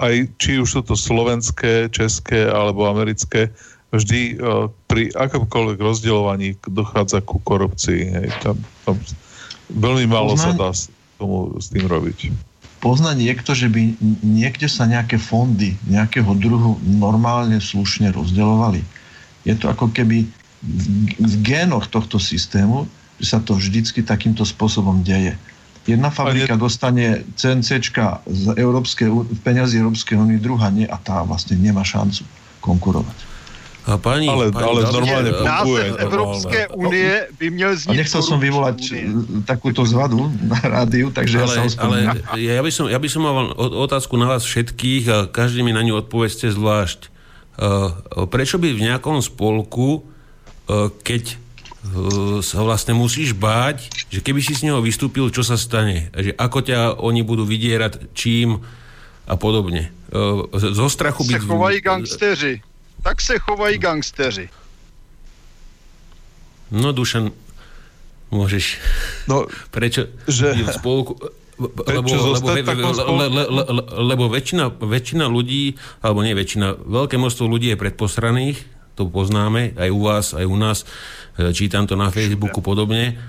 [0.00, 3.52] aj či už sú to slovenské, české alebo americké,
[3.92, 4.40] vždy
[4.88, 8.02] pri akomkoľvek rozdeľovaní dochádza ku korupcii.
[8.08, 8.28] Hej.
[8.40, 8.56] Tam,
[8.88, 8.96] tam,
[9.72, 10.44] Veľmi málo Pozna...
[10.44, 12.32] sa dá s, tomu, s tým robiť.
[12.82, 13.94] Pozná niekto, že by
[14.26, 18.82] niekde sa nejaké fondy nejakého druhu normálne, slušne rozdeľovali.
[19.46, 20.26] Je to ako keby
[20.62, 20.84] v,
[21.18, 22.90] v génoch tohto systému,
[23.22, 25.38] že sa to vždycky takýmto spôsobom deje.
[25.86, 26.62] Jedna fabrika je...
[26.62, 27.06] dostane
[27.38, 27.70] CNC
[28.26, 29.10] z Európskej,
[29.42, 32.22] peňazí Európskej únie, druhá nie a tá vlastne nemá šancu
[32.62, 33.31] konkurovať.
[33.82, 35.84] A pani, ale, pani ale normálne funguje.
[35.90, 37.98] Název Európske únie by měl znít...
[37.98, 38.78] A nechcel som vyvolať
[39.42, 43.26] takúto zvadu na rádiu, takže ale, ja sa Ale ja by, som, ja by som
[43.26, 47.10] mal otázku na vás všetkých a každý mi na ňu odpovedzte zvlášť.
[48.30, 50.06] Prečo by v nejakom spolku,
[51.02, 56.14] keď uh, sa vlastne musíš báť, že keby si z neho vystúpil, čo sa stane?
[56.14, 58.62] Že ako ťa oni budú vydierať, čím
[59.26, 59.90] a podobne.
[60.54, 61.34] Zo strachu byť...
[61.34, 62.62] Se chovají gangsteři
[63.02, 64.48] tak se chovají gangsteři.
[66.72, 67.36] No Dušan,
[68.32, 68.80] môžeš...
[69.28, 70.56] No, prečo že...
[70.72, 71.20] spolku...
[71.62, 77.70] Lebo, lebo, le, le, le, lebo väčšina, väčšina ľudí, alebo nie väčšina, veľké množstvo ľudí
[77.70, 78.58] je predposraných,
[78.98, 80.82] to poznáme, aj u vás, aj u nás,
[81.38, 83.20] e, čítam to na Facebooku podobne.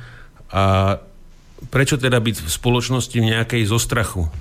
[0.49, 0.97] A
[1.69, 4.31] prečo teda byť v spoločnosti v nejakej zostrachu?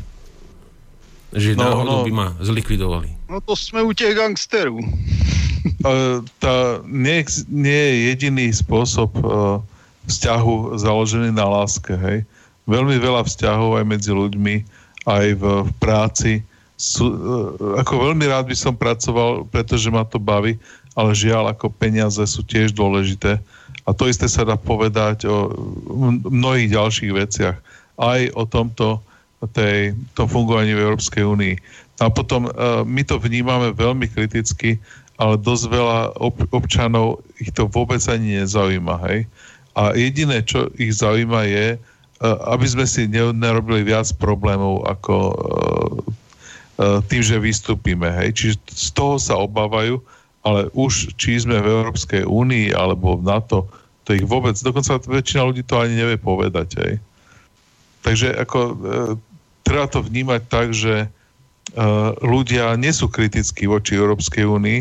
[1.33, 3.09] Že no, náhodou no, by ma zlikvidovali.
[3.33, 4.77] No to sme u tých gangsterov.
[6.45, 9.59] tá nie, nie je jediný spôsob uh,
[10.13, 12.29] vzťahu založený na láske, hej.
[12.69, 14.55] Veľmi veľa vzťahov aj medzi ľuďmi,
[15.09, 16.33] aj v, v práci.
[16.77, 20.61] Sú, uh, ako veľmi rád by som pracoval, pretože ma to baví,
[20.93, 23.41] ale žiaľ, ako peniaze sú tiež dôležité.
[23.83, 25.51] A to isté sa dá povedať o
[26.29, 27.57] mnohých ďalších veciach.
[27.99, 29.03] Aj o tomto
[29.51, 31.55] tej, tom fungovaní v Európskej únii.
[32.03, 34.79] A potom uh, my to vnímame veľmi kriticky,
[35.19, 38.95] ale dosť veľa ob- občanov ich to vôbec ani nezaujíma.
[39.11, 39.27] Hej?
[39.79, 45.35] A jediné, čo ich zaujíma je, uh, aby sme si nerobili viac problémov ako uh,
[45.35, 48.11] uh, tým, že vystúpime.
[48.11, 48.29] Hej?
[48.35, 50.03] Čiže z toho sa obávajú,
[50.43, 53.71] ale už či sme v Európskej únii alebo v NATO,
[54.03, 56.69] to ich vôbec, dokonca väčšina ľudí to ani nevie povedať.
[56.83, 56.95] Hej?
[58.03, 58.59] Takže ako
[59.63, 61.09] treba to vnímať tak, že
[62.21, 64.81] ľudia nie sú kritickí voči Európskej únii,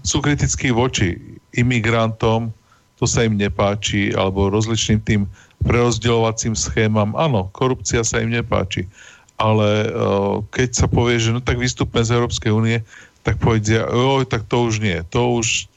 [0.00, 1.20] sú kritickí voči
[1.52, 2.54] imigrantom,
[2.96, 5.22] to sa im nepáči, alebo rozličným tým
[5.64, 7.12] prerozdeľovacím schémam.
[7.16, 8.88] Áno, korupcia sa im nepáči,
[9.36, 12.80] ale uh, keď sa povie, že no tak vystúpme z Európskej únie,
[13.20, 15.68] tak povedia, oj, tak to už nie, to už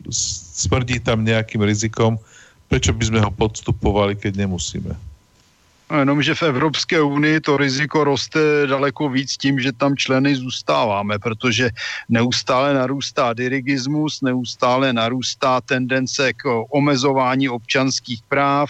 [0.55, 2.15] smrdí tam nejakým rizikom,
[2.71, 4.95] prečo by sme ho podstupovali, keď nemusíme.
[5.99, 11.69] Jenomže v Evropské unii to riziko roste daleko víc tím, že tam členy zůstáváme, protože
[12.09, 18.69] neustále narůstá dirigismus, neustále narůstá tendence k omezování občanských práv,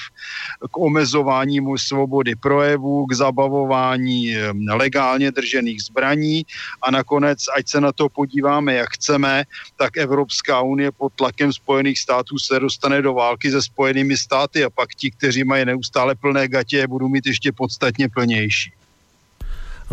[0.72, 4.36] k omezování svobody projevu, k zabavování
[4.70, 6.46] legálně držených zbraní.
[6.82, 9.44] A nakonec, ať se na to podíváme, jak chceme,
[9.78, 14.64] tak Evropská unie pod tlakem Spojených států se dostane do války se Spojenými státy.
[14.64, 18.74] A pak ti, kteří mají neustále plné gatě, budou mít ešte podstatne plnejší.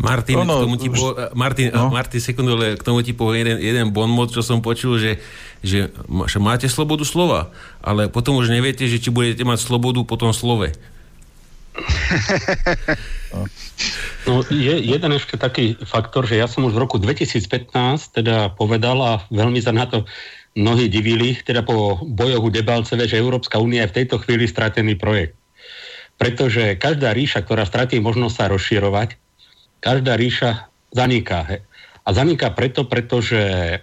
[0.01, 1.92] Martin, ono, k tomu ti po, Martin, no.
[1.92, 5.20] Martin, sekundu, k tomu ti poviem jeden, jeden bonmot, čo som počul, že,
[5.60, 5.92] že
[6.40, 7.52] máte slobodu slova,
[7.84, 10.72] ale potom už neviete, že či budete mať slobodu po tom slove.
[14.28, 17.40] No, je jeden ešte taký faktor, že ja som už v roku 2015
[18.20, 20.05] teda povedal a veľmi sa na to
[20.52, 25.39] mnohí divili, teda po bojohu Debalceve, že Európska únia je v tejto chvíli stratený projekt
[26.20, 29.16] pretože každá ríša, ktorá stratí možnosť sa rozširovať,
[29.80, 31.48] každá ríša zaniká.
[31.48, 31.64] He.
[32.05, 33.78] A zaniká preto, pretože e,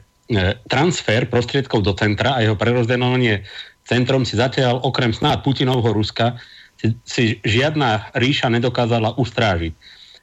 [0.69, 3.41] transfer prostriedkov do centra a jeho prerozdeľovanie
[3.89, 6.37] centrom si zatiaľ okrem snáď Putinovho Ruska
[6.77, 9.73] si, si žiadna ríša nedokázala ustrážiť.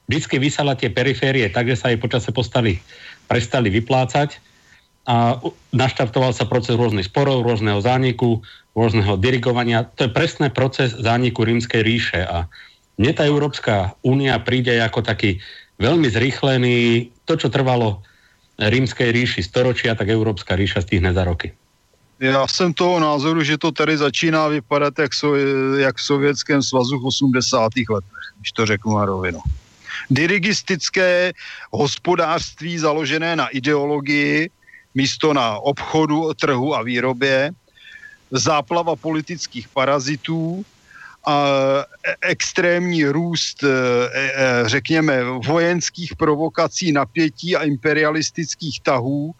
[0.07, 2.79] Vždycky vysala tie periférie tak, že sa jej počase postali,
[3.27, 4.39] prestali vyplácať
[5.03, 5.41] a
[5.75, 8.39] naštartoval sa proces rôznych sporov, rôzneho zániku,
[8.75, 9.87] rôzneho dirigovania.
[9.95, 12.51] To je presný proces zániku rímskej ríše a
[12.99, 15.39] mne tá Európska únia príde ako taký
[15.79, 18.03] veľmi zrýchlený, to, čo trvalo
[18.59, 21.55] rímskej ríši storočia, tak Európska ríša stihne za roky.
[22.19, 25.35] Já jsem toho názoru, že to tady začíná vypadat jak, so,
[25.77, 27.71] jak v Sovětském svazu v 80.
[27.89, 29.39] letech, když to řeknu na rovinu.
[30.09, 31.33] Dirigistické
[31.71, 34.49] hospodářství založené na ideologii,
[34.95, 37.51] místo na obchodu, trhu a výrobě,
[38.31, 40.65] záplava politických parazitů,
[41.25, 41.45] a
[42.05, 49.35] e, extrémní růst, e, e, řekněme, vojenských provokací, napětí a imperialistických tahů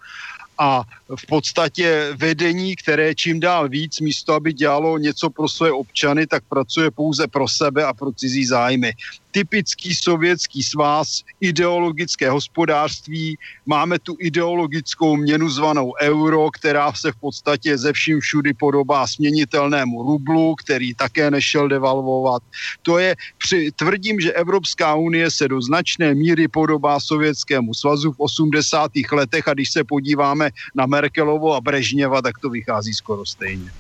[0.58, 0.84] a
[1.16, 6.44] v podstatě vedení, které čím dál víc, místo aby dělalo něco pro své občany, tak
[6.50, 8.94] pracuje pouze pro sebe a pro cizí zájmy
[9.36, 17.78] typický sovětský svaz, ideologické hospodářství, máme tu ideologickou měnu zvanou euro, která se v podstatě
[17.78, 22.44] ze vším všudy podobá směnitelnému rublu, který také nešel devalvovat.
[22.82, 28.20] To je, při, tvrdím, že Evropská unie se do značné míry podobá Sovětskému svazu v
[28.20, 28.92] 80.
[29.12, 33.72] letech a když se podíváme na Merkelovo a Brežněva, tak to vychází skoro stejně.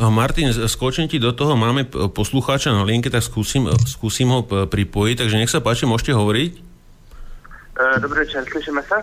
[0.00, 5.36] Martin, skočím ti do toho, máme poslucháča na linke, tak skúsim, skúsim ho pripojiť, takže
[5.36, 6.52] nech sa páči, môžete hovoriť.
[7.76, 8.96] E, dobrý večer, slyšíme se?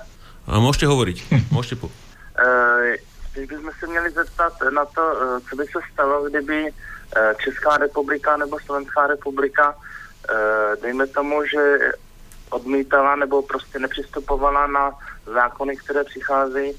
[0.50, 1.18] A môžete hovoriť.
[1.54, 1.94] Môžete po...
[2.34, 2.98] E,
[3.38, 6.74] Teď bychom se měli zeptat na to, e, co by se stalo, kdyby
[7.44, 9.76] Česká republika nebo Slovenská republika,
[10.82, 11.94] dejme tomu, že
[12.50, 14.92] odmítala nebo prostě nepřistupovala na
[15.26, 16.74] zákony, které přicházejí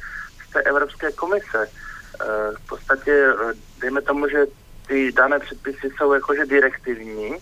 [0.52, 1.68] té Evropské komise.
[2.56, 3.32] V podstatě
[3.80, 4.46] dejme tomu, že
[4.86, 7.36] ty dané předpisy jsou jakože direktivní,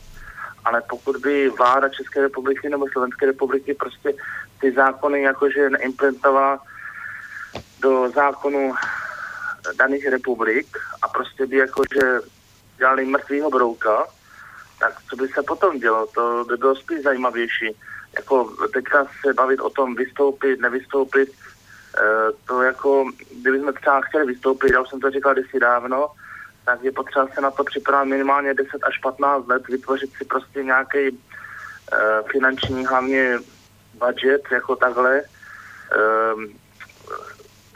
[0.64, 4.12] ale pokud by vláda České republiky nebo Slovenské republiky prostě
[4.60, 6.58] ty zákony jakože neimplementovala
[7.80, 8.74] do zákonu
[9.78, 12.20] daných republik a prostě by jakože
[12.76, 14.06] dělali mrtvýho brouka,
[14.78, 16.06] tak co by se potom dělo?
[16.06, 17.76] To by bylo spíš zajímavější.
[18.16, 21.45] Jako teďka se bavit o tom vystoupit, nevystoupit, eh,
[22.46, 23.04] to jako,
[23.40, 26.08] kdybychom třeba chtěli vystoupit, já už jsem to říkal kdysi dávno,
[26.66, 30.64] tak je potřeba se na to připravit minimálně 10 až 15 let, vytvořit si prostě
[30.64, 31.18] nějaký uh,
[32.32, 33.38] finanční hlavně
[33.98, 36.42] budget jako takhle, uh,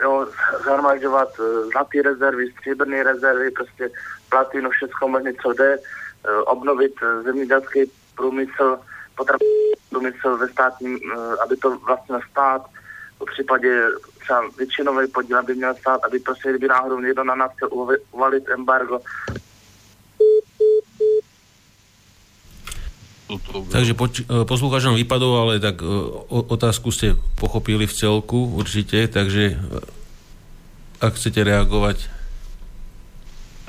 [0.03, 0.27] jo,
[0.63, 3.91] zhromažďovat uh, zlatý rezervy, stříbrné rezervy, prostě
[4.29, 5.83] platinu, všechno možné, co jde, uh,
[6.47, 6.95] obnovit
[7.25, 8.79] zemědělský průmysl,
[9.17, 12.63] potravinový průmysl ve státním, uh, aby to vlastně stát,
[13.21, 13.83] v případě
[14.21, 17.69] třeba většinový podíl by měl stát, aby prostě, kdyby náhodou někdo na nás chtěl
[18.13, 19.01] uvalit embargo,
[23.71, 29.07] Takže poč- e, poslucháč vypadol, ale tak e, o, otázku ste pochopili v celku určite,
[29.07, 29.57] takže e,
[30.99, 32.20] ak chcete reagovať.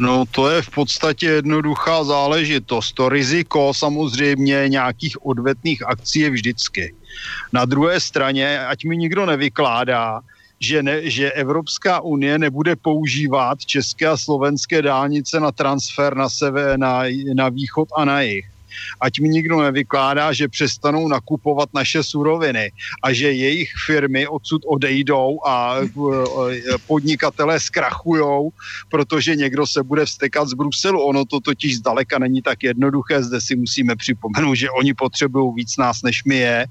[0.02, 2.92] No to je v podstatě jednoduchá záležitost.
[2.92, 6.96] To riziko samozřejmě nějakých odvetných akcí je vždycky.
[7.54, 10.22] Na druhé straně, ať mi nikdo nevykládá,
[10.60, 16.78] že, ne, že Evropská unie nebude používat české a slovenské dálnice na transfer na, sebe,
[16.78, 18.51] na, na východ a na jih
[19.02, 22.72] ať mi nikdo nevykládá, že přestanou nakupovat naše suroviny
[23.04, 25.86] a že jejich firmy odsud odejdou a e,
[26.88, 28.52] podnikatelé zkrachujou,
[28.90, 31.02] protože někdo se bude vstekat z Bruselu.
[31.02, 33.24] Ono to totiž zdaleka není tak jednoduché.
[33.24, 36.68] Zde si musíme připomenout, že oni potřebují víc nás, než my je.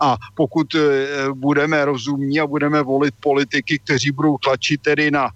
[0.00, 0.78] A pokud e,
[1.34, 5.30] budeme rozumní a budeme volit politiky, kteří budou tlačit tedy na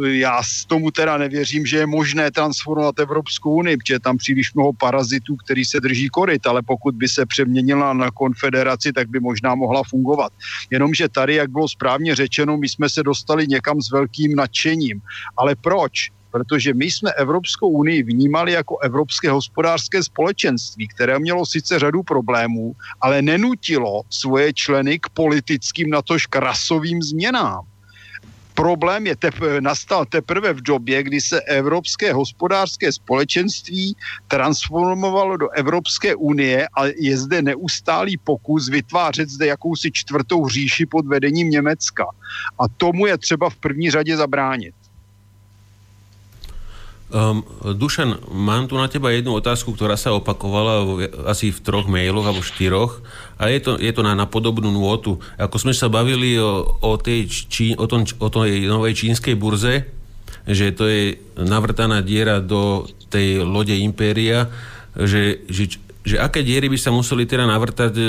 [0.00, 4.54] já s tomu teda nevěřím, že je možné transformovat Evropskou unii, protože je tam příliš
[4.54, 9.20] mnoho parazitů, který se drží koryt, ale pokud by se přeměnila na konfederaci, tak by
[9.20, 10.32] možná mohla fungovat.
[10.70, 15.00] Jenomže tady, jak bylo správně řečeno, my jsme se dostali někam s velkým nadšením.
[15.36, 16.10] Ale proč?
[16.32, 22.72] protože my jsme Evropskou unii vnímali jako Evropské hospodářské společenství, které mělo sice řadu problémů,
[23.00, 27.71] ale nenutilo svoje členy k politickým, natož krasovým změnám
[28.62, 33.96] problém je tep, nastal teprve v době, kdy se Evropské hospodářské společenství
[34.28, 41.06] transformovalo do Evropské unie a je zde neustálý pokus vytvářet zde jakousi čtvrtou říši pod
[41.06, 42.06] vedením Německa.
[42.58, 44.74] A tomu je třeba v první řadě zabránit.
[47.12, 50.90] Um, Dušan, mám tu na teba jednu otázku, ktorá sa opakovala v,
[51.28, 53.04] asi v troch mailoch alebo štyroch
[53.36, 55.20] a je to, je to na, na podobnú nôtu.
[55.36, 59.92] Ako sme sa bavili o, o, tej, čí, o, tom, o tej novej čínskej burze,
[60.48, 64.48] že to je navrtaná diera do tej lode Impéria,
[64.96, 65.68] že, že,
[66.08, 68.04] že aké diery by sa museli teda navrtať e,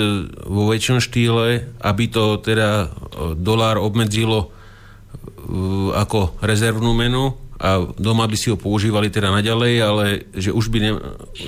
[0.47, 8.27] vo väčšom štýle, aby to teda e, dolár obmedzilo e, ako rezervnú menu a doma
[8.27, 10.91] by si ho používali teda naďalej, ale že už by, ne,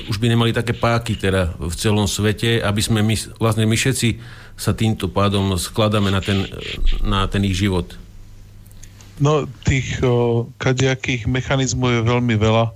[0.08, 4.24] už by nemali také páky teda v celom svete, aby sme my, vlastne my všetci
[4.56, 6.48] sa týmto pádom skladáme na ten,
[7.04, 8.00] na ten ich život.
[9.20, 12.72] No, tých o, kadejakých mechanizmov je veľmi veľa.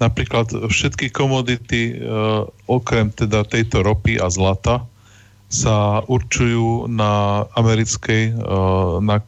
[0.00, 4.88] Napríklad všetky komodity, o, okrem teda tejto ropy a zlata,
[5.52, 9.20] sa určujú na americkej, o, na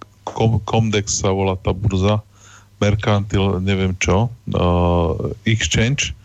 [0.64, 2.24] Comdex sa volá tá burza,
[2.81, 5.12] merkantil, neviem čo, uh,
[5.44, 6.17] exchange,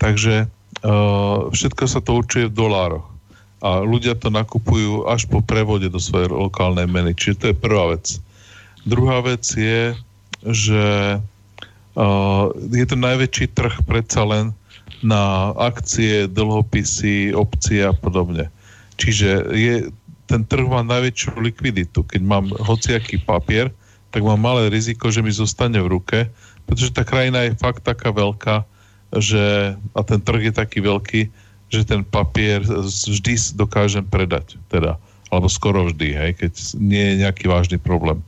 [0.00, 3.12] takže uh, všetko sa to určuje v dolároch
[3.62, 7.14] a ľudia to nakupujú až po prevode do svojej lokálnej meny.
[7.14, 8.18] Čiže to je prvá vec.
[8.82, 9.94] Druhá vec je,
[10.42, 10.84] že
[11.94, 14.50] uh, je to najväčší trh predsa len
[15.06, 18.50] na akcie, dlhopisy, opcie a podobne.
[18.98, 19.74] Čiže je,
[20.26, 22.02] ten trh má najväčšiu likviditu.
[22.02, 23.70] Keď mám hociaký papier,
[24.12, 26.28] tak mám malé riziko, že mi zostane v ruke,
[26.68, 28.62] pretože tá krajina je fakt taká veľká,
[29.16, 31.22] že, a ten trh je taký veľký,
[31.72, 35.00] že ten papier vždy dokážem predať, teda,
[35.32, 38.20] alebo skoro vždy, hej, keď nie je nejaký vážny problém.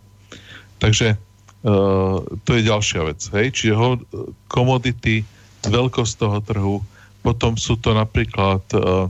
[0.80, 4.00] Takže uh, to je ďalšia vec, hej, čiže ho,
[4.48, 5.28] komodity,
[5.68, 6.76] veľkosť toho trhu,
[7.20, 9.08] potom sú to napríklad uh,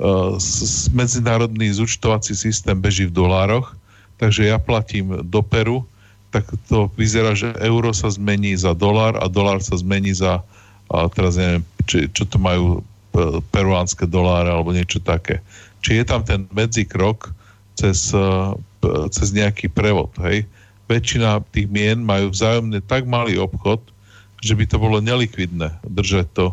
[0.00, 0.36] uh,
[0.92, 3.72] medzinárodný zúčtovací systém beží v dolároch,
[4.20, 5.88] takže ja platím do Peru,
[6.34, 10.42] tak to vyzerá, že euro sa zmení za dolár a dolár sa zmení za,
[10.90, 12.82] a teraz neviem, či, čo to majú
[13.14, 15.38] e, peruánske doláre alebo niečo také.
[15.86, 17.30] Či je tam ten medzikrok
[17.78, 18.26] cez, e,
[19.14, 20.42] cez nejaký prevod, hej?
[20.90, 23.78] Väčšina tých mien majú vzájomne tak malý obchod,
[24.42, 26.46] že by to bolo nelikvidné držať to,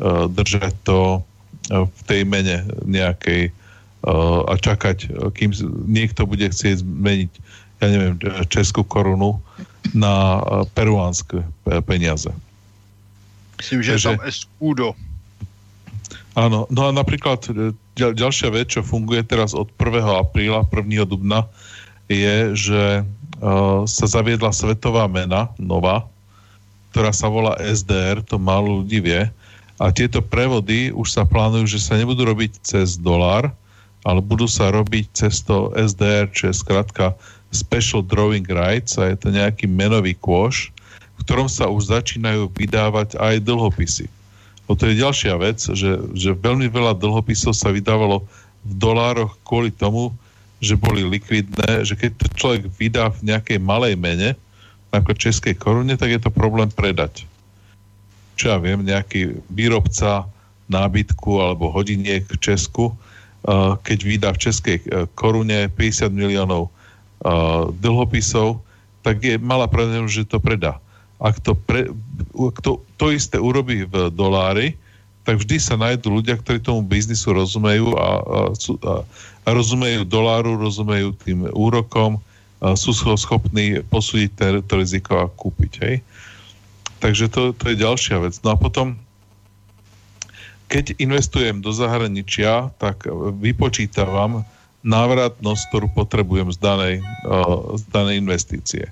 [0.00, 1.20] e, držať to
[1.66, 3.50] v tej mene nejakej
[4.46, 5.50] a čakať, kým
[5.90, 7.32] niekto bude chcieť zmeniť
[7.80, 8.16] ja neviem,
[8.48, 9.40] českú korunu
[9.92, 11.44] na eh, peruánske
[11.84, 12.32] peniaze.
[13.56, 14.86] Myslím, že Takže, je tam escudo.
[16.36, 17.48] Áno, no a napríklad
[17.96, 20.04] ďal, ďalšia vec, čo funguje teraz od 1.
[20.20, 21.08] apríla, 1.
[21.08, 21.48] dubna,
[22.12, 26.04] je, že uh, sa zaviedla svetová mena, nová,
[26.92, 29.24] ktorá sa volá SDR, to málo ľudí vie.
[29.80, 33.48] A tieto prevody už sa plánujú, že sa nebudú robiť cez dolár,
[34.06, 37.18] ale budú sa robiť cez to SDR, čo je skratka
[37.50, 40.70] Special Drawing Rights a je to nejaký menový kôš,
[41.18, 44.06] v ktorom sa už začínajú vydávať aj dlhopisy.
[44.70, 48.22] O to je ďalšia vec, že, že veľmi veľa dlhopisov sa vydávalo
[48.62, 50.14] v dolároch kvôli tomu,
[50.62, 54.38] že boli likvidné, že keď to človek vydá v nejakej malej mene,
[54.94, 57.26] ako českej korune, tak je to problém predať.
[58.38, 60.26] Čo ja viem, nejaký výrobca
[60.66, 62.94] nábytku alebo hodiniek v Česku,
[63.82, 64.84] keď vydá v českej e,
[65.14, 66.72] korune 50 miliónov
[67.82, 68.60] dlhopisov,
[69.00, 70.78] tak je malá pravdepodobnosť, že to predá.
[71.18, 71.88] Ak to pre,
[72.36, 74.76] kto to isté urobí v dolári,
[75.26, 78.92] tak vždy sa nájdú ľudia, ktorí tomu biznisu rozumejú a, a, a,
[79.48, 82.22] rozumejú doláru, rozumejú tým úrokom,
[82.62, 85.72] a sú schopní posúdiť to riziko a kúpiť.
[85.82, 85.96] Hej?
[87.04, 88.34] Takže to, to je ďalšia vec.
[88.40, 88.96] No a potom,
[90.66, 93.06] keď investujem do zahraničia, tak
[93.38, 94.42] vypočítavam
[94.86, 96.94] návratnosť, ktorú potrebujem z danej,
[97.74, 98.90] z danej investície.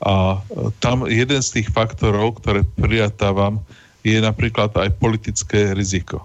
[0.00, 0.40] A
[0.80, 3.60] tam jeden z tých faktorov, ktoré prijatávam,
[4.00, 6.24] je napríklad aj politické riziko.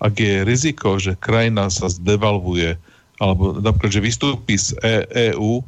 [0.00, 2.80] Ak je riziko, že krajina sa zdevalvuje,
[3.20, 4.72] alebo napríklad, že vystúpi z
[5.12, 5.60] EÚ,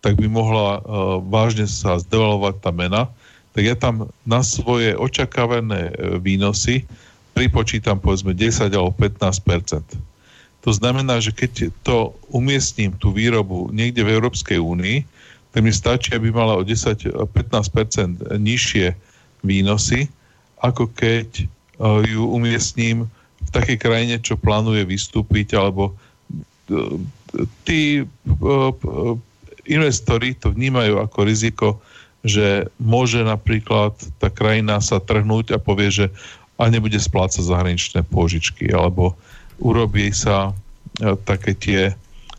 [0.00, 3.12] tak by mohla uh, vážne sa zdevalovať tá mena,
[3.52, 6.82] tak ja tam na svoje očakávané e, výnosy
[7.34, 9.98] pripočítam povedzme 10 alebo 15%
[10.64, 15.04] To znamená, že keď to umiestním tú výrobu niekde v Európskej únii,
[15.52, 17.14] tak mi stačí, aby mala o 10-15%
[18.40, 18.96] nižšie
[19.44, 20.08] výnosy,
[20.58, 23.06] ako keď uh, ju umiestním
[23.44, 26.96] v takej krajine, čo plánuje vystúpiť, alebo uh,
[27.62, 28.72] tí uh,
[29.68, 31.68] investori to vnímajú ako riziko,
[32.24, 36.06] že môže napríklad tá krajina sa trhnúť a povie, že
[36.54, 39.18] a nebude splácať zahraničné pôžičky, alebo
[39.58, 40.54] urobí sa
[41.26, 41.80] také tie,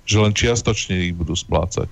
[0.07, 1.89] že len čiastočne ich budú splácať.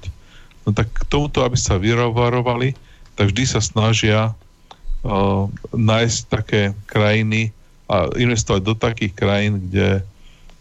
[0.63, 2.71] No tak k tomuto, aby sa vyrovarovali,
[3.19, 5.45] tak vždy sa snažia uh,
[5.75, 7.51] nájsť také krajiny
[7.91, 10.01] a investovať do takých krajín, kde,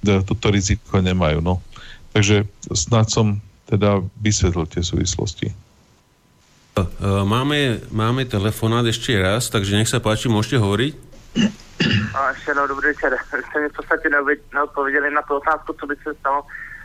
[0.02, 1.38] kde toto riziko nemajú.
[1.38, 1.62] No.
[2.10, 3.38] Takže snad som
[3.70, 5.54] teda vysvetlil tie súvislosti.
[7.00, 10.92] Máme, máme telefonát ešte raz, takže nech sa páči, môžete hovoriť.
[12.28, 13.18] Ještě no, dobrý večer.
[13.48, 14.08] Jste mi v podstatě
[14.54, 16.42] neodpověděli na tu otázku, co by se stalo,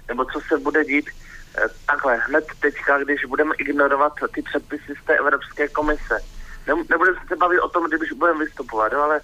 [0.08, 1.10] nebo co se bude dít
[1.58, 6.20] Eh, takhle, hned teďka, když budeme ignorovat ty předpisy z té Evropské komise,
[6.68, 9.22] ne, nebudeme se bavit o tom, když budeme vystupovat, jo, ale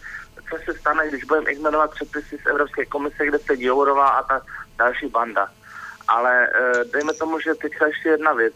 [0.49, 4.41] co se stane, když budeme ignorovat předpisy z Evropské komise, kde se Jourová a ta
[4.77, 5.47] další banda.
[6.07, 6.49] Ale e,
[6.93, 8.53] dejme tomu, že teďka ještě jedna věc.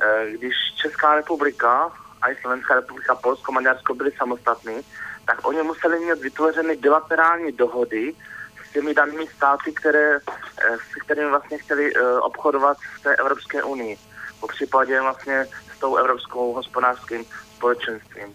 [0.00, 4.80] E, když Česká republika a i Slovenská republika, Polsko, Maďarsko byly samostatní,
[5.28, 8.14] tak oni museli mít vytvořeny bilaterální dohody
[8.68, 13.62] s těmi danými státy, které, eh, s kterými vlastně chtěli eh, obchodovat v té Evropské
[13.62, 13.96] unii.
[14.40, 17.24] Po případě vlastně s tou Evropskou hospodářským
[17.56, 18.34] společenstvím.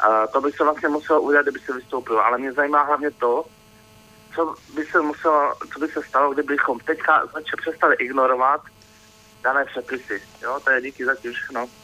[0.00, 2.24] A to by se vlastně muselo udělat, kdyby se vystoupilo.
[2.24, 3.44] Ale mě zajímá hlavně to,
[4.34, 8.60] co by se muselo, co by se stalo, kdybychom teďka začali přestali ignorovat
[9.42, 10.22] dané předpisy.
[10.42, 11.14] Jo, to je díky za
[11.52, 11.83] no.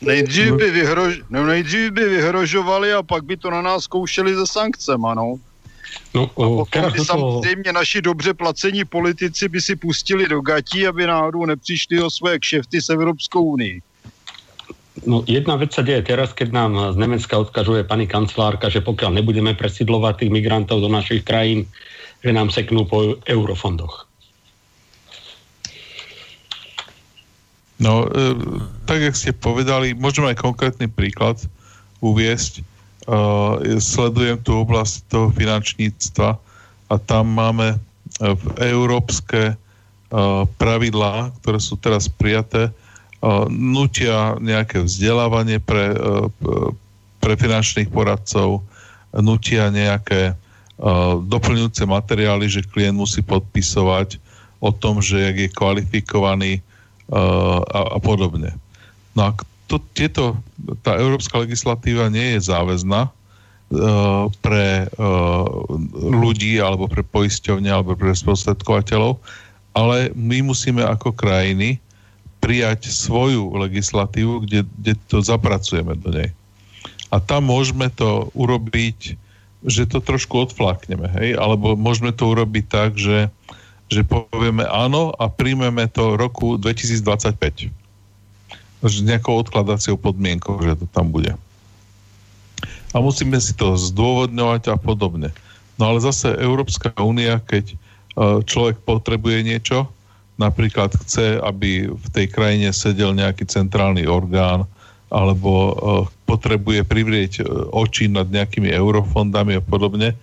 [0.00, 4.46] Nejdřív by, vyhrož, no, nejdřív by vyhrožovali a pak by to na nás zkoušeli ze
[4.46, 5.36] sankcemi, no.
[6.14, 11.06] No, a potom by samozřejmě naši dobře placení politici by si pustili do gatí, aby
[11.06, 13.82] náhodou nepřišli o svoje kšefty s Evropskou unii.
[15.06, 19.22] No, jedna vec sa deje teraz, keď nám z Nemecka odkažuje pani kancelárka, že pokiaľ
[19.22, 21.64] nebudeme presidlovať tých migrantov do našich krajín,
[22.20, 24.09] že nám seknú po eurofondoch.
[27.80, 28.36] No, e,
[28.84, 31.40] tak, jak ste povedali, môžeme aj konkrétny príklad
[32.04, 32.64] uviesť.
[33.10, 36.36] Uh, sledujem tú oblasť toho finančníctva
[36.92, 37.80] a tam máme
[38.20, 46.28] v európske uh, pravidlá, ktoré sú teraz prijaté, uh, nutia nejaké vzdelávanie pre, uh,
[47.24, 48.60] pre finančných poradcov,
[49.16, 54.20] nutia nejaké uh, doplňujúce materiály, že klient musí podpisovať
[54.60, 56.52] o tom, že jak je kvalifikovaný
[57.10, 58.54] a, a podobne.
[59.18, 59.30] No a
[59.70, 60.38] to, tieto,
[60.82, 65.46] tá európska legislatíva nie je záväzná uh, pre uh,
[65.94, 69.18] ľudí alebo pre poisťovne alebo pre sprostredkovateľov,
[69.74, 71.78] ale my musíme ako krajiny
[72.42, 76.30] prijať svoju legislatívu, kde, kde to zapracujeme do nej.
[77.12, 79.14] A tam môžeme to urobiť,
[79.66, 81.36] že to trošku odflakneme, hej?
[81.36, 83.28] Alebo môžeme to urobiť tak, že,
[83.90, 87.74] že povieme áno a príjmeme to roku 2025
[88.80, 91.36] s nejakou odkladaciou podmienkou, že to tam bude.
[92.90, 95.34] A musíme si to zdôvodňovať a podobne.
[95.76, 97.76] No ale zase Európska únia, keď e,
[98.46, 99.88] človek potrebuje niečo,
[100.40, 104.64] napríklad chce, aby v tej krajine sedel nejaký centrálny orgán,
[105.12, 105.72] alebo e,
[106.24, 107.42] potrebuje privrieť e,
[107.74, 110.16] oči nad nejakými eurofondami a podobne,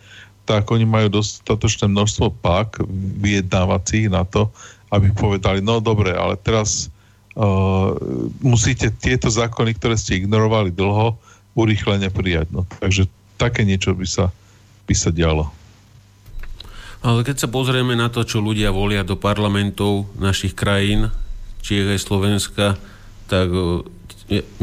[0.48, 2.80] tak oni majú dostatočné množstvo pák
[3.19, 4.48] vyjednávacích na to,
[4.88, 6.88] aby povedali, no dobre, ale teraz
[7.35, 7.92] uh,
[8.40, 11.19] musíte tieto zákony, ktoré ste ignorovali dlho,
[11.51, 12.48] urýchlene prijať.
[12.56, 12.64] No.
[12.80, 14.32] Takže také niečo by sa,
[14.88, 15.51] by sa dialo.
[17.03, 21.11] Ale keď sa pozrieme na to, čo ľudia volia do parlamentov našich krajín,
[21.59, 22.80] či aj Slovenska,
[23.27, 23.84] tak uh,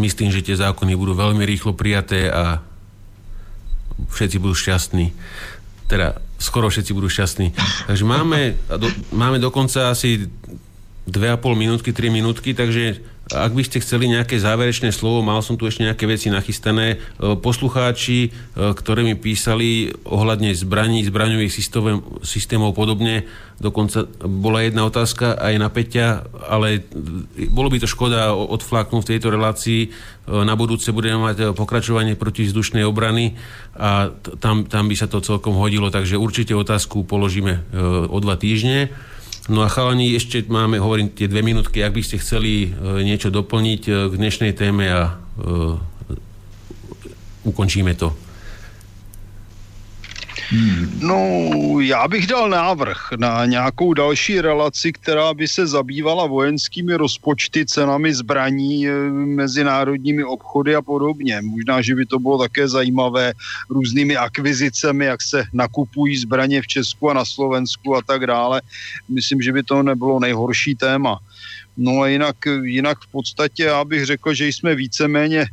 [0.00, 2.64] myslím, že tie zákony budú veľmi rýchlo prijaté a
[4.10, 5.14] všetci budú šťastní.
[5.84, 7.52] Teda skoro všetci budú šťastní.
[7.88, 10.28] Takže máme, do, máme dokonca asi
[11.08, 13.00] 2,5 minútky, 3 minútky, takže
[13.32, 16.86] ak by ste chceli nejaké záverečné slovo, mal som tu ešte nejaké veci nachystané.
[16.92, 16.96] E,
[17.40, 23.24] poslucháči, e, ktorí mi písali ohľadne zbraní, zbraňových systémov, systémov podobne,
[23.56, 26.84] dokonca bola jedna otázka aj na Peťa, ale
[27.48, 29.80] bolo by to škoda odfláknuť v tejto relácii.
[29.80, 29.88] E,
[30.44, 33.40] na budúce budeme mať pokračovanie protivzdušnej obrany
[33.72, 37.72] a tam, tam by sa to celkom hodilo, takže určite otázku položíme
[38.12, 38.92] o dva týždne.
[39.44, 43.28] No a chalani, ešte máme, hovorím, tie dve minútky, ak by ste chceli e, niečo
[43.28, 46.16] doplniť e, k dnešnej téme a e,
[47.44, 48.16] ukončíme to.
[51.00, 51.50] No,
[51.80, 58.14] já bych dal návrh na nějakou další relaci, která by se zabývala vojenskými rozpočty, cenami
[58.14, 61.40] zbraní, eh, mezinárodními obchody a podobně.
[61.42, 63.32] Možná, že by to bylo také zajímavé
[63.70, 68.62] různými akvizicemi, jak se nakupují zbraně v Česku a na Slovensku a tak dále.
[69.08, 71.18] Myslím, že by to nebylo nejhorší téma.
[71.76, 75.46] No a jinak, jinak v podstatě já bych řekl, že jsme víceméně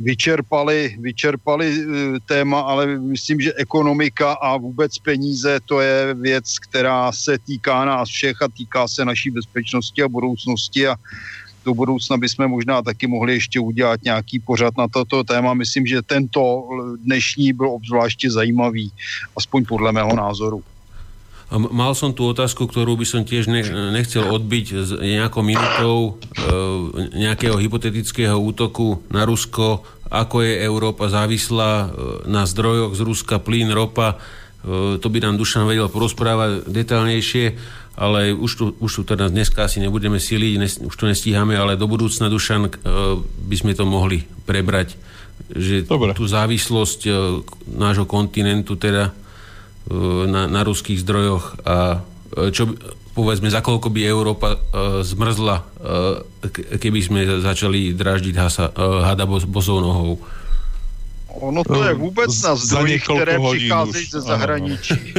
[0.00, 1.84] vyčerpali, vyčerpali e,
[2.26, 8.08] téma, ale myslím, že ekonomika a vůbec peníze to je věc, která se týká nás
[8.08, 10.96] všech a týká se naší bezpečnosti a budoucnosti a
[11.64, 15.54] do budoucna bychom možná taky mohli ještě udělat nějaký pořad na toto téma.
[15.54, 16.68] Myslím, že tento
[17.04, 18.92] dnešní byl obzvláště zajímavý,
[19.36, 20.62] aspoň podle mého názoru.
[21.54, 23.46] Mal som tú otázku, ktorú by som tiež
[23.94, 31.72] nechcel odbiť s nejakou minutou e, nejakého hypotetického útoku na Rusko, ako je Európa závislá
[31.78, 31.86] e,
[32.26, 34.18] na zdrojoch z Ruska, plyn, ropa.
[34.18, 37.54] E, to by nám Dušan vedel porozprávať detálnejšie,
[37.94, 41.86] ale už tu, už tu teda dneska asi nebudeme siliť, už to nestíhame, ale do
[41.86, 42.66] budúcna Dušan
[43.46, 44.98] by sme to mohli prebrať
[45.50, 46.14] že Dobre.
[46.14, 47.10] tú závislosť
[47.74, 49.14] nášho kontinentu teda
[50.26, 52.00] na, na ruských zdrojoch a
[52.32, 52.72] e, čo
[53.14, 56.18] povedzme, za koľko by Európa uh, zmrzla, uh,
[56.82, 60.18] keby sme začali draždiť hasa, uh, hada bo, bozou nohou.
[61.30, 64.98] Ono to je vůbec na zdroji, které přicházejí ze zahraničí.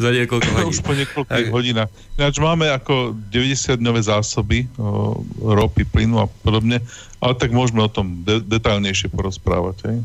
[0.00, 0.70] za niekoľko hodín.
[0.72, 1.90] Už po niekoľkých hodinách.
[2.16, 6.80] Ináč máme ako 90-dňové zásoby o, ropy, plynu a podobne,
[7.20, 9.76] ale tak môžeme o tom de- detailnejšie porozprávať.
[9.86, 9.96] Hej?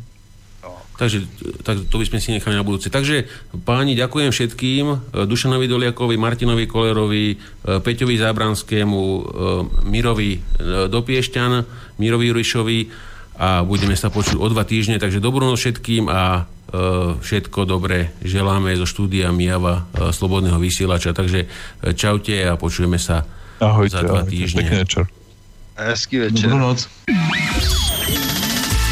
[0.95, 1.27] Takže
[1.67, 2.87] tak to by sme si nechali na budúce.
[2.87, 3.27] Takže
[3.67, 5.11] páni, ďakujem všetkým.
[5.27, 7.35] Dušanovi Doliakovi, Martinovi Kolerovi,
[7.67, 9.01] Peťovi Zábranskému,
[9.91, 10.39] Mirovi
[10.87, 11.51] Dopiešťan,
[11.99, 12.79] Mirovi Jurišovi
[13.35, 14.95] a budeme sa počuť o dva týždne.
[14.95, 16.47] Takže dobrú noc všetkým a
[17.19, 21.11] všetko dobré želáme zo štúdia Mijava Slobodného vysielača.
[21.11, 21.51] Takže
[21.99, 23.27] čaute a počujeme sa
[23.59, 24.63] ahojte, za dva ahojte, týždne.
[24.63, 25.03] Pekný večer.
[25.75, 26.47] Hezký večer.
[26.47, 26.87] Dobrú noc.